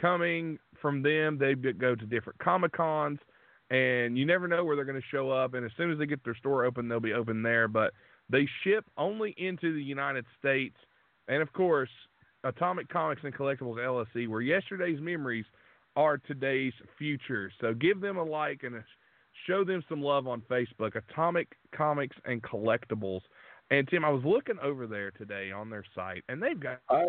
[0.00, 1.38] coming from them.
[1.38, 3.18] They go to different Comic Cons,
[3.70, 5.54] and you never know where they're going to show up.
[5.54, 7.68] And as soon as they get their store open, they'll be open there.
[7.68, 7.92] But
[8.28, 10.76] they ship only into the United States,
[11.28, 11.90] and of course,
[12.44, 15.44] Atomic Comics and Collectibles LLC, where yesterday's memories
[15.96, 17.50] are today's future.
[17.60, 18.84] So give them a like and a,
[19.46, 20.94] show them some love on Facebook.
[20.96, 23.20] Atomic Comics and Collectibles.
[23.70, 27.04] And Tim, I was looking over there today on their site, and they've got I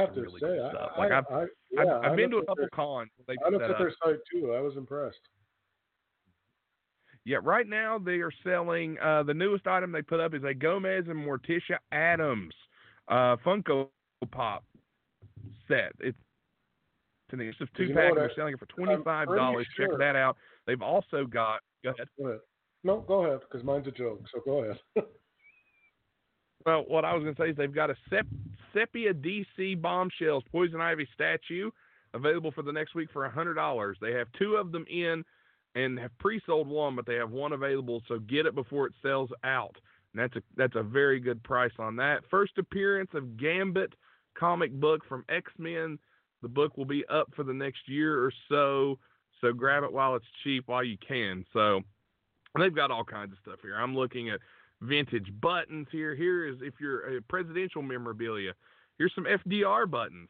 [0.00, 0.68] have to Really say, I.
[0.70, 3.10] I, Like, I've- I, I've, yeah, I've I been to a couple their- cons.
[3.28, 3.94] I looked at their up.
[4.02, 4.54] site too.
[4.54, 5.18] I was impressed.
[7.26, 10.52] Yeah, right now they are selling uh, the newest item they put up is a
[10.54, 12.54] Gomez and Morticia Addams
[13.08, 13.88] uh, Funko
[14.30, 14.64] Pop
[15.68, 15.92] set.
[16.00, 16.18] It's
[17.32, 18.14] an exclusive two You know pack.
[18.14, 19.66] They're selling it for twenty five dollars.
[19.76, 20.36] Check sure- that out.
[20.66, 22.08] They've also got go ahead.
[22.18, 22.40] Go ahead.
[22.84, 24.20] No, go ahead, because mine's a joke.
[24.32, 24.78] So go ahead.
[26.66, 28.26] Well, what I was going to say is they've got a sep-
[28.72, 31.70] Sepia DC Bombshells Poison Ivy statue
[32.14, 33.94] available for the next week for $100.
[34.00, 35.24] They have two of them in
[35.74, 39.30] and have pre-sold one, but they have one available, so get it before it sells
[39.44, 39.76] out.
[40.14, 42.22] And that's a that's a very good price on that.
[42.30, 43.92] First appearance of Gambit
[44.38, 45.98] comic book from X-Men.
[46.44, 48.98] The book will be up for the next year or so,
[49.40, 51.42] so grab it while it's cheap while you can.
[51.54, 51.80] So
[52.54, 53.74] they've got all kinds of stuff here.
[53.74, 54.40] I'm looking at
[54.82, 56.14] vintage buttons here.
[56.14, 58.52] Here is if you're a presidential memorabilia.
[58.98, 60.28] Here's some FDR buttons,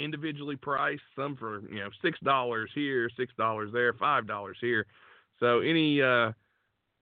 [0.00, 1.02] individually priced.
[1.14, 4.86] Some for you know six dollars here, six dollars there, five dollars here.
[5.38, 6.32] So any uh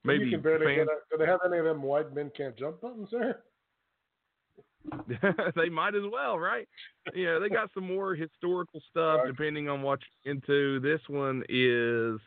[0.05, 2.83] maybe you can barely fan- do they have any of them white men can't jump
[2.83, 3.45] buttons there?
[5.57, 6.67] they might as well, right?
[7.15, 9.27] Yeah, they got some more historical stuff Right.
[9.29, 10.81] depending on what you're into.
[10.81, 12.19] This one is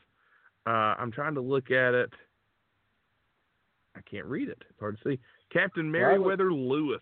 [0.68, 2.12] uh I'm trying to look at it.
[3.96, 4.62] I can't read it.
[4.70, 5.20] It's hard to see.
[5.52, 7.02] Captain I Meriwether Lewis.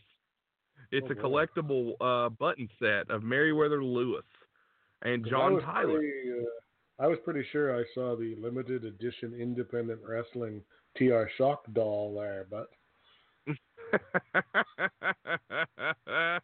[0.92, 4.26] It's Oh, a collectible uh button set of Meriwether Lewis
[5.04, 5.98] and John was Tyler.
[6.00, 10.62] Pretty, uh, I was pretty sure I saw the limited edition independent wrestling
[10.98, 12.68] TR Shock doll there, but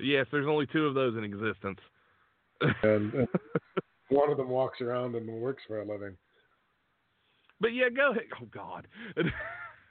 [0.00, 1.78] yes, there's only two of those in existence.
[2.82, 3.28] and, and
[4.08, 6.16] one of them walks around and works for a living.
[7.60, 8.24] But yeah, go ahead.
[8.40, 8.86] Oh God.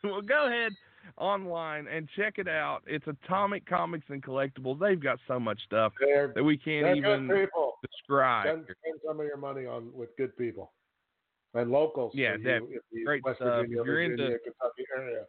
[0.03, 0.72] well, go ahead
[1.18, 2.82] online and check it out.
[2.88, 4.80] It's Atomic Comics and Collectibles.
[4.80, 7.28] They've got so much stuff They're, that we can't even
[7.82, 8.45] describe.
[8.48, 10.72] Spend, spend some of your money on with good people
[11.53, 12.14] and locals.
[12.15, 13.61] Yeah, for you, that- if you- great West stuff.
[13.61, 15.24] Virginia, If you're Virginia, into- Kentucky area.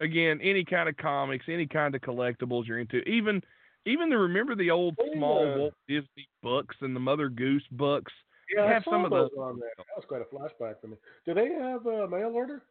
[0.00, 3.42] Again, any kind of comics, any kind of collectibles you're into, even
[3.86, 5.14] even the remember the old Yeah.
[5.14, 8.12] small Walt Disney books and the Mother Goose books.
[8.54, 9.40] Yeah, have I saw some of those the.
[9.40, 9.70] on there.
[9.76, 10.96] That was quite a flashback for me.
[11.24, 12.62] Do they have a mail order?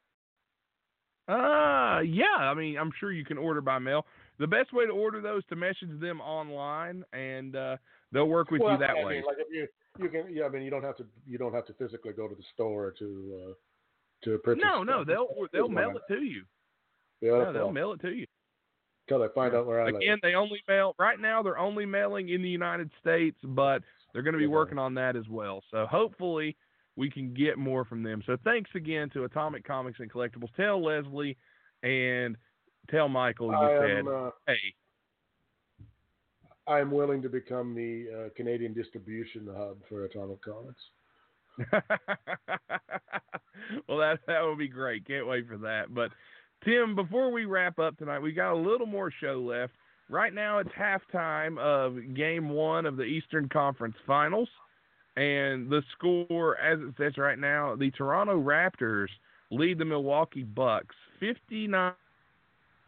[1.27, 2.37] Uh, yeah.
[2.37, 4.05] I mean, I'm sure you can order by mail.
[4.37, 7.77] The best way to order those to message them online, and uh,
[8.11, 9.15] they'll work with well, you that I way.
[9.15, 11.53] Mean, like if you you can yeah, I mean you don't have to you don't
[11.53, 13.53] have to physically go to the store to uh,
[14.25, 14.63] to purchase.
[14.63, 16.43] no, no, they'll they'll mail it to you.
[17.25, 18.25] Yeah, they'll mail it to you.
[19.07, 19.95] Till they find out where I live.
[19.95, 21.43] Again, they only mail right now.
[21.43, 23.83] They're only mailing in the United States, but
[24.13, 25.61] they're going to be working on that as well.
[25.69, 26.57] So hopefully
[26.95, 28.23] we can get more from them.
[28.25, 30.49] So thanks again to Atomic Comics and Collectibles.
[30.57, 31.37] Tell Leslie
[31.83, 32.35] and
[32.89, 34.73] tell Michael you I said, am uh, hey,
[36.67, 40.81] I am willing to become the uh, Canadian distribution hub for Atomic Comics.
[43.87, 45.05] well, that that would be great.
[45.05, 45.93] Can't wait for that.
[45.93, 46.11] But
[46.65, 49.73] Tim, before we wrap up tonight, we got a little more show left.
[50.09, 54.49] Right now, it's halftime of Game One of the Eastern Conference Finals,
[55.15, 59.07] and the score, as it says right now, the Toronto Raptors
[59.51, 61.93] lead the Milwaukee Bucks, fifty-nine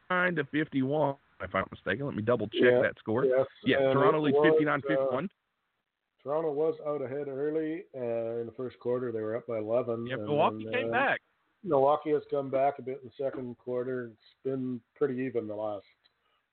[0.09, 1.15] to fifty-one.
[1.41, 2.81] If I'm mistaken, let me double check Yeah.
[2.81, 3.25] that score.
[3.25, 3.45] Yes.
[3.63, 5.25] Yeah, Toronto leads 59-51.
[5.25, 5.27] Uh,
[6.23, 9.11] Toronto was out ahead early uh, in the first quarter.
[9.11, 10.07] They were up by 11.
[10.07, 11.21] yeah, Milwaukee then, came uh, back.
[11.63, 14.11] Milwaukee has come back a bit in the second quarter.
[14.13, 15.85] It's been pretty even the last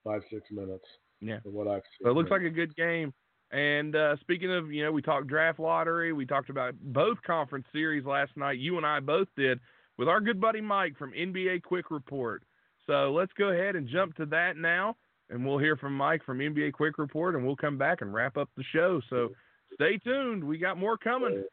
[0.03, 0.85] five, six minutes.
[1.21, 1.39] Yeah.
[1.45, 2.05] What I've seen.
[2.05, 3.13] So it looks like a good game.
[3.51, 6.13] And uh, speaking of, you know, we talked draft lottery.
[6.13, 8.59] We talked about both conference series last night.
[8.59, 9.61] You and I both did
[9.97, 12.43] with our good buddy Mike from NBA Quick Report.
[12.87, 14.97] So let's go ahead and jump to that now.
[15.31, 18.37] And we'll hear from Mike from NBA Quick Report, and we'll come back and wrap
[18.37, 19.01] up the show.
[19.09, 19.31] So
[19.75, 20.45] stay tuned.
[20.45, 21.45] We got more coming.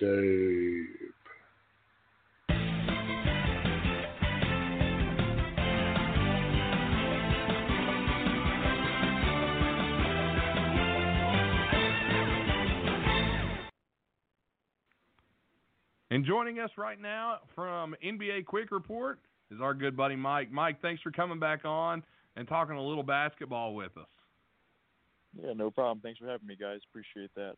[0.00, 1.14] Tape.
[16.14, 19.18] And joining us right now from NBA Quick Report
[19.50, 20.48] is our good buddy Mike.
[20.48, 22.04] Mike, thanks for coming back on
[22.36, 24.06] and talking a little basketball with us.
[25.36, 25.98] Yeah, no problem.
[26.04, 26.78] Thanks for having me, guys.
[26.88, 27.54] Appreciate that.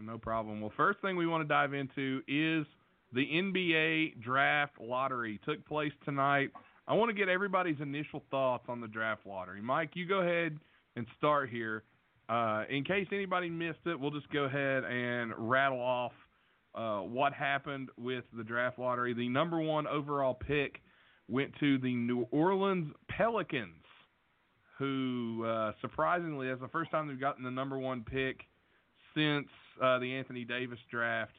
[0.00, 0.62] No problem.
[0.62, 2.64] Well, first thing we want to dive into is
[3.12, 6.48] the NBA draft lottery took place tonight.
[6.86, 9.60] I want to get everybody's initial thoughts on the draft lottery.
[9.60, 10.58] Mike, you go ahead
[10.96, 11.82] and start here.
[12.30, 16.12] Uh, in case anybody missed it, we'll just go ahead and rattle off
[16.78, 19.12] uh, what happened with the draft lottery.
[19.12, 20.80] The number one overall pick
[21.26, 23.84] went to the New Orleans Pelicans,
[24.78, 28.42] who uh, surprisingly, that's the first time they've gotten the number one pick
[29.14, 29.48] since
[29.82, 31.32] uh, the Anthony Davis draft.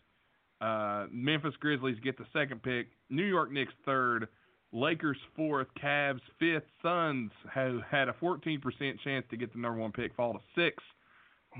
[0.59, 2.87] Uh, Memphis Grizzlies get the second pick.
[3.09, 4.27] New York Knicks third.
[4.73, 5.67] Lakers fourth.
[5.81, 6.65] Cavs fifth.
[6.83, 8.59] Suns have had a 14%
[9.05, 10.85] chance to get the number one pick, fall to sixth.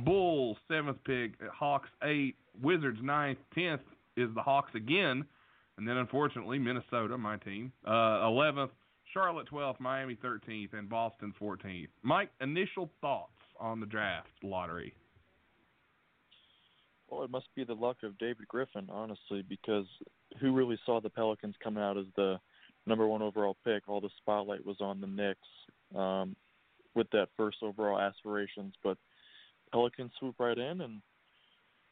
[0.06, 1.32] Bulls seventh pick.
[1.52, 2.36] Hawks eight.
[2.62, 3.40] Wizards ninth.
[3.56, 3.82] Tenth
[4.18, 5.24] is the Hawks again,
[5.78, 8.72] and then unfortunately Minnesota, my team, uh, eleventh.
[9.14, 9.80] Charlotte twelfth.
[9.80, 11.90] Miami thirteenth, and Boston fourteenth.
[12.04, 14.94] Mike, initial thoughts on the draft lottery?
[17.10, 19.86] Well, it must be the luck of David Griffin, honestly, because
[20.40, 22.40] who really saw the Pelicans coming out as the
[22.86, 23.88] number one overall pick?
[23.88, 25.40] All the spotlight was on the Knicks
[25.96, 26.36] um,
[26.94, 28.98] with that first overall aspirations, but
[29.72, 31.02] Pelicans swoop right in, and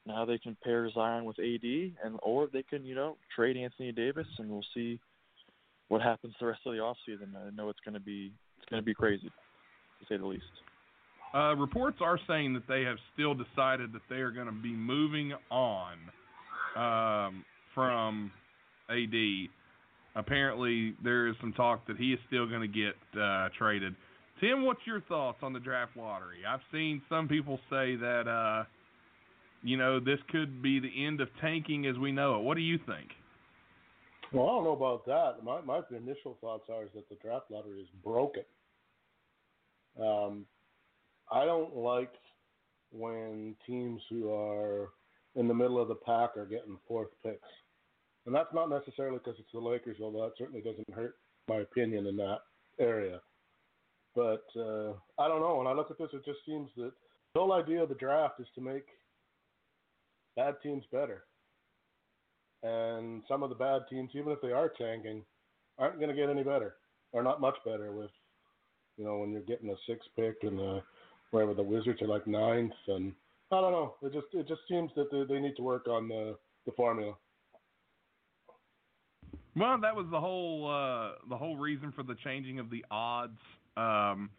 [0.05, 3.91] now they can pair Zion with AD, and or they can, you know, trade Anthony
[3.91, 4.99] Davis, and we'll see
[5.89, 7.35] what happens the rest of the offseason.
[7.35, 10.43] I know it's going to be it's going to be crazy, to say the least.
[11.33, 14.71] Uh, reports are saying that they have still decided that they are going to be
[14.71, 15.97] moving on
[16.75, 17.43] um,
[17.75, 18.31] from
[18.89, 19.49] AD.
[20.15, 23.93] Apparently, there is some talk that he is still going to get uh, traded.
[24.39, 26.39] Tim, what's your thoughts on the draft lottery?
[26.47, 28.65] I've seen some people say that uh,
[29.63, 32.43] you know this could be the end of tanking as we know it.
[32.43, 33.09] What do you think?
[34.31, 35.43] Well, I don't know about that.
[35.43, 38.43] My my initial thoughts are is that the draft lottery is broken.
[39.99, 40.45] Um,
[41.31, 42.13] I don't like
[42.91, 44.89] when teams who are
[45.35, 47.49] in the middle of the pack are getting fourth picks,
[48.25, 51.15] and that's not necessarily because it's the Lakers, although that certainly doesn't hurt
[51.49, 52.39] my opinion in that
[52.79, 53.19] area.
[54.17, 55.55] But uh, I don't know.
[55.57, 56.91] When I look at this, it just seems that
[57.33, 58.85] the whole idea of the draft is to make
[60.35, 61.23] bad teams better
[62.63, 65.23] and some of the bad teams, even if they are tanking,
[65.77, 66.75] aren't going to get any better
[67.11, 68.11] or not much better with,
[68.97, 70.81] you know, when you're getting a six pick and uh,
[71.31, 73.13] wherever the Wizards are like ninth, and
[73.51, 73.95] I don't know.
[74.01, 77.13] It just it just seems that they, they need to work on the the formula.
[79.55, 83.39] Well, that was the whole uh, the whole reason for the changing of the odds.
[83.77, 84.31] Um,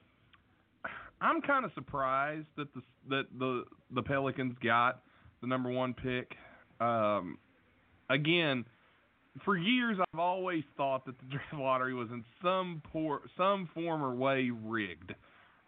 [1.20, 5.02] I'm kind of surprised that the that the the Pelicans got
[5.40, 6.34] the number one pick.
[6.80, 7.38] Um,
[8.10, 8.64] again,
[9.44, 14.02] for years I've always thought that the draft lottery was in some poor, some form
[14.02, 15.14] or way rigged,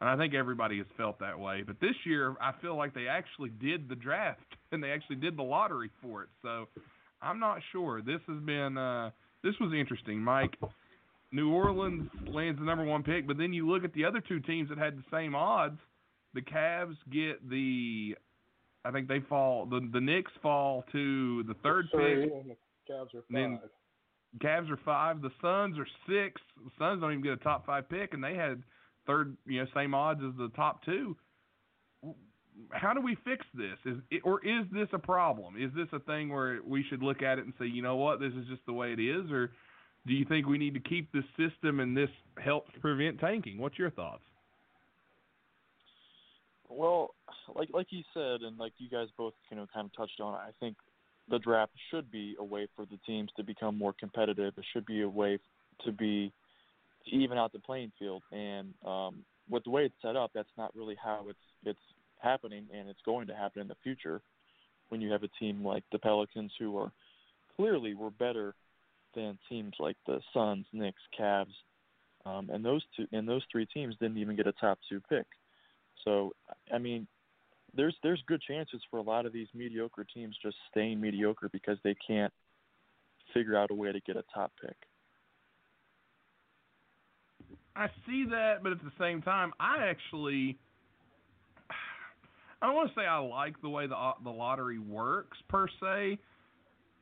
[0.00, 1.62] and I think everybody has felt that way.
[1.66, 5.36] But this year I feel like they actually did the draft and they actually did
[5.36, 6.28] the lottery for it.
[6.42, 6.66] So
[7.22, 8.02] I'm not sure.
[8.02, 9.10] This has been uh,
[9.42, 10.56] this was interesting, Mike.
[11.32, 14.40] New Orleans lands the number one pick, but then you look at the other two
[14.40, 15.78] teams that had the same odds.
[16.34, 18.16] The Cavs get the,
[18.84, 19.66] I think they fall.
[19.66, 22.32] The the Knicks fall to the third Three, pick.
[22.32, 22.56] and the
[22.92, 23.70] Cavs are Then- five.
[24.38, 25.22] Cavs are five.
[25.22, 26.40] The Suns are six.
[26.64, 28.62] The Suns don't even get a top five pick, and they had
[29.04, 31.16] third, you know, same odds as the top two.
[32.72, 33.76] How do we fix this?
[33.84, 35.56] Is it, or is this a problem?
[35.60, 38.20] Is this a thing where we should look at it and say, you know what,
[38.20, 39.50] this is just the way it is, or
[40.06, 42.10] do you think we need to keep this system and this
[42.42, 43.58] helps prevent tanking?
[43.58, 44.22] What's your thoughts?
[46.68, 47.14] Well,
[47.54, 50.34] like like you said, and like you guys both you know kind of touched on,
[50.34, 50.76] I think
[51.28, 54.54] the draft should be a way for the teams to become more competitive.
[54.56, 55.38] It should be a way
[55.84, 56.32] to be
[57.06, 58.22] to even out the playing field.
[58.32, 61.78] And um, with the way it's set up, that's not really how it's it's
[62.22, 64.20] happening, and it's going to happen in the future.
[64.88, 66.90] When you have a team like the Pelicans, who are
[67.56, 68.54] clearly were better
[69.14, 71.54] than teams like the Suns, Knicks, Cavs,
[72.26, 75.26] um, and those two and those three teams didn't even get a top two pick.
[76.04, 76.32] So
[76.72, 77.06] I mean,
[77.74, 81.78] there's there's good chances for a lot of these mediocre teams just staying mediocre because
[81.84, 82.32] they can't
[83.32, 84.76] figure out a way to get a top pick.
[87.76, 90.58] I see that, but at the same time, I actually
[92.62, 96.18] I don't want to say I like the way the the lottery works per se.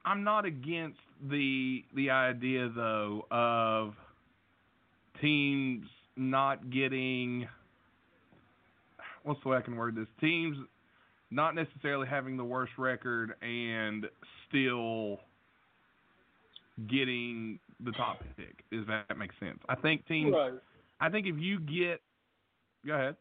[0.05, 1.01] I'm not against
[1.31, 3.95] the the idea though of
[5.20, 5.86] teams
[6.16, 7.49] not getting
[9.24, 10.07] what's the way I can word this?
[10.20, 10.57] Teams
[11.31, 14.07] not necessarily having the worst record and
[14.49, 15.20] still
[16.89, 18.65] getting the top pick.
[18.70, 19.59] Does that make sense?
[19.69, 20.55] I think teams Right.
[21.01, 22.01] I think if you get,
[22.85, 23.16] go ahead.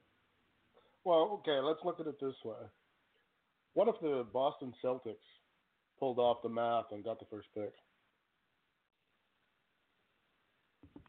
[1.03, 2.55] Well, okay, let's look at it this way.
[3.75, 5.15] What if the Boston Celtics
[5.99, 7.73] pulled off the math and got the first pick?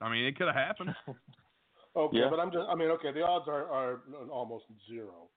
[0.01, 0.95] I mean, it could have happened.
[1.97, 2.31] Okay, Yeah.
[2.31, 5.31] but I'm just I mean, okay, the odds are are almost zero.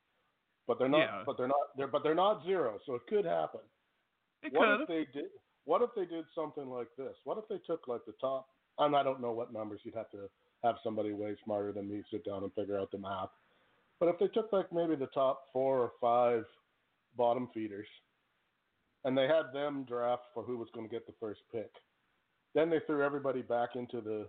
[0.68, 1.24] But they're not Yeah.
[1.26, 3.62] but they're not they're but they're not zero, so it could happen.
[4.44, 5.32] It what could if they did
[5.64, 7.16] what if they did something like this?
[7.24, 10.12] What if they took like the top and I don't know what numbers you'd have
[10.12, 10.30] to
[10.64, 13.30] have somebody way smarter than me sit down and figure out the math.
[14.00, 16.44] But if they took like maybe the top four or five
[17.18, 17.88] bottom feeders
[19.04, 21.72] and they had them draft for who was going to get the first pick.
[22.54, 24.28] Then they threw everybody back into the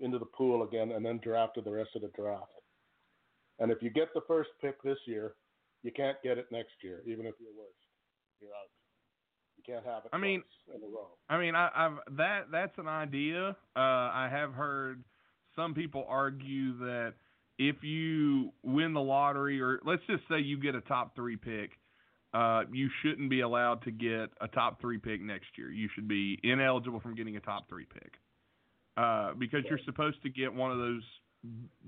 [0.00, 2.52] into the pool again and then drafted the rest of the draft.
[3.58, 5.34] And if you get the first pick this year,
[5.82, 7.74] you can't get it next year, even if you're worse.
[8.40, 8.70] You're out.
[9.56, 10.42] You can't have it I mean-
[10.74, 11.08] in a row.
[11.28, 13.50] I mean, I, I've that that's an idea.
[13.76, 15.04] Uh, I have heard
[15.54, 17.14] some people argue that
[17.58, 21.72] if you win the lottery, or let's just say you get a top three pick,
[22.32, 25.70] uh, you shouldn't be allowed to get a top three pick next year.
[25.70, 28.14] You should be ineligible from getting a top three pick
[29.00, 31.02] uh, because you're supposed to get one of those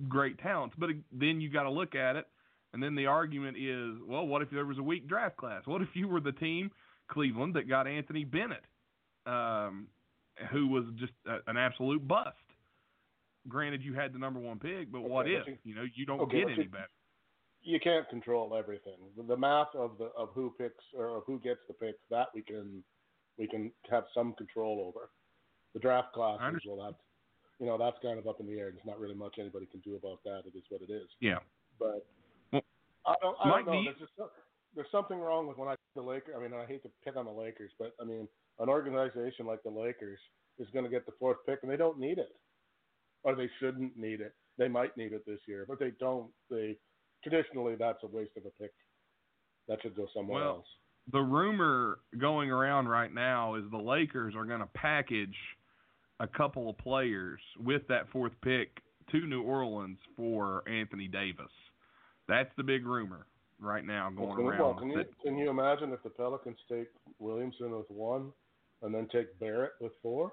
[0.09, 0.74] great talents.
[0.78, 2.26] But then you got to look at it,
[2.72, 5.62] and then the argument is, well, what if there was a weak draft class?
[5.66, 6.70] What if you were the team,
[7.09, 8.64] Cleveland, that got Anthony Bennett?
[9.26, 9.86] um,
[10.51, 12.34] who was just a, an absolute bust.
[13.48, 16.20] Granted, you had the number one pick, but what if you- you know you don't
[16.22, 16.89] okay, get any you- better?
[17.64, 18.97] You can't control everything.
[19.16, 22.43] The, the math of the of who picks or who gets the picks that we
[22.43, 22.82] can
[23.39, 25.10] we can have some control over.
[25.74, 26.94] The draft classes will have,
[27.59, 28.70] you know, that's kind of up in the air.
[28.70, 30.43] There's not really much anybody can do about that.
[30.47, 31.09] It is what it is.
[31.20, 31.39] Yeah.
[31.78, 32.07] But
[32.53, 32.62] Well,
[33.07, 33.73] I don't, I don't know.
[33.81, 34.31] you- There's just so-
[34.74, 36.35] there's something wrong with when I the Lakers.
[36.36, 38.27] I mean, I hate to pick on the Lakers, but I mean,
[38.59, 40.19] an organization like the Lakers
[40.59, 42.35] is going to get the fourth pick, and they don't need it,
[43.23, 44.35] or they shouldn't need it.
[44.59, 46.31] They might need it this year, but they don't.
[46.51, 46.78] They
[47.23, 48.73] traditionally that's a waste of a pick.
[49.69, 50.66] That should go somewhere Well, else.
[51.12, 55.36] The rumor going around right now is the Lakers are going to package
[56.23, 58.78] a couple of players with that fourth pick
[59.11, 61.51] to New Orleans for Anthony Davis.
[62.28, 63.27] That's the big rumor
[63.61, 64.61] right now going Well, can, around.
[64.61, 66.89] well, can you can you imagine if the Pelicans take
[67.19, 68.32] Williamson with one,
[68.82, 70.32] and then take Barrett with four?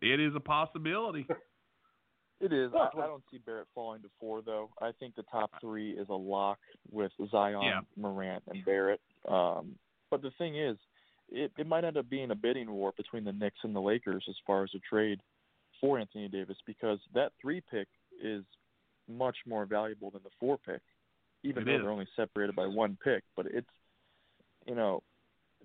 [0.00, 1.26] it is a possibility.
[2.40, 2.72] It is.
[2.74, 4.70] I, I don't see Barrett falling to four though.
[4.80, 6.58] I think the top three is a lock
[6.90, 7.80] with Zion, Yeah.
[7.96, 9.00] Morant, and Barrett.
[9.28, 9.76] Um,
[10.10, 10.76] but the thing is,
[11.32, 14.24] it, it might end up being a bidding war between the Knicks and the Lakers
[14.28, 15.20] as far as a trade
[15.80, 17.88] for Anthony Davis because that three pick
[18.22, 18.44] is
[19.08, 20.80] much more valuable than the four pick,
[21.42, 21.80] even It though is.
[21.82, 23.24] they're only separated by one pick.
[23.36, 23.66] But it's
[24.66, 25.02] you know,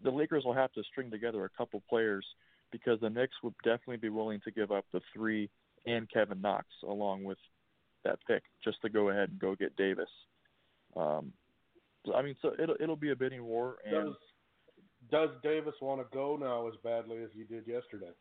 [0.03, 2.26] the Lakers will have to string together a couple players
[2.72, 5.49] because the Knicks would definitely be willing to give up the three
[5.85, 7.38] and Kevin Knox along with
[8.03, 10.10] that pick just to go ahead and go get Davis.
[10.95, 11.31] Um,
[12.15, 13.77] I mean, so it'll it'll be a bidding war.
[13.85, 14.15] And
[15.11, 18.11] Does Does Davis want to go now as badly as he did yesterday?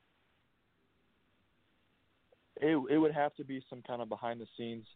[2.60, 4.86] it it would have to be some kind of behind the scenes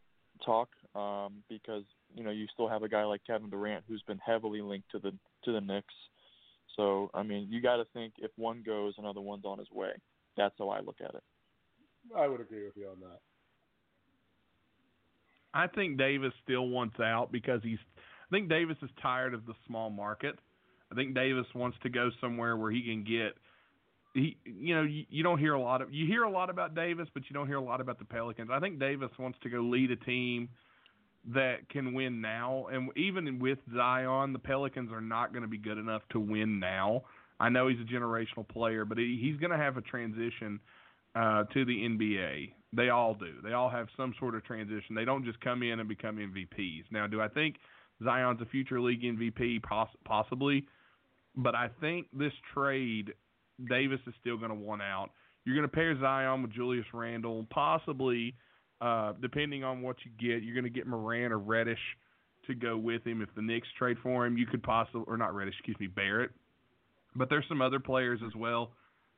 [0.44, 1.84] talk um, because
[2.14, 4.98] you know you still have a guy like Kevin Durant who's been heavily linked to
[4.98, 5.12] the
[5.44, 5.94] to the Knicks.
[6.76, 9.90] So I mean, you got to think if one goes, another one's on his way.
[10.36, 11.22] That's how I look at it.
[12.16, 13.20] I would agree with you on that.
[15.52, 17.78] I think Davis still wants out because he's.
[17.98, 20.38] I think Davis is tired of the small market.
[20.92, 23.34] I think Davis wants to go somewhere where he can get.
[24.14, 25.92] He, you know, you, you don't hear a lot of.
[25.92, 28.50] You hear a lot about Davis, but you don't hear a lot about the Pelicans.
[28.52, 30.48] I think Davis wants to go lead a team
[31.32, 32.66] that can win now.
[32.72, 36.58] And even with Zion, the Pelicans are not going to be good enough to win
[36.58, 37.02] now.
[37.38, 40.60] I know he's a generational player, but he, he's going to have a transition
[41.14, 42.52] uh, to the NBA.
[42.72, 43.34] They all do.
[43.42, 44.94] They all have some sort of transition.
[44.94, 46.84] They don't just come in and become MVPs.
[46.90, 47.56] Now, do I think
[48.04, 49.62] Zion's a future league MVP?
[49.62, 50.66] Poss- possibly.
[51.36, 53.14] But I think this trade,
[53.68, 55.10] Davis is still going to want out.
[55.44, 58.34] You're going to pair Zion with Julius Randle, possibly–
[58.80, 61.78] uh, depending on what you get, you're going to get Moran or Reddish
[62.46, 63.20] to go with him.
[63.20, 66.30] If the Knicks trade for him, you could possibly, or not Reddish, excuse me, Barrett.
[67.14, 68.72] But there's some other players as well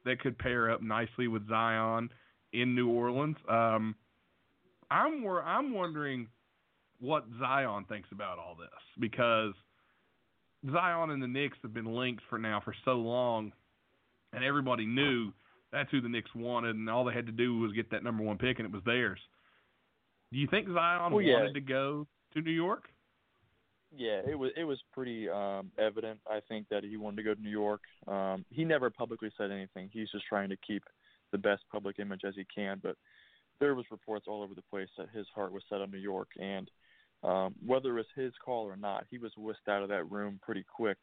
[0.05, 2.11] that could pair up nicely with Zion
[2.53, 3.37] in New Orleans.
[3.49, 3.95] Um,
[4.91, 6.29] I'm I'm wondering
[6.99, 8.69] what Zion thinks about all this
[8.99, 9.55] because
[10.71, 13.53] Zion and the Knicks have been linked for now for so long,
[14.33, 15.33] and everybody knew
[15.73, 18.23] that's who the Knicks wanted, and all they had to do was get that number
[18.23, 19.19] one pick, and it was theirs.
[20.33, 21.35] Do you think Zion well, yeah.
[21.35, 22.85] wanted to go to New York?
[23.95, 26.19] Yeah, it was it was pretty um, evident.
[26.27, 27.83] I think that he wanted to go to New York.
[28.07, 29.91] Um, he never publicly said anything.
[29.93, 30.83] He's just trying to keep
[31.31, 32.81] the best public image as he can.
[32.83, 32.97] But
[33.61, 36.29] there was reports all over the place that his heart was set on New York,
[36.41, 36.71] and
[37.23, 40.41] um, whether it was his call or not, he was whisked out of that room
[40.43, 40.99] pretty quick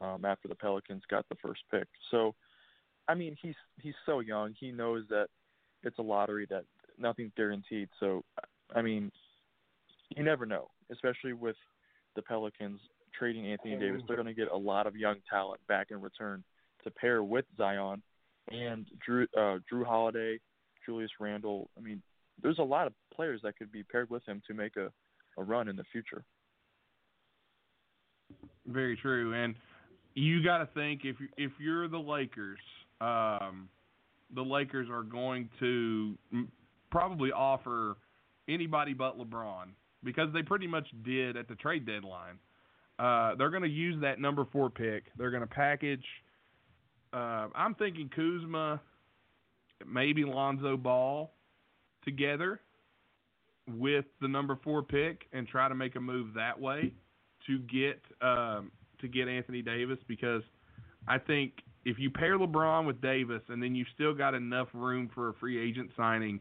[0.00, 1.88] um, after the Pelicans got the first pick.
[2.10, 2.34] So,
[3.08, 4.54] I mean, he's he's so young.
[4.58, 5.28] He knows that
[5.82, 6.64] it's a lottery that
[6.98, 7.88] nothing's guaranteed.
[8.00, 8.24] So
[8.74, 9.10] I mean,
[10.16, 11.56] you never know, especially with
[12.16, 12.80] the Pelicans
[13.18, 14.02] trading Anthony Davis.
[14.06, 16.42] They're going to get a lot of young talent back in return
[16.82, 18.02] to pair with Zion
[18.50, 20.38] and Jrue uh, Jrue Holiday,
[20.84, 21.70] Julius Randle.
[21.78, 22.02] I mean,
[22.42, 24.90] there's a lot of players that could be paired with him to make a,
[25.38, 26.24] a run in the future.
[28.66, 29.54] Very true, and
[30.14, 32.58] you got to think if if you're the Lakers,
[33.00, 33.68] um,
[34.34, 36.16] the Lakers are going to
[36.90, 37.96] probably offer
[38.48, 39.66] anybody but LeBron
[40.02, 42.38] because they pretty much did at the trade deadline.
[42.98, 45.04] Uh, they're going to use that number four pick.
[45.18, 46.04] They're going to package.
[47.12, 48.80] Uh, I'm thinking Kuzma,
[49.86, 51.32] maybe Lonzo Ball,
[52.04, 52.60] together
[53.68, 56.92] with the number four pick and try to make a move that way
[57.46, 58.70] to get um,
[59.00, 60.42] to get Anthony Davis because
[61.08, 61.52] I think
[61.84, 65.34] if you pair LeBron with Davis and then you've still got enough room for a
[65.34, 66.40] free agent signing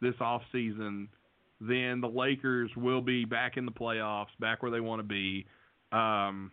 [0.00, 1.08] this off season–
[1.60, 5.46] then the Lakers will be back in the playoffs, back where they want to be.
[5.92, 6.50] Um,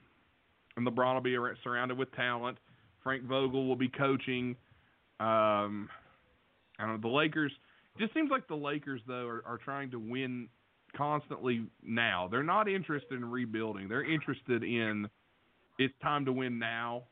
[0.77, 2.57] and LeBron will be surrounded with talent.
[3.03, 4.55] Frank Vogel will be coaching.
[5.19, 5.89] Um,
[6.79, 7.09] I don't know.
[7.09, 7.51] The Lakers.
[7.99, 10.47] Just seems like the Lakers though are, are trying to win
[10.95, 12.27] constantly now.
[12.29, 13.87] They're not interested in rebuilding.
[13.87, 15.07] They're interested in
[15.79, 17.03] it's time to win now.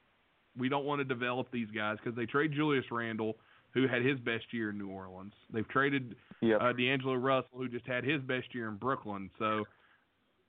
[0.58, 3.36] We don't want to develop these guys because they trade Julius Randle
[3.74, 5.34] who had his best year in New Orleans.
[5.54, 6.60] They've traded yep.
[6.62, 9.30] uh, D'Angelo Russell, who just had his best year in Brooklyn.
[9.38, 9.66] So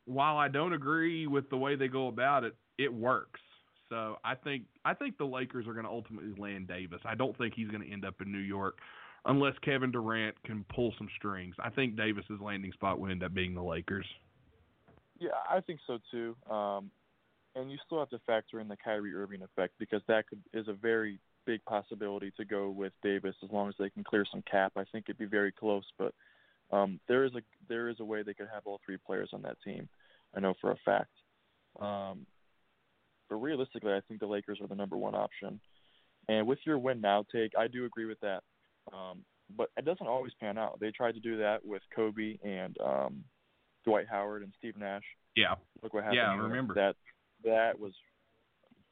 [0.06, 3.40] while I don't agree with the way they go about it, it works.
[3.88, 7.00] So I think I think the Lakers are going to ultimately land Davis.
[7.04, 8.78] I don't think he's going to end up in New York
[9.24, 11.54] unless Kevin Durant can pull some strings.
[11.58, 14.06] I think Davis's landing spot would end up being the Lakers.
[15.18, 16.36] Yeah, I think so too.
[16.50, 16.90] Um,
[17.54, 20.68] and you still have to factor in the Kyrie Irving effect because that could, is
[20.68, 24.42] a very big possibility to go with Davis as long as they can clear some
[24.50, 24.72] cap.
[24.76, 26.14] I think it'd be very close, but
[26.70, 29.42] um, there is a there is a way they could have all three players on
[29.42, 29.88] that team.
[30.34, 31.10] I know for a fact.
[31.80, 32.26] Um,
[33.28, 35.60] but realistically, I think the Lakers are the number one option.
[36.28, 38.42] And with your win now take, I do agree with that.
[38.92, 39.24] Um,
[39.56, 40.78] but it doesn't always pan out.
[40.80, 43.24] They tried to do that with Kobe and um,
[43.84, 45.02] Dwight Howard and Steve Nash.
[45.36, 45.54] Yeah.
[45.82, 46.18] Look what happened.
[46.18, 46.96] Yeah, I remember that.
[47.44, 47.92] That was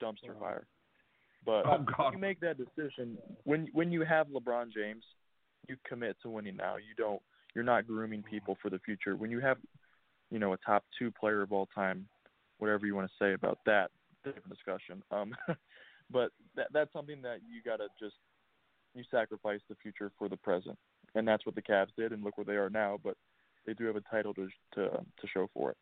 [0.02, 0.66] dumpster fire.
[1.44, 2.12] But oh, God.
[2.12, 5.04] you make that decision when when you have LeBron James,
[5.68, 6.76] you commit to winning now.
[6.76, 7.22] You don't.
[7.54, 9.16] You're not grooming people for the future.
[9.16, 9.56] When you have,
[10.30, 12.06] you know, a top two player of all time,
[12.58, 13.90] whatever you want to say about that,
[14.24, 15.02] different discussion.
[15.10, 15.34] Um,
[16.10, 18.16] but that that's something that you gotta just
[18.98, 20.76] you sacrifice the future for the present,
[21.14, 22.98] and that's what the Cavs did, and look where they are now.
[23.02, 23.16] But
[23.66, 25.76] they do have a title to to to show for it.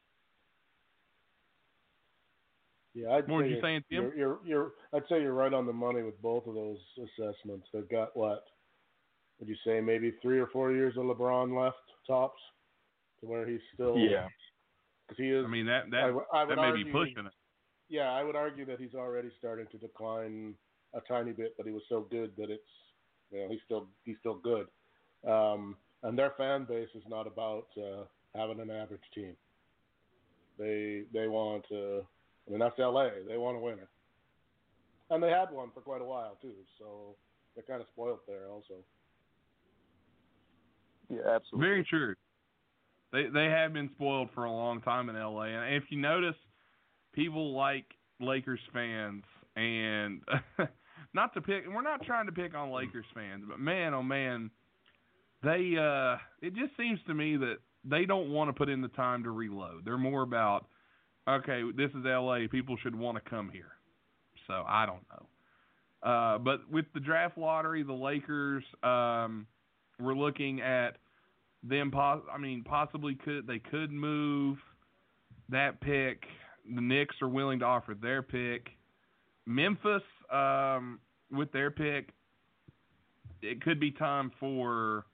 [2.95, 4.05] Yeah, I'd What were say you saying, Tim?
[4.05, 7.67] You're, you're, you're, I'd say you're right on the money with both of those assessments.
[7.73, 8.45] They've got what?
[9.39, 11.77] Would you say maybe three or four years of LeBron left
[12.07, 12.41] tops,
[13.21, 13.99] to where he's still?
[13.99, 14.29] Yeah.
[15.07, 15.45] Because he is.
[15.45, 17.33] I mean that that w- I would that may argue, be pushing it.
[17.89, 20.55] Yeah, I would argue that he's already starting to decline
[20.95, 22.63] a tiny bit, but he was so good that it's,
[23.31, 24.67] you know, he's still he's still good.
[25.29, 28.05] Um, and their fan base is not about uh,
[28.35, 29.35] having an average team.
[30.59, 32.07] They they want to.
[32.47, 33.09] I mean, that's LA.
[33.29, 33.89] They want a winner,
[35.11, 36.55] and they had one for quite a while too.
[36.79, 37.17] So
[37.55, 38.75] they're kind of spoiled there also.
[41.11, 41.67] Yeah, absolutely.
[41.67, 42.15] Very true.
[43.13, 46.37] They they have been spoiled for a long time in LA, and if you notice,
[47.13, 47.87] people like
[48.21, 49.25] Lakers fans,
[49.57, 50.23] and
[51.17, 54.03] not to pick, and we're not trying to pick on Lakers fans, but man, oh
[54.03, 54.51] man,
[55.43, 58.89] they uh, it just seems to me that they don't want to put in the
[58.89, 59.85] time to reload.
[59.85, 60.67] They're more about,
[61.29, 63.73] okay, this is LA, people should want to come here.
[64.47, 66.09] So I don't know.
[66.09, 69.47] Uh, but with the draft lottery, the Lakers, um,
[69.99, 70.99] we're looking at
[71.63, 71.91] them.
[71.91, 74.59] Pos- I mean, possibly could they could move
[75.49, 76.25] that pick.
[76.75, 78.69] The Knicks are willing to offer their pick.
[79.47, 80.99] Memphis, um,
[81.31, 82.11] with their pick,
[83.43, 85.05] it could be time for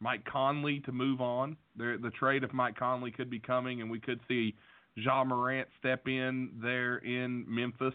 [0.00, 1.56] Mike Conley to move on.
[1.76, 4.54] The, the trade of Mike Conley could be coming, and we could see
[4.94, 7.94] Ja Morant step in there in Memphis.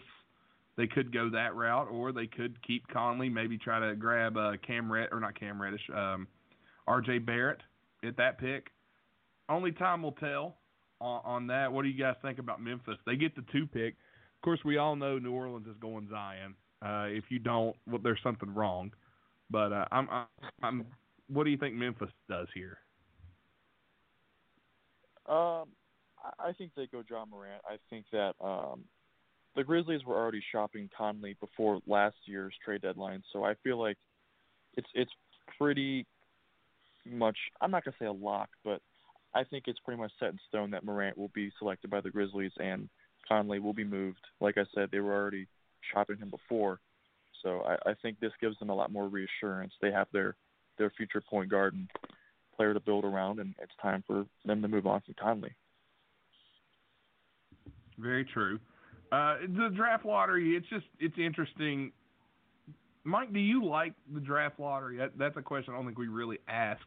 [0.76, 4.52] They could go that route, or they could keep Conley, maybe try to grab uh,
[4.66, 6.26] Cam Red or not Cam Reddish, um,
[6.86, 7.18] R.J.
[7.18, 7.60] Barrett
[8.04, 8.68] at that pick.
[9.48, 10.56] Only time will tell
[11.00, 11.70] on, on that.
[11.70, 12.96] What do you guys think about Memphis?
[13.04, 13.94] They get the two pick.
[13.94, 16.54] Of course, we all know New Orleans is going Zion.
[16.82, 18.90] Uh, if you don't, well, there's something wrong.
[19.50, 20.26] But uh, I'm, I'm,
[20.62, 20.86] I'm.
[21.28, 22.78] What do you think Memphis does here?
[25.28, 25.68] Um,
[26.38, 27.62] I- think they go Ja Morant.
[27.68, 28.84] I think that um,
[29.54, 33.96] the Grizzlies were already shopping Conley before last year's trade deadline, so I feel like
[34.76, 35.12] it's it's
[35.58, 36.06] pretty
[37.08, 37.36] much.
[37.60, 38.80] I'm not gonna say a lock, but
[39.34, 42.10] I think it's pretty much set in stone that Morant will be selected by the
[42.10, 42.88] Grizzlies and
[43.28, 44.20] Conley will be moved.
[44.40, 45.46] Like I said, they were already
[45.92, 46.80] shopping him before,
[47.42, 49.72] so I, I think this gives them a lot more reassurance.
[49.80, 50.36] They have their
[50.78, 51.88] their future point guard and
[52.56, 55.54] player to build around, and it's time for them to move on from Conley.
[57.98, 58.58] Very true.
[59.10, 61.92] Uh, the draft lottery, it's just it's interesting.
[63.04, 64.96] Mike, do you like the draft lottery?
[64.96, 66.84] That, that's a question I don't think we really asked.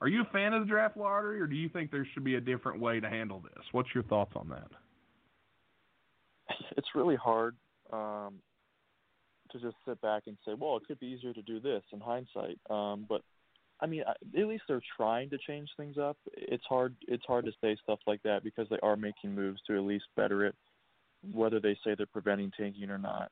[0.00, 2.36] Are you a fan of the draft lottery, or do you think there should be
[2.36, 3.64] a different way to handle this?
[3.72, 4.68] What's your thoughts on that?
[6.76, 7.56] It's really hard
[7.92, 8.34] um,
[9.52, 12.00] to just sit back and say, "Well, it could be easier to do this." In
[12.00, 13.22] hindsight, um, but
[13.80, 16.16] I mean, at least they're trying to change things up.
[16.34, 16.96] It's hard.
[17.08, 20.06] It's hard to say stuff like that because they are making moves to at least
[20.16, 20.54] better it,
[21.32, 23.30] whether they say they're preventing tanking or not.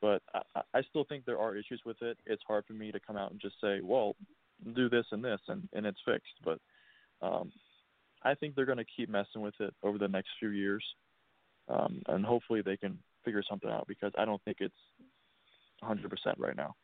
[0.00, 2.18] But I, I- still think there are issues with it.
[2.26, 4.16] It's hard for me to come out and just say, "Well,
[4.74, 6.34] do this and this," and and it's fixed.
[6.44, 6.58] But
[7.22, 7.52] um,
[8.22, 10.84] I think they're going to keep messing with it over the next few years,
[11.68, 14.74] um, and hopefully they can figure something out because I don't think it's
[15.82, 16.06] 100%
[16.38, 16.74] right now.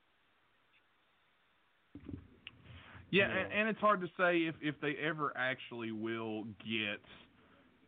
[3.11, 7.01] Yeah, and, and it's hard to say if if they ever actually will get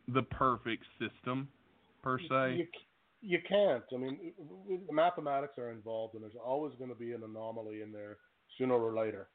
[0.09, 1.47] the perfect system
[2.01, 2.55] per se.
[2.57, 2.67] You,
[3.21, 3.83] you can't.
[3.93, 4.33] I mean,
[4.87, 8.17] the mathematics are involved, and there's always going to be an anomaly in there
[8.57, 9.29] sooner or later,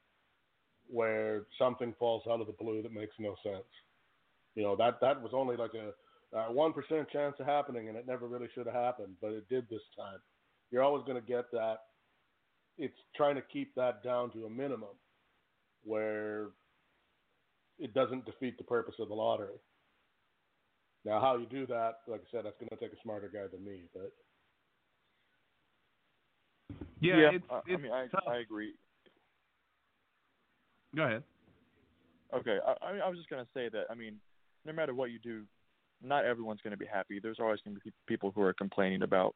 [0.89, 3.65] where something falls out of the blue that makes no sense.
[4.55, 5.93] You know that that was only like a
[6.33, 9.69] one percent chance of happening, and it never really should have happened, but it did
[9.69, 10.19] this time.
[10.71, 11.79] You're always going to get that.
[12.77, 14.97] It's trying to keep that down to a minimum,
[15.85, 16.49] where
[17.79, 19.59] it doesn't defeat the purpose of the lottery.
[21.05, 23.47] Now, how you do that, like I said, that's going to take a smarter guy
[23.51, 23.83] than me.
[23.95, 24.13] But
[27.01, 28.25] Yeah, it's, uh, it's I mean, I tough.
[28.29, 28.75] I agree.
[30.95, 31.23] Go ahead.
[32.35, 33.85] Okay, I, I mean, I was just gonna say that.
[33.91, 34.17] I mean,
[34.67, 35.45] no matter what you do,
[36.03, 37.21] not everyone's gonna be happy.
[37.21, 39.35] There's always gonna be people who are complaining about,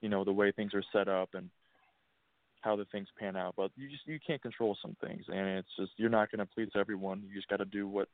[0.00, 1.50] you know, the way things are set up and
[2.60, 3.54] how the things pan out.
[3.56, 6.70] But you just you can't control some things, and it's just you're not gonna please
[6.74, 7.22] everyone.
[7.26, 8.08] You just got to do what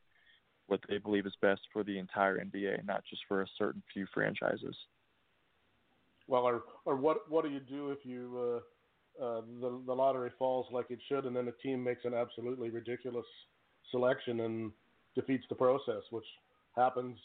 [0.66, 4.06] what they believe is best for the entire NBA, not just for a certain few
[4.14, 4.76] franchises.
[6.28, 8.60] well, or or what what do you do if you
[9.20, 12.14] uh, uh, the the lottery falls like it should, and then the team makes an
[12.14, 13.26] absolutely ridiculous
[13.90, 14.72] selection and
[15.14, 16.24] defeats the process, which
[16.76, 17.18] happens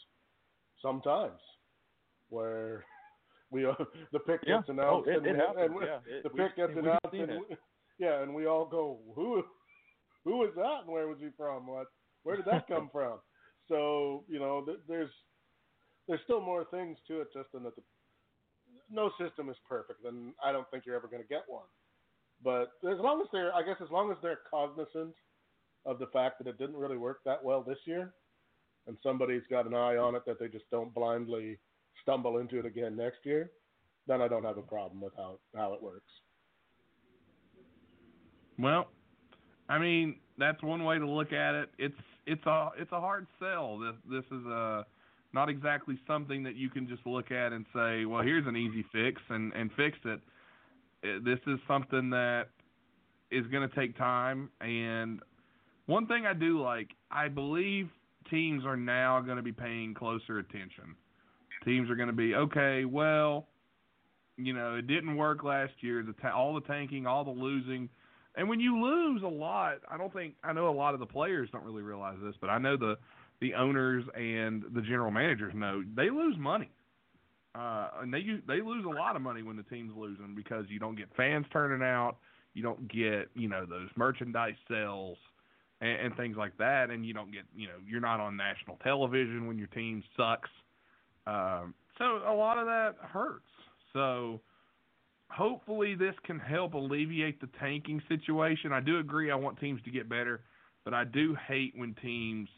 [0.82, 1.40] sometimes,
[2.28, 2.84] where
[3.50, 3.72] We uh,
[4.12, 4.58] the pick Yeah.
[4.58, 5.74] gets announced oh, it, and, it and, happens.
[5.74, 7.56] we- yeah, the pick gets announced and we,
[7.98, 9.42] yeah, and we all go, who
[10.24, 11.66] who was that and where was he from?
[11.66, 11.86] What
[12.24, 13.20] where did that come from?
[13.68, 15.10] So you know, th- there's
[16.06, 17.82] there's still more things to it just than that the
[18.90, 21.66] no system is perfect, and I don't think you're ever going to get one.
[22.44, 25.14] But as long as they're, I guess, as long as they're cognizant
[25.86, 28.12] of the fact that it didn't really work that well this year,
[28.88, 31.58] and somebody's got an eye on it that they just don't blindly
[32.02, 33.50] stumble into it again next year,
[34.06, 36.10] then I don't have a problem with how how it works.
[38.58, 38.88] Well,
[39.68, 41.70] I mean, that's one way to look at it.
[41.78, 41.94] It's
[42.26, 43.78] it's a it's a hard sell.
[43.78, 44.86] This this is a
[45.34, 48.84] not exactly something that you can just look at and say, well, here's an easy
[48.90, 50.20] fix and and fix it.
[51.04, 52.48] Uh, This is something that
[53.30, 54.50] is going to take time.
[54.62, 55.20] And
[55.86, 57.90] one thing I do like, I believe
[58.30, 60.94] teams are now going to be paying closer attention.
[61.64, 62.84] Teams are going to be okay.
[62.84, 63.46] Well,
[64.36, 66.02] you know, it didn't work last year.
[66.02, 67.88] The ta- all the tanking, all the losing.
[68.36, 71.06] And when you lose a lot, I don't think I know a lot of the
[71.06, 72.96] players don't really realize this, but I know the
[73.40, 76.70] the owners and the general managers know they lose money.
[77.54, 80.78] Uh, and they they lose a lot of money when the team's losing because you
[80.78, 82.16] don't get fans turning out,
[82.54, 85.18] you don't get you know those merchandise sales
[85.80, 88.76] and, and things like that, and you don't get you know you're not on national
[88.82, 90.50] television when your team sucks.
[91.26, 93.44] Um, so a lot of that hurts.
[93.92, 94.40] So
[95.30, 98.72] hopefully this can help alleviate the tanking situation.
[98.72, 100.40] I do agree I want teams to get better,
[100.84, 102.48] but I do hate when teams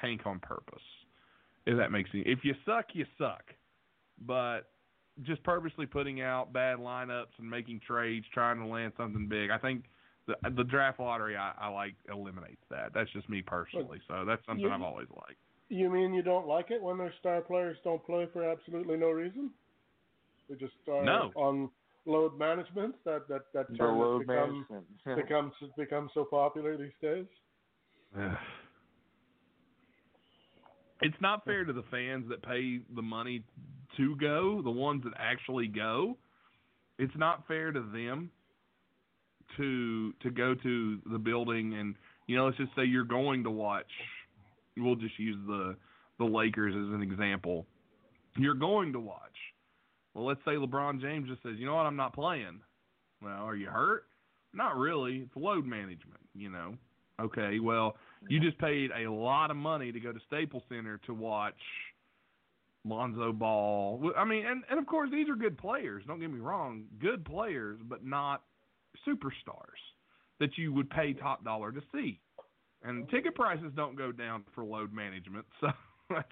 [0.00, 0.82] tank on purpose.
[1.66, 2.24] If that makes sense.
[2.26, 3.44] If you suck, you suck.
[4.26, 4.70] But
[5.22, 9.58] just purposely putting out bad lineups and making trades, trying to land something big, I
[9.58, 9.84] think
[10.26, 12.92] the the draft lottery I, I like eliminates that.
[12.94, 14.00] That's just me personally.
[14.08, 15.38] So that's something You- I've always liked.
[15.70, 19.10] You mean you don't like it when their star players don't play for absolutely no
[19.10, 19.50] reason?
[20.48, 21.32] They just are No.
[21.36, 21.70] on
[22.04, 22.94] load management.
[23.04, 24.86] That that that The term has load become management.
[25.16, 27.26] becomes become so popular these days.
[31.00, 33.42] it's not fair to the fans that pay the money
[33.96, 36.16] to go, the ones that actually go.
[36.98, 38.30] It's not fair to them
[39.56, 41.94] to to go to the building and
[42.26, 43.90] you know let's just say you're going to watch
[44.76, 45.76] we'll just use the
[46.18, 47.66] the Lakers as an example.
[48.36, 49.20] You're going to watch.
[50.14, 51.86] Well, let's say LeBron James just says, "You know what?
[51.86, 52.60] I'm not playing."
[53.22, 54.04] Well, are you hurt?
[54.52, 55.26] Not really.
[55.26, 56.74] It's load management, you know.
[57.20, 57.96] Okay, well,
[58.28, 61.54] you just paid a lot of money to go to Staples Center to watch
[62.84, 64.12] Lonzo Ball.
[64.16, 66.04] I mean, and and of course these are good players.
[66.06, 68.42] Don't get me wrong, good players, but not
[69.06, 69.80] superstars
[70.40, 72.20] that you would pay top dollar to see.
[72.82, 75.68] And ticket prices don't go down for load management, so
[76.10, 76.26] that's.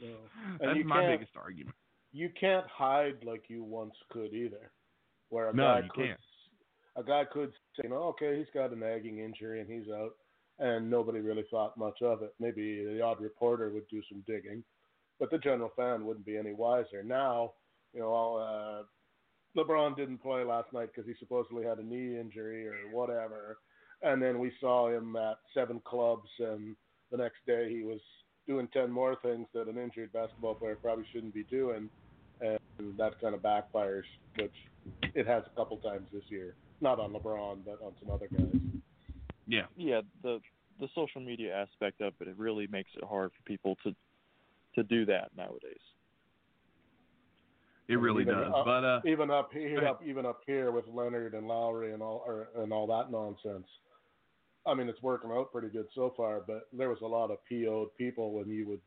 [0.61, 1.77] And that's my biggest argument.
[2.13, 4.71] You can't hide like you once could either.
[5.31, 6.21] Where a No, guy could can't.
[6.97, 10.11] a guy could say, "No, okay, he's got a nagging injury and he's out,"
[10.59, 12.35] and nobody really thought much of it.
[12.39, 14.63] Maybe the odd reporter would do some digging,
[15.19, 17.03] but the general fan wouldn't be any wiser.
[17.03, 17.55] Now,
[17.95, 18.83] you know, uh,
[19.57, 23.59] LeBron didn't play last night because he supposedly had a knee injury or whatever,
[24.03, 26.75] and then we saw him at seven clubs, and
[27.11, 28.01] the next day he was
[28.47, 31.89] doing ten more things that an injured basketball player probably shouldn't be doing,
[32.41, 32.59] and
[32.99, 34.05] that kind of backfires,
[34.37, 34.55] which
[35.15, 36.55] it has a couple times this year.
[36.81, 38.61] Not on LeBron, but on some other guys.
[39.47, 40.41] Yeah, yeah, the
[40.81, 43.95] the social media aspect of it, it really makes it hard for people to
[44.75, 45.81] to do that nowadays.
[47.93, 48.53] It really Even, does.
[48.55, 52.03] uh, But uh, Even up here, up even up here with Leonard and Lowry and
[52.03, 53.67] all or, and all that nonsense.
[54.67, 57.39] I mean, it's working out pretty good so far, but there was a lot of
[57.49, 58.81] PO'd people when you would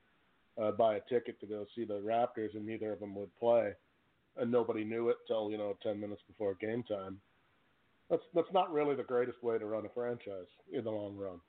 [0.62, 3.74] uh, buy a ticket to go see the Raptors, and neither of them would play,
[4.38, 7.20] and nobody knew it till you know ten minutes before game time.
[8.10, 11.40] That's that's not really the greatest way to run a franchise in the long run.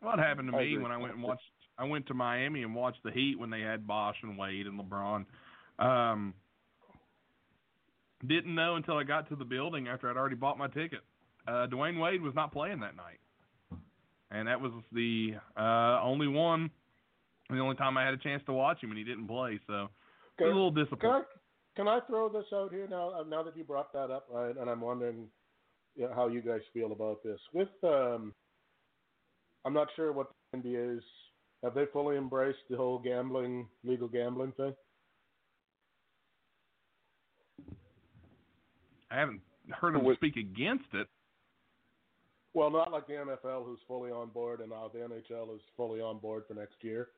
[0.00, 0.82] What happened to I me agree.
[0.82, 1.42] when I went and watched?
[1.78, 4.80] I went to Miami and watched the Heat when they had Bosh and Wade and
[4.80, 5.26] LeBron.
[5.78, 6.32] Um,
[8.26, 11.00] didn't know until I got to the building after I'd already bought my ticket.
[11.46, 13.20] Uh, Dwyane Wade was not playing that night,
[14.30, 16.70] and that was the uh, only one,
[17.50, 19.60] the only time I had a chance to watch him, and he didn't play.
[19.66, 19.90] So was
[20.40, 21.24] a Can, little can I disappointing.
[21.76, 23.10] can I throw this out here now?
[23.10, 25.28] uh, Now that you brought that up, right, and I'm wondering
[25.94, 27.38] you know, how you guys feel about this.
[27.52, 28.34] With um,
[29.64, 31.04] I'm not sure what the NBA's
[31.62, 34.74] have they fully embraced the whole gambling, legal gambling thing.
[39.10, 41.08] I haven't heard him With- speak against it.
[42.54, 46.00] Well, not like the NFL, who's fully on board, and now the NHL is fully
[46.00, 47.08] on board for next year.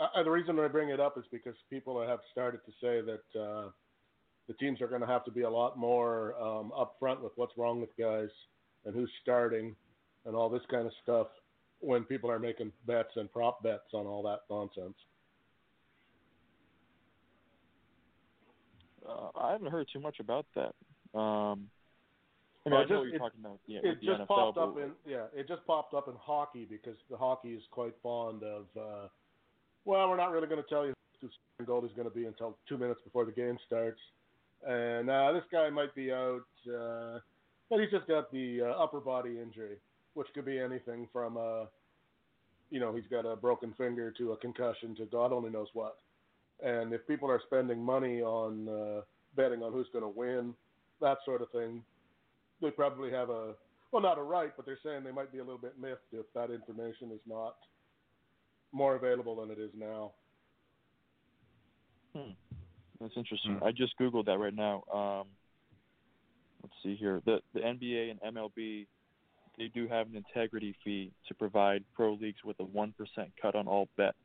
[0.00, 3.40] Uh, the reason I bring it up is because people have started to say that
[3.40, 3.70] uh,
[4.46, 7.58] the teams are going to have to be a lot more um, upfront with what's
[7.58, 8.28] wrong with guys
[8.84, 9.74] and who's starting
[10.26, 11.26] and all this kind of stuff
[11.80, 14.94] when people are making bets and prop bets on all that nonsense.
[19.08, 20.74] Uh, I haven't heard too much about that.
[21.14, 21.20] Um,
[22.64, 23.58] I mean, Well, I know just- what you're it- talking about.
[23.66, 26.64] Yeah, it the just NFL, popped up in yeah, it just popped up in hockey
[26.64, 28.66] because the hockey is quite fond of.
[28.76, 29.08] Uh,
[29.84, 31.28] well, we're not really going to tell you who
[31.58, 34.00] the goal is going to be until two minutes before the game starts,
[34.66, 37.18] and uh, this guy might be out, uh,
[37.68, 39.76] but he's just got the uh, upper body injury,
[40.14, 41.66] which could be anything from a,
[42.70, 45.98] you know, he's got a broken finger to a concussion to God only knows what,
[46.62, 49.02] and if people are spending money on uh,
[49.34, 50.54] betting on who's going to win,
[51.02, 51.82] that sort of thing,
[52.62, 53.54] they probably have a
[53.92, 56.24] well, not a right, but they're saying they might be a little bit miffed if
[56.34, 57.56] that information is not
[58.72, 60.12] more available than it is now.
[62.16, 62.30] Hmm.
[62.98, 63.56] That's interesting.
[63.56, 63.64] Hmm.
[63.64, 64.84] I just googled that right now.
[64.92, 65.26] Um,
[66.62, 67.20] let's see here.
[67.26, 68.86] The the NBA and MLB
[69.58, 73.54] they do have an integrity fee to provide pro leagues with a one percent cut
[73.54, 74.16] on all bets.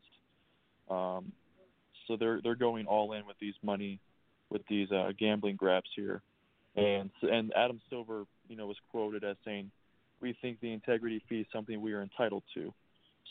[0.89, 1.31] Um,
[2.07, 3.99] so they're they're going all in with these money,
[4.49, 6.21] with these uh, gambling grabs here,
[6.77, 9.71] and and Adam Silver, you know, was quoted as saying,
[10.21, 12.73] "We think the integrity fee is something we are entitled to."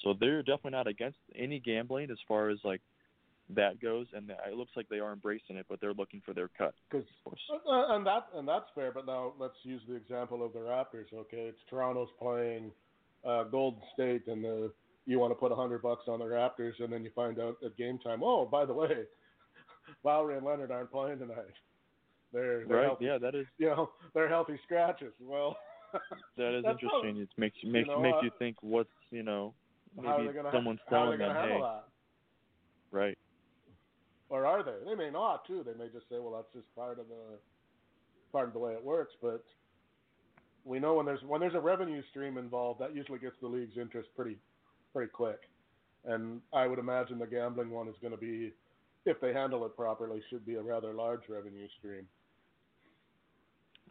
[0.02, 2.82] So they're definitely not against any gambling as far as like
[3.51, 6.48] that goes, and it looks like they are embracing it, but they're looking for their
[6.59, 6.74] cut.
[6.90, 7.40] Because course.
[7.51, 11.12] uh, and that and that's fair, but now let's use the example of the Raptors.
[11.14, 12.73] Okay, it's Toronto's playing
[13.24, 14.73] uh, Golden State, and the
[15.06, 17.56] you want to put a hundred bucks on the Raptors, and then you find out
[17.64, 19.05] at game time, oh, by the way,
[20.05, 21.55] Lowry and Leonard aren't playing tonight.
[22.32, 22.86] They're, they're Right?
[22.86, 25.12] healthy, Yeah, that is you know they're healthy scratches.
[25.20, 25.57] Well,
[26.36, 27.19] that is interesting.
[27.19, 29.55] It makes you makes know, makes uh, you think what's you know
[29.97, 31.85] maybe someone's they telling them, hey, that?
[32.90, 33.19] right?
[34.28, 34.85] or are they?
[34.85, 35.65] They may not too.
[35.65, 37.39] They may just say, well, that's just part of the
[38.32, 39.15] part of the way it works.
[39.23, 39.44] But
[40.65, 43.77] we know when there's when there's a revenue stream involved, that usually gets the league's
[43.78, 44.39] interest pretty
[44.93, 45.40] pretty quick.
[46.05, 48.53] And I would imagine the gambling one is going to be,
[49.06, 52.06] if they handle it properly, should be a rather large revenue stream.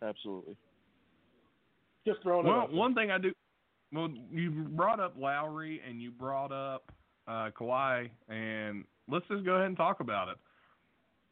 [0.02, 0.56] Absolutely.
[2.06, 2.50] Just throwing it.
[2.50, 3.32] Well, out one thing I do.
[3.92, 6.92] Well, you brought up Lowry and you brought up
[7.28, 10.38] uh, Kawhi, and let's just go ahead and talk about it.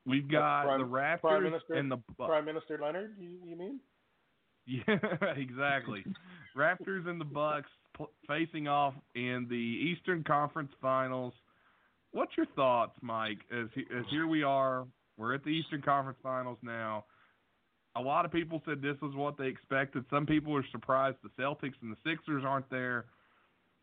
[0.06, 3.56] We've got Prime- the Raptors Prime Minister- and the Bu- Prime Minister Leonard, you, you
[3.56, 3.80] mean?
[4.66, 4.98] Yeah,
[5.36, 6.06] exactly.
[6.56, 11.34] Raptors and the Bucks pl- facing off in the Eastern Conference Finals.
[12.14, 13.40] What's your thoughts, Mike?
[13.52, 14.86] As he, as here we are,
[15.18, 17.06] we're at the Eastern Conference Finals now.
[17.96, 20.06] A lot of people said this was what they expected.
[20.10, 23.06] Some people are surprised the Celtics and the Sixers aren't there.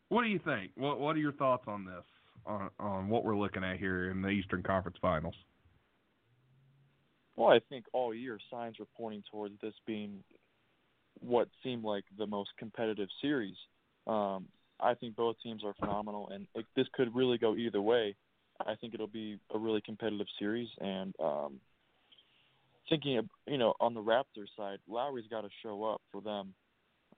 [0.09, 0.71] What do you think?
[0.77, 2.05] What What are your thoughts on this?
[2.47, 5.35] On on what we're looking at here in the Eastern Conference Finals?
[7.37, 10.23] Well, I think all year signs were pointing towards this being
[11.21, 13.57] what seemed like the most competitive series.
[14.07, 14.47] Um,
[14.83, 18.17] I think both teams are phenomenal, and it, this could really go either way.
[18.61, 21.61] I think it'll be a really competitive series, and um,
[22.89, 26.55] thinking, of, you know, on the Raptors side, Lowry's got to show up for them,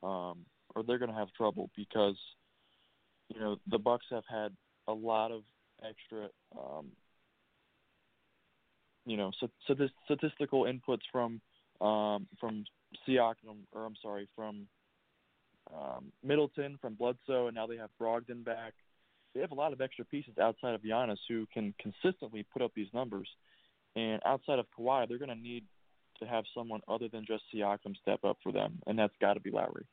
[0.02, 0.44] um,
[0.74, 2.16] or they're going to have trouble because,
[3.28, 4.52] you know, the Bucks have had
[4.88, 5.42] a lot of
[5.84, 6.86] extra um,
[9.06, 11.40] you know st- st- statistical inputs from
[11.80, 12.64] um, from
[13.06, 14.66] Siakam, or I'm sorry, from
[15.74, 18.74] um, Middleton, from Bledsoe, and now they have Brogdon back.
[19.34, 22.72] They have a lot of extra pieces outside of Giannis who can consistently put up
[22.74, 23.28] these numbers.
[23.96, 25.64] And outside of Kawhi, they're going to need
[26.20, 29.40] to have someone other than just Siakam step up for them, and that's got to
[29.40, 29.86] be Lowry.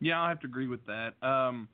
[0.00, 1.12] Yeah, I have to agree with that.
[1.22, 1.68] Um,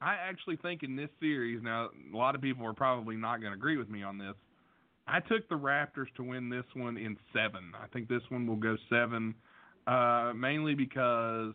[0.00, 3.52] I actually think in this series, now a lot of people are probably not going
[3.52, 4.34] to agree with me on this.
[5.06, 7.72] I took the Raptors to win this one in seven.
[7.80, 9.34] I think this one will go seven,
[9.86, 11.54] uh, mainly because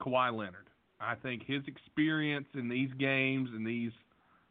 [0.00, 0.68] Kawhi Leonard.
[1.00, 3.92] I think his experience in these games and these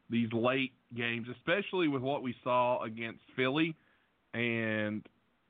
[0.09, 3.75] these late games, especially with what we saw against Philly,
[4.35, 5.03] and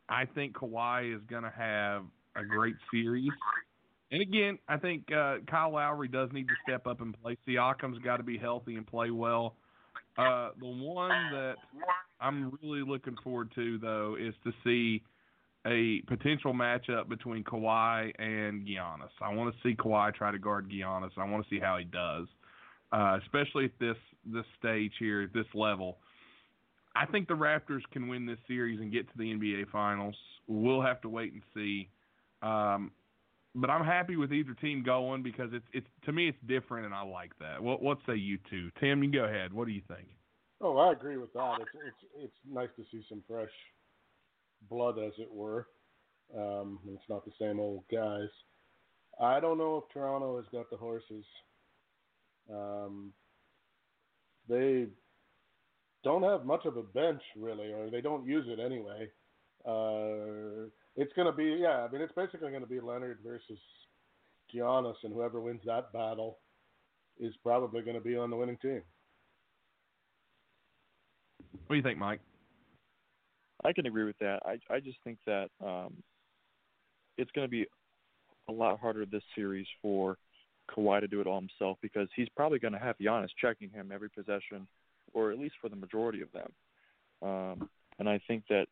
[0.08, 2.04] I think Kawhi is going to have
[2.38, 3.32] a great series.
[4.12, 7.38] And again, I think uh, Kyle Lowry does need to step up and play.
[7.46, 9.56] Siakam's got to be healthy and play well.
[10.18, 11.56] Uh, the one that
[12.22, 15.02] I'm really looking forward to, though, is to see
[15.66, 19.10] a potential matchup between Kawhi and Giannis.
[19.22, 21.12] I want to see Kawhi try to guard Giannis.
[21.18, 22.28] I want to see how he does,
[22.92, 25.98] uh, especially at this this stage here, at this level.
[26.96, 30.16] I think the Raptors can win this series and get to the NBA Finals.
[30.48, 31.90] We'll have to wait and see.
[32.42, 32.92] Um,
[33.56, 36.94] but I'm happy with either team going because it's it's to me it's different and
[36.94, 37.62] I like that.
[37.62, 38.70] What what say you two?
[38.80, 39.52] Tim, you go ahead.
[39.52, 40.08] What do you think?
[40.62, 41.58] Oh, I agree with that.
[41.62, 43.50] It's it's it's nice to see some fresh
[44.70, 45.68] blood, as it were.
[46.36, 48.30] Um, it's not the same old guys.
[49.20, 51.26] I don't know if Toronto has got the horses.
[52.52, 53.14] Um,
[54.50, 54.88] they
[56.04, 59.10] don't have much of a bench really, or they don't use it anyway.
[59.66, 61.86] Uh, it's going to be yeah.
[61.88, 63.60] I mean, it's basically going to be Leonard versus
[64.54, 66.38] Giannis, and whoever wins that battle
[67.20, 68.82] is probably going to be on the winning team.
[71.68, 72.20] What do you think, Mike?
[73.64, 74.42] I can agree with that.
[74.46, 75.94] I I just think that um,
[77.18, 77.66] it's going to be
[78.50, 80.18] a lot harder this series for
[80.70, 83.92] Kawhi to do it all himself because he's probably going to have Giannis checking him
[83.94, 84.68] every possession,
[85.14, 86.52] or at least for the majority of them.
[87.22, 87.70] Um,
[88.00, 88.68] and I think that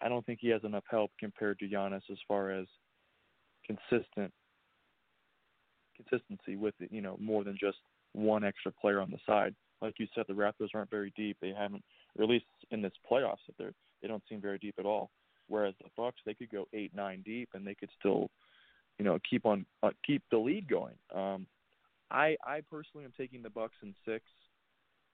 [0.00, 2.66] I don't think he has enough help compared to Giannis as far as
[3.66, 4.32] consistent
[5.96, 7.78] consistency with it, you know, more than just
[8.12, 9.54] one extra player on the side.
[9.82, 11.36] Like you said, the Raptors aren't very deep.
[11.40, 11.82] They haven't,
[12.16, 15.10] or at least in this playoffs, that they're they don't seem very deep at all.
[15.48, 18.30] Whereas the Bucks, they could go eight, nine deep, and they could still,
[18.98, 20.94] you know, keep on uh, keep the lead going.
[21.14, 21.46] Um,
[22.10, 24.24] I I personally am taking the Bucks in six.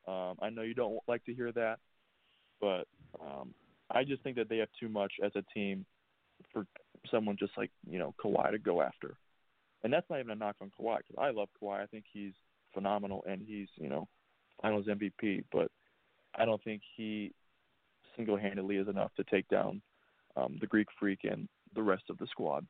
[0.06, 1.78] Um, I know you don't like to hear that,
[2.60, 2.86] but
[3.20, 3.54] um,
[3.90, 5.86] I just think that they have too much as a team
[6.52, 6.66] for
[7.10, 9.16] someone just like you know Kawhi to go after.
[9.82, 11.82] And that's not even a knock on Kawhi because I love Kawhi.
[11.82, 12.32] I think he's
[12.72, 14.08] phenomenal and he's you know
[14.60, 15.44] Finals MVP.
[15.52, 15.70] But
[16.36, 17.32] I don't think he
[18.16, 19.80] single-handedly is enough to take down
[20.36, 22.66] um, the Greek Freak and the rest of the squad.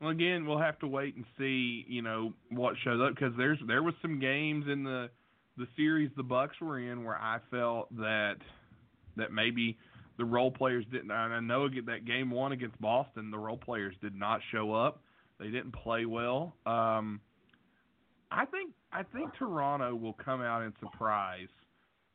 [0.00, 3.58] Well, again, we'll have to wait and see, you know, what shows up because there's
[3.66, 5.08] there was some games in the
[5.56, 8.36] the series the Bucks were in where I felt that
[9.16, 9.78] that maybe
[10.18, 11.10] the role players didn't.
[11.10, 15.00] I know that game one against Boston, the role players did not show up.
[15.38, 16.54] They didn't play well.
[16.66, 17.20] Um,
[18.30, 21.48] I think I think Toronto will come out and surprise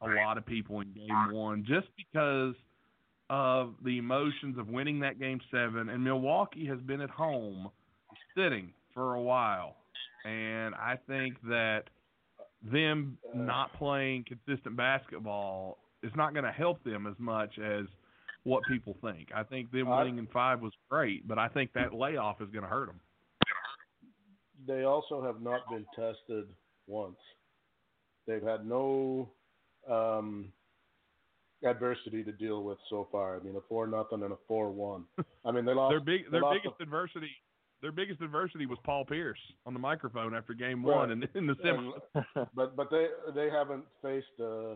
[0.01, 2.55] a lot of people in game one just because
[3.29, 7.69] of the emotions of winning that game seven and Milwaukee has been at home
[8.35, 9.75] sitting for a while.
[10.25, 11.83] And I think that
[12.63, 17.85] them not playing consistent basketball is not going to help them as much as
[18.43, 19.29] what people think.
[19.35, 22.63] I think them winning in five was great, but I think that layoff is going
[22.63, 22.99] to hurt them.
[24.67, 26.47] They also have not been tested
[26.87, 27.17] once.
[28.27, 29.29] They've had no
[29.89, 30.51] um,
[31.63, 33.37] adversity to deal with so far.
[33.37, 35.05] I mean, a four nothing and a four one.
[35.45, 37.31] I mean, they lost their big their biggest a, adversity.
[37.81, 41.55] Their biggest adversity was Paul Pierce on the microphone after game one, and in the
[41.63, 41.91] semi.
[42.55, 44.75] but but they they haven't faced uh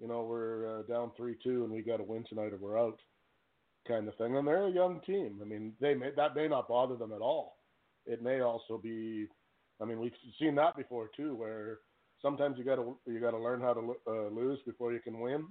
[0.00, 2.78] you know we're uh, down three two and we got to win tonight or we're
[2.78, 2.98] out
[3.86, 4.36] kind of thing.
[4.36, 5.38] And they're a young team.
[5.40, 7.58] I mean, they may that may not bother them at all.
[8.06, 9.26] It may also be.
[9.80, 11.78] I mean, we've seen that before too, where
[12.22, 15.20] sometimes you got to you got to learn how to uh, lose before you can
[15.20, 15.46] win.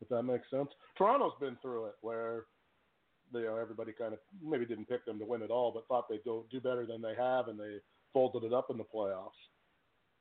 [0.00, 0.68] If that makes sense.
[0.96, 2.44] Toronto's been through it where
[3.32, 6.08] you know everybody kind of maybe didn't pick them to win it all, but thought
[6.08, 7.78] they'd go do better than they have, and they
[8.12, 9.30] folded it up in the playoffs.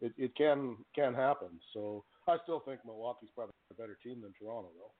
[0.01, 1.49] It it can can happen.
[1.73, 4.91] So I still think Milwaukee's probably a better team than Toronto, though.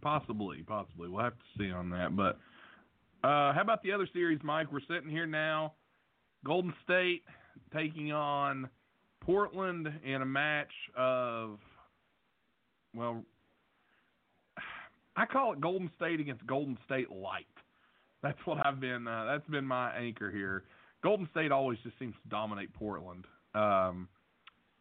[0.00, 1.08] Possibly, possibly.
[1.08, 2.16] We'll have to see on that.
[2.16, 2.38] But
[3.24, 4.72] uh, how about the other series, Mike?
[4.72, 5.74] We're sitting here now.
[6.44, 7.22] Golden State
[7.74, 8.68] taking on
[9.20, 11.58] Portland in a match of,
[12.94, 13.24] well,
[15.16, 17.46] I call it Golden State against Golden State Light.
[18.22, 19.06] That's what I've been.
[19.06, 20.64] Uh, that's been my anchor here.
[21.02, 23.24] Golden State always just seems to dominate Portland.
[23.54, 24.08] Um,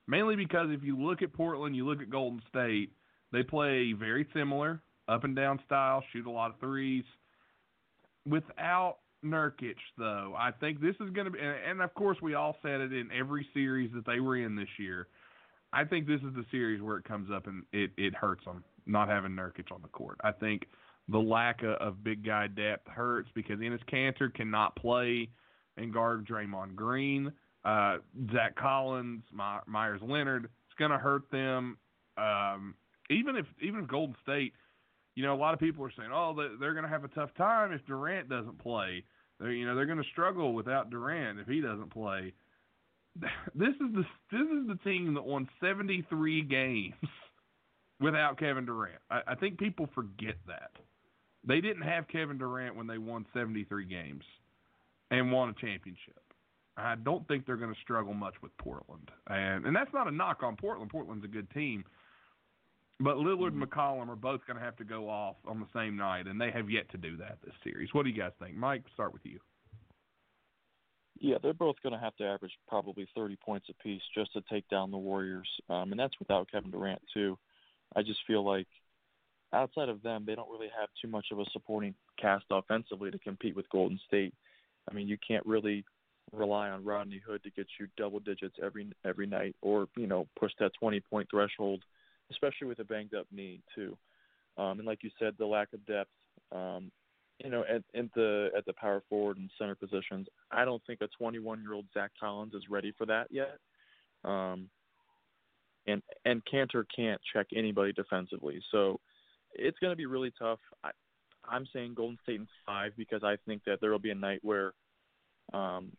[0.07, 2.91] mainly because if you look at Portland, you look at Golden State,
[3.31, 7.03] they play very similar, up and down style, shoot a lot of threes.
[8.27, 10.33] Without Nurkic, though.
[10.37, 13.09] I think this is going to be, and of course, we all said it in
[13.11, 15.07] every series that they were in this year.
[15.73, 18.63] I think this is the series where it comes up and it, it hurts them
[18.85, 20.17] not having Nurkic on the court.
[20.23, 20.67] I think
[21.09, 25.29] the lack of, of big guy depth hurts because Enes Kanter cannot play
[25.75, 27.31] and guard Draymond Green.
[27.65, 27.97] Uh,
[28.31, 31.77] Zach Collins, My, Meyers Leonard, it's going to hurt them.
[32.17, 32.75] Um,
[33.09, 34.53] even if even if Golden State–
[35.17, 37.31] you know, a lot of people are saying, oh, they're going to have a tough
[37.39, 39.03] time if Durant doesn't play.
[39.39, 42.33] They're, you know, they're going to struggle without Durant if he doesn't play.
[43.55, 46.93] This is the this is the team that won 73 games
[47.99, 49.01] without Kevin Durant.
[49.09, 50.69] I, I think people forget that
[51.43, 54.23] they didn't have Kevin Durant when they won 73 games
[55.09, 56.21] and won a championship.
[56.77, 60.11] I don't think they're going to struggle much with Portland, and and that's not a
[60.11, 60.91] knock on Portland.
[60.91, 61.83] Portland's a good team,
[62.99, 63.63] but Lillard and Mm-hmm.
[63.63, 66.51] McCollum are both going to have to go off on the same night, and they
[66.51, 67.89] have yet to do that this series.
[67.93, 68.83] What do you guys think, Mike?
[68.93, 69.39] Start with you.
[71.19, 74.67] Yeah, they're both going to have to average probably 30 points apiece just to take
[74.69, 77.37] down the Warriors, um, and that's without Kevin Durant too.
[77.95, 78.67] I just feel like
[79.53, 83.19] outside of them, they don't really have too much of a supporting cast offensively to
[83.19, 84.33] compete with Golden State.
[84.89, 85.85] I mean, you can't really
[86.33, 90.27] rely on Rodney Hood to get you double digits every every night, or you know,
[90.39, 91.83] push that 20 point threshold,
[92.31, 93.97] especially with a banged up knee too.
[94.57, 96.09] Um, and like you said, the lack of depth.
[96.51, 96.91] Um,
[97.43, 101.01] you know, at, at the at the power forward and center positions, I don't think
[101.01, 103.59] a 21 year old Zach Collins is ready for that yet.
[104.23, 104.69] Um,
[105.85, 108.99] and and Kanter can't check anybody defensively, so
[109.53, 110.59] it's going to be really tough.
[110.83, 110.89] I,
[111.47, 114.39] I'm saying Golden State in five because I think that there will be a night
[114.41, 114.73] where
[115.53, 115.91] um,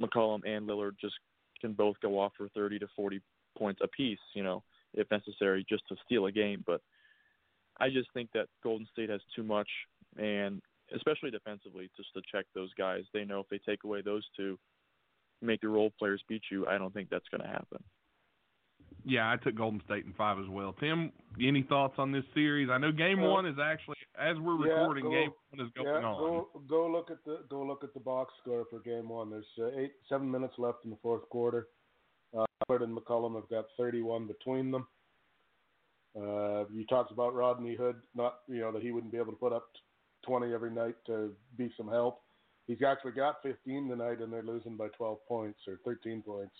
[0.00, 1.14] McCollum and Lillard just
[1.60, 3.20] can both go off for 30 to 40
[3.56, 4.62] points apiece, you know,
[4.94, 6.62] if necessary, just to steal a game.
[6.66, 6.80] But
[7.80, 9.68] I just think that Golden State has too much,
[10.16, 10.60] and
[10.94, 13.04] especially defensively, just to check those guys.
[13.12, 14.58] They know if they take away those two,
[15.42, 16.66] make the role players beat you.
[16.66, 17.78] I don't think that's going to happen.
[19.04, 20.74] Yeah, I took Golden State in five as well.
[20.80, 22.68] Tim, any thoughts on this series?
[22.70, 25.72] I know Game Uh, One is actually, as we're yeah, recording, go- Game One is
[25.74, 26.18] going yeah, on.
[26.18, 29.30] go go look at the go look at the box score for game one.
[29.30, 31.68] There's uh, eight seven minutes left in the fourth quarter.
[32.68, 34.86] Uh, and McCollum have got 31 between them.
[36.16, 39.38] Uh, you talked about Rodney Hood, not you know that he wouldn't be able to
[39.38, 39.68] put up
[40.26, 42.22] 20 every night to be some help.
[42.66, 46.54] He's actually got 15 tonight, and they're losing by 12 points or 13 points.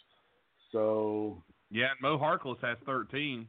[0.70, 3.49] So Yeah, and Mo Harkless has 13.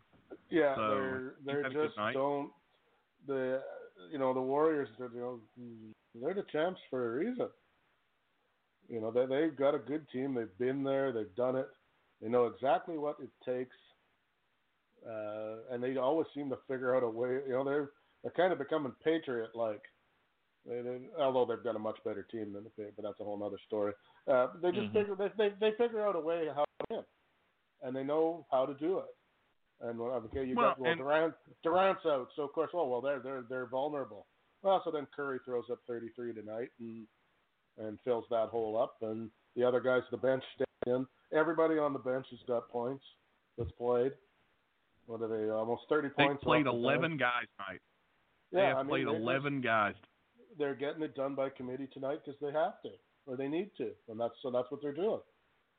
[0.49, 2.49] yeah, So, they're they're had a good just don't
[3.27, 3.61] the
[4.11, 5.39] you know the Warriors you know
[6.15, 7.49] they're the champs for a reason.
[8.87, 10.33] You know they they've got a good team.
[10.33, 11.11] They've been there.
[11.11, 11.67] They've done it.
[12.21, 13.75] They know exactly what it takes,
[15.07, 17.39] uh, and they always seem to figure out a way.
[17.47, 17.91] You know they're
[18.23, 19.81] they're kind of becoming patriot like.
[20.67, 23.23] They, they, although they've got a much better team than the Patriots, but that's a
[23.23, 23.93] whole other story.
[24.27, 24.93] Uh, they just Mhm.
[24.93, 27.05] figure they, they they figure out a way how to win,
[27.81, 29.15] and they know how to do it.
[29.81, 31.33] And okay, you Well, got well and- Durant
[31.63, 34.27] Durant's out, so of course, oh well, they're they're they're vulnerable.
[34.61, 37.07] Well, so then Curry throws up 33 tonight and
[37.77, 41.05] and fills that hole up, and the other guys at the bench stay in.
[41.31, 43.03] Everybody on the bench has got points
[43.57, 44.11] that's played.
[45.05, 45.49] What are they?
[45.49, 46.41] Almost 30 They points.
[46.41, 47.19] They played the 11 bench.
[47.21, 47.81] guys tonight.
[48.51, 49.95] They Yeah, have I mean, played they're just- 11 guys.
[50.57, 52.91] they're getting it done by committee tonight because they have to
[53.25, 55.21] or they need to, and that's so that's what they're doing.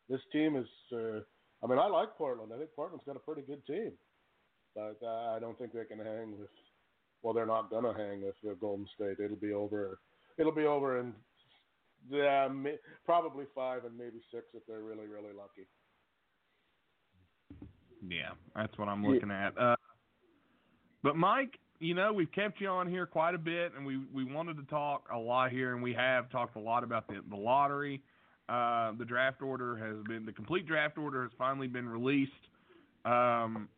[0.08, 0.68] This team is.
[0.92, 1.20] Uh,
[1.62, 2.52] I mean, I like Portland.
[2.54, 3.92] I think Portland's got a pretty good team,
[4.74, 6.48] but uh, I don't think they can hang with.
[7.22, 9.20] Well, they're not gonna hang with Golden State.
[9.20, 9.98] It'll be over.
[10.38, 11.14] It'll be over in.
[12.09, 15.66] Yeah, may, probably five and maybe six if they're really really lucky.
[18.06, 19.10] Yeah, that's what I'm Yeah.
[19.10, 19.56] looking at.
[19.59, 19.77] Uh,
[21.02, 24.24] but Mike, you know, we've kept you on here quite a bit, and we we
[24.24, 27.36] wanted to talk a lot here, and we have talked a lot about the the
[27.36, 28.02] lottery.
[28.48, 32.32] Uh, the draft order has been the complete draft order has finally been released,
[33.05, 33.68] um,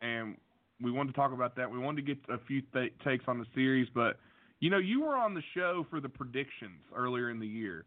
[0.00, 0.36] and
[0.80, 1.70] we wanted to talk about that.
[1.70, 4.18] We wanted to get a few th- takes on the series, but
[4.62, 7.84] you know, you were on the show for the predictions earlier in the year.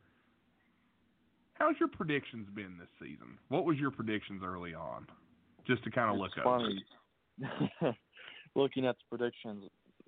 [1.54, 3.38] How's your predictions been this season?
[3.48, 5.08] What was your predictions early on?
[5.66, 6.84] Just to kind of look funny.
[8.56, 9.64] Looking at the predictions,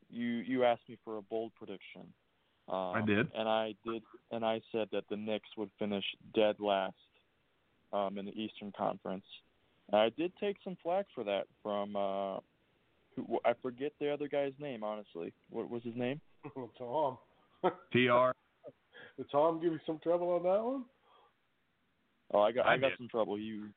[0.09, 2.01] you you asked me for a bold prediction.
[2.67, 3.31] Um, I did.
[3.33, 6.03] and I did, and I said that the Knicks would finish
[6.35, 6.95] dead last
[7.93, 9.23] um, in the Eastern Conference.
[9.89, 12.39] And I did take some flack for that from uh,
[13.15, 14.83] who I forget the other guy's name.
[14.83, 16.19] Honestly, what was his name?
[16.77, 17.17] Tom,
[17.61, 17.67] Tr.
[19.17, 20.85] did Tom give you some trouble on that one?
[22.33, 22.97] Oh, I got I I, got did.
[22.97, 23.39] some trouble.
[23.39, 23.67] You,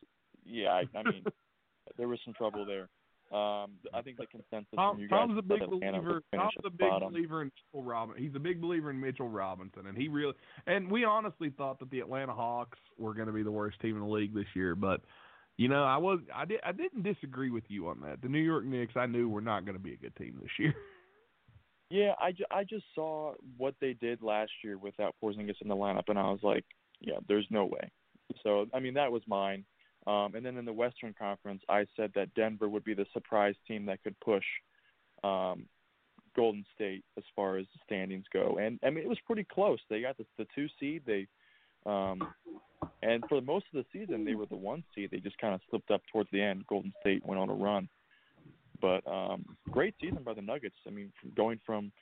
[0.45, 1.25] yeah, I, I mean,
[1.97, 2.89] there was some trouble there.
[3.33, 6.21] Um, I think the consensus Tom, from you Tom's a big believer.
[6.35, 7.13] Tom's a big bottom.
[7.13, 8.25] believer in Mitchell Robinson.
[8.25, 10.35] He's a big believer in Mitchell Robinson, and he really
[10.67, 13.95] and we honestly thought that the Atlanta Hawks were going to be the worst team
[13.95, 14.75] in the league this year.
[14.75, 15.03] But
[15.59, 18.21] you know, I was I did I didn't disagree with you on that.
[18.21, 20.51] The New York Knicks, I knew were not going to be a good team this
[20.59, 20.75] year.
[21.91, 25.75] Yeah, I, ju- I just saw what they did last year without Porzingis in the
[25.75, 26.65] lineup, and I was like,
[27.01, 27.91] yeah, there's no way.
[28.43, 29.65] So I mean, that was mine.
[30.07, 33.55] Um, and then in the Western Conference, I said that Denver would be the surprise
[33.67, 34.45] team that could push
[35.25, 35.67] um,
[36.35, 38.59] Golden State as far as the standings go.
[38.61, 39.79] And I mean, it was pretty close.
[39.91, 41.03] They got the, the two seed.
[41.07, 41.27] They
[41.87, 42.23] um,
[43.03, 45.11] and for most of the season, they were the one seed.
[45.11, 46.67] They just kind of slipped up towards the end.
[46.67, 47.89] Golden State went on a run.
[48.81, 50.77] But um, great season by the Nuggets.
[50.87, 51.93] I mean, from going from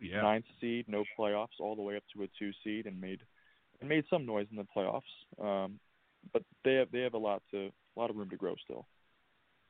[0.00, 0.22] yeah.
[0.22, 3.20] ninth seed, no playoffs, all the way up to a two seed, and made
[3.80, 5.02] and made some noise in the playoffs.
[5.42, 5.78] Um,
[6.32, 8.86] but they have they have a lot to a lot of room to grow still.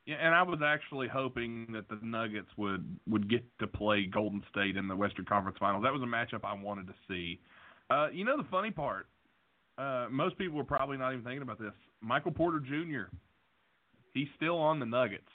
[0.05, 4.43] Yeah, and I was actually hoping that the Nuggets would would get to play Golden
[4.49, 5.83] State in the Western Conference Finals.
[5.83, 7.39] That was a matchup I wanted to see.
[7.89, 9.07] Uh, you know the funny part,
[9.77, 11.73] uh, most people are probably not even thinking about this.
[12.01, 13.15] Michael Porter Jr.
[14.13, 15.27] He's still on the Nuggets.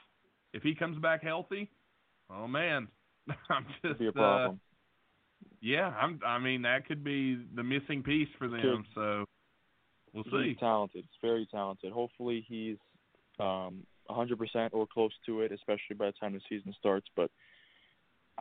[0.52, 1.70] If he comes back healthy,
[2.30, 2.88] oh man,
[3.50, 4.60] I'm just be a uh, problem.
[5.60, 6.20] yeah, I'm.
[6.26, 8.84] I mean, that could be the missing piece for them.
[8.94, 9.24] So
[10.12, 10.56] we'll He's see.
[10.58, 11.04] talented.
[11.08, 11.92] He's very talented.
[11.92, 12.76] Hopefully, he's
[13.38, 17.06] um, 100% or close to it, especially by the time the season starts.
[17.14, 17.30] But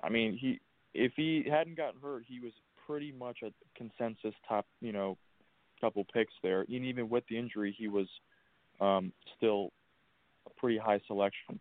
[0.03, 0.60] I mean, he
[0.94, 2.53] if he hadn't gotten hurt, he was
[2.88, 5.18] pretty much a consensus top, you know,
[5.80, 6.61] couple picks there.
[6.61, 8.07] And even with the injury, he was
[8.81, 9.72] um, still
[10.45, 11.60] a pretty high selection.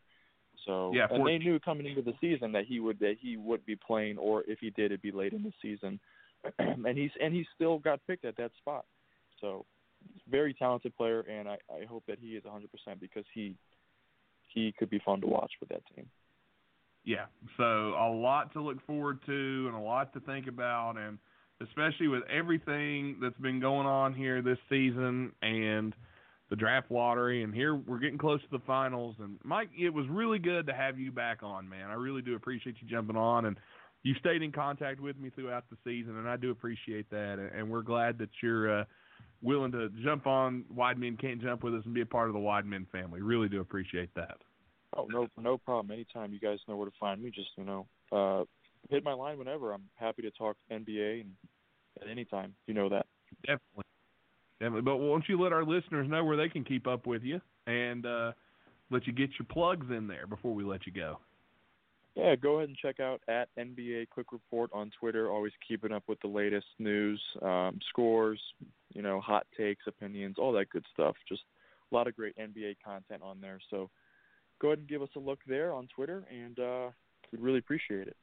[0.69, 3.39] So Yeah, and for- they knew coming into the season that he would that he
[3.39, 5.99] would be playing, or if he did, it'd be late in the season.
[6.59, 8.85] and he's and he still got picked at that spot.
[9.41, 9.65] So
[10.31, 13.57] very talented player, and I, I hope that he is 100% because he
[14.47, 16.07] he could be fun to watch for that team.
[17.05, 17.27] Yeah,
[17.57, 21.19] so a lot to look forward to and a lot to think about, and
[21.63, 25.95] especially with everything that's been going on here this season and
[26.51, 29.17] the draft lottery, and here we're getting close to the finals.
[29.19, 31.91] And Mike, it was really good to have you back on, man.
[31.91, 33.57] I really do appreciate you jumping on, and
[34.03, 37.51] you stayed in contact with me throughout the season, and I do appreciate that.
[37.55, 38.85] And, we're glad that you're uh,
[39.43, 42.35] willing to jump on Wide Men Can't Jump with us and be a part of
[42.35, 43.21] the Wide Men family.
[43.21, 44.39] Really do appreciate that.
[44.97, 45.91] Oh no, no problem.
[45.93, 48.45] Anytime you guys know where to find me, just you know, uh,
[48.89, 49.73] hit my line whenever.
[49.73, 51.33] I'm happy to talk NBA and
[52.01, 52.55] at any time.
[52.67, 53.07] You know that.
[53.43, 53.85] Definitely.
[54.61, 54.83] Definitely.
[54.83, 58.05] But won't you let our listeners know where they can keep up with you and
[58.05, 58.33] uh,
[58.91, 61.19] let you get your plugs in there before we let you go?
[62.17, 65.31] Yeah, go ahead and check out at NBA Quick Report on Twitter.
[65.31, 68.41] Always keeping up with the latest news, um, scores,
[68.93, 71.15] you know, hot takes, opinions, all that good stuff.
[71.29, 71.43] Just
[71.93, 73.61] a lot of great NBA content on there.
[73.71, 73.89] So
[74.61, 76.91] go ahead and give us a look there on Twitter, and uh,
[77.31, 78.17] we'd really appreciate it.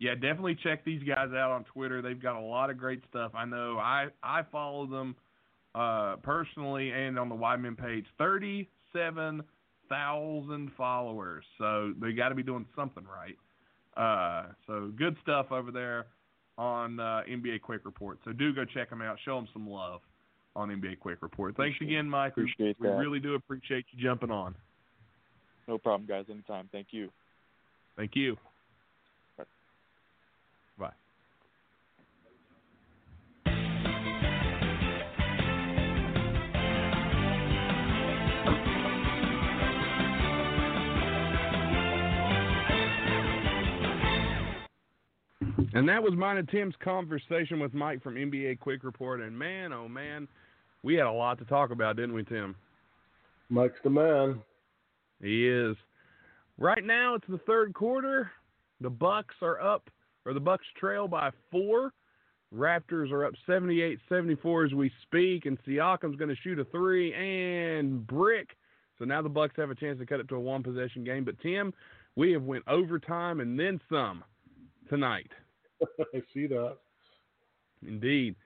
[0.00, 2.02] Yeah, definitely check these guys out on Twitter.
[2.02, 3.32] They've got a lot of great stuff.
[3.34, 5.14] I know I I follow them
[5.74, 8.04] uh, personally and on the Wideman page.
[8.18, 9.42] Thirty-seven
[9.88, 13.36] thousand followers, so they got to be doing something right.
[13.96, 16.06] Uh, so good stuff over there
[16.58, 18.18] on uh, NBA Quick Report.
[18.24, 19.16] So do go check them out.
[19.24, 20.00] Show them some love
[20.56, 21.56] on NBA Quick Report.
[21.56, 22.36] Thanks Appreciate- again, Mike.
[22.36, 22.94] We- appreciate we that.
[22.96, 24.54] really do appreciate you jumping on.
[25.68, 26.26] No problem, guys.
[26.30, 26.68] Anytime.
[26.72, 27.10] Thank you.
[27.96, 28.36] Thank you.
[45.74, 49.20] And that was mine and Tim's conversation with Mike from NBA Quick Report.
[49.20, 50.28] And man, oh man,
[50.82, 52.54] we had a lot to talk about, didn't we, Tim?
[53.48, 54.40] Mike's the man.
[55.20, 55.76] He is.
[56.58, 58.30] Right now, it's the third quarter.
[58.80, 59.88] The Bucks are up,
[60.24, 61.92] or the Bucks trail by four.
[62.54, 68.06] Raptors are up 78-74 as we speak, and Siakam's going to shoot a three and
[68.06, 68.50] brick.
[68.98, 71.24] So now the Bucks have a chance to cut it to a one-possession game.
[71.24, 71.72] But Tim,
[72.14, 74.22] we have went overtime and then some
[74.88, 75.30] tonight.
[76.14, 76.76] I see that.
[77.86, 78.36] Indeed.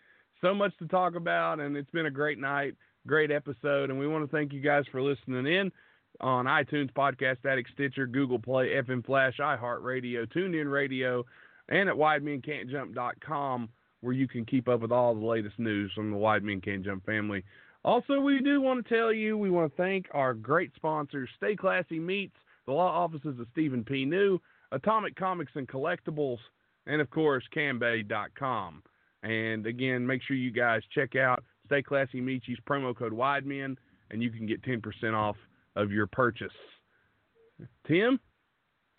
[0.40, 2.74] So much to talk about, and it's been a great night,
[3.06, 3.90] great episode.
[3.90, 5.72] And we want to thank you guys for listening in
[6.20, 11.24] on iTunes, Podcast Addict, Stitcher, Google Play, FM Flash, iHeartRadio, TuneIn Radio,
[11.68, 13.68] and at WideMenCan'tJump.com,
[14.00, 16.84] where you can keep up with all the latest news from the Wide Men Can't
[16.84, 17.44] Jump family.
[17.84, 21.54] Also, we do want to tell you, we want to thank our great sponsors, Stay
[21.54, 22.36] Classy Meats,
[22.66, 24.04] the law offices of Stephen P.
[24.04, 24.40] New,
[24.72, 26.38] Atomic Comics and Collectibles,
[26.88, 28.82] and of course, Cambay.com.
[29.22, 32.18] And again, make sure you guys check out Stay Classy.
[32.18, 33.76] Use promo code WIDEMEN,
[34.10, 35.36] and you can get 10% off
[35.76, 36.48] of your purchase.
[37.86, 38.18] Tim,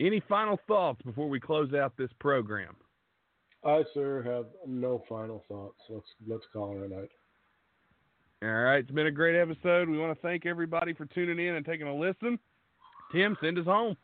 [0.00, 2.76] any final thoughts before we close out this program?
[3.64, 5.78] I, sir, have no final thoughts.
[5.90, 7.10] Let's let's call it a night.
[8.42, 9.88] All right, it's been a great episode.
[9.90, 12.38] We want to thank everybody for tuning in and taking a listen.
[13.12, 13.96] Tim, send us home.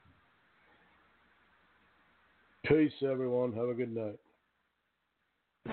[2.68, 3.52] Peace, everyone.
[3.52, 4.18] Have a good night.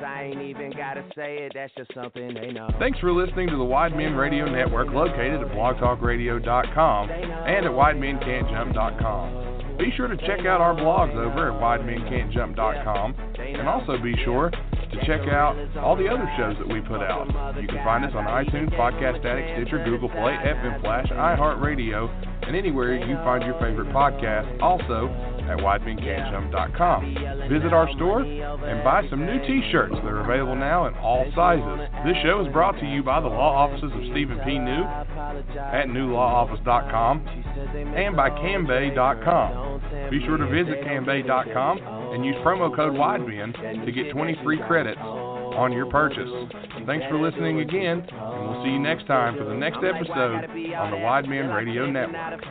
[0.02, 2.68] I ain't even gotta say it, that's just something they know.
[2.80, 9.78] Thanks for listening to the Wide Men Radio Network located at blogtalkradio.com and at widemencan'tjump.com.
[9.78, 15.06] Be sure to check out our blogs over at widemencan'tjump.com and also be sure to
[15.06, 17.28] check out all the other shows that we put out.
[17.60, 22.08] You can find us on iTunes, Podcast Addict, Stitcher, Google Play, FM Flash, iHeartRadio,
[22.46, 24.62] and anywhere you find your favorite podcast.
[24.62, 25.10] Also
[25.50, 27.50] at widemencan'tjump.com.
[27.50, 29.96] Visit our store and buy some new t-shirts.
[30.04, 31.90] They're available now in all sizes.
[32.06, 34.58] This show is brought to you by the law offices of Stephen P.
[34.60, 37.28] New at newlawoffice.com
[37.96, 40.10] and by Cambay.com.
[40.10, 41.78] Be sure to visit Cambay.com
[42.14, 46.30] and use promo code WIDEMEN to get 20 free credits on your purchase.
[46.86, 50.46] Thanks for listening again, and we'll see you next time for the next episode
[50.76, 52.42] on the Wide Men Radio Network.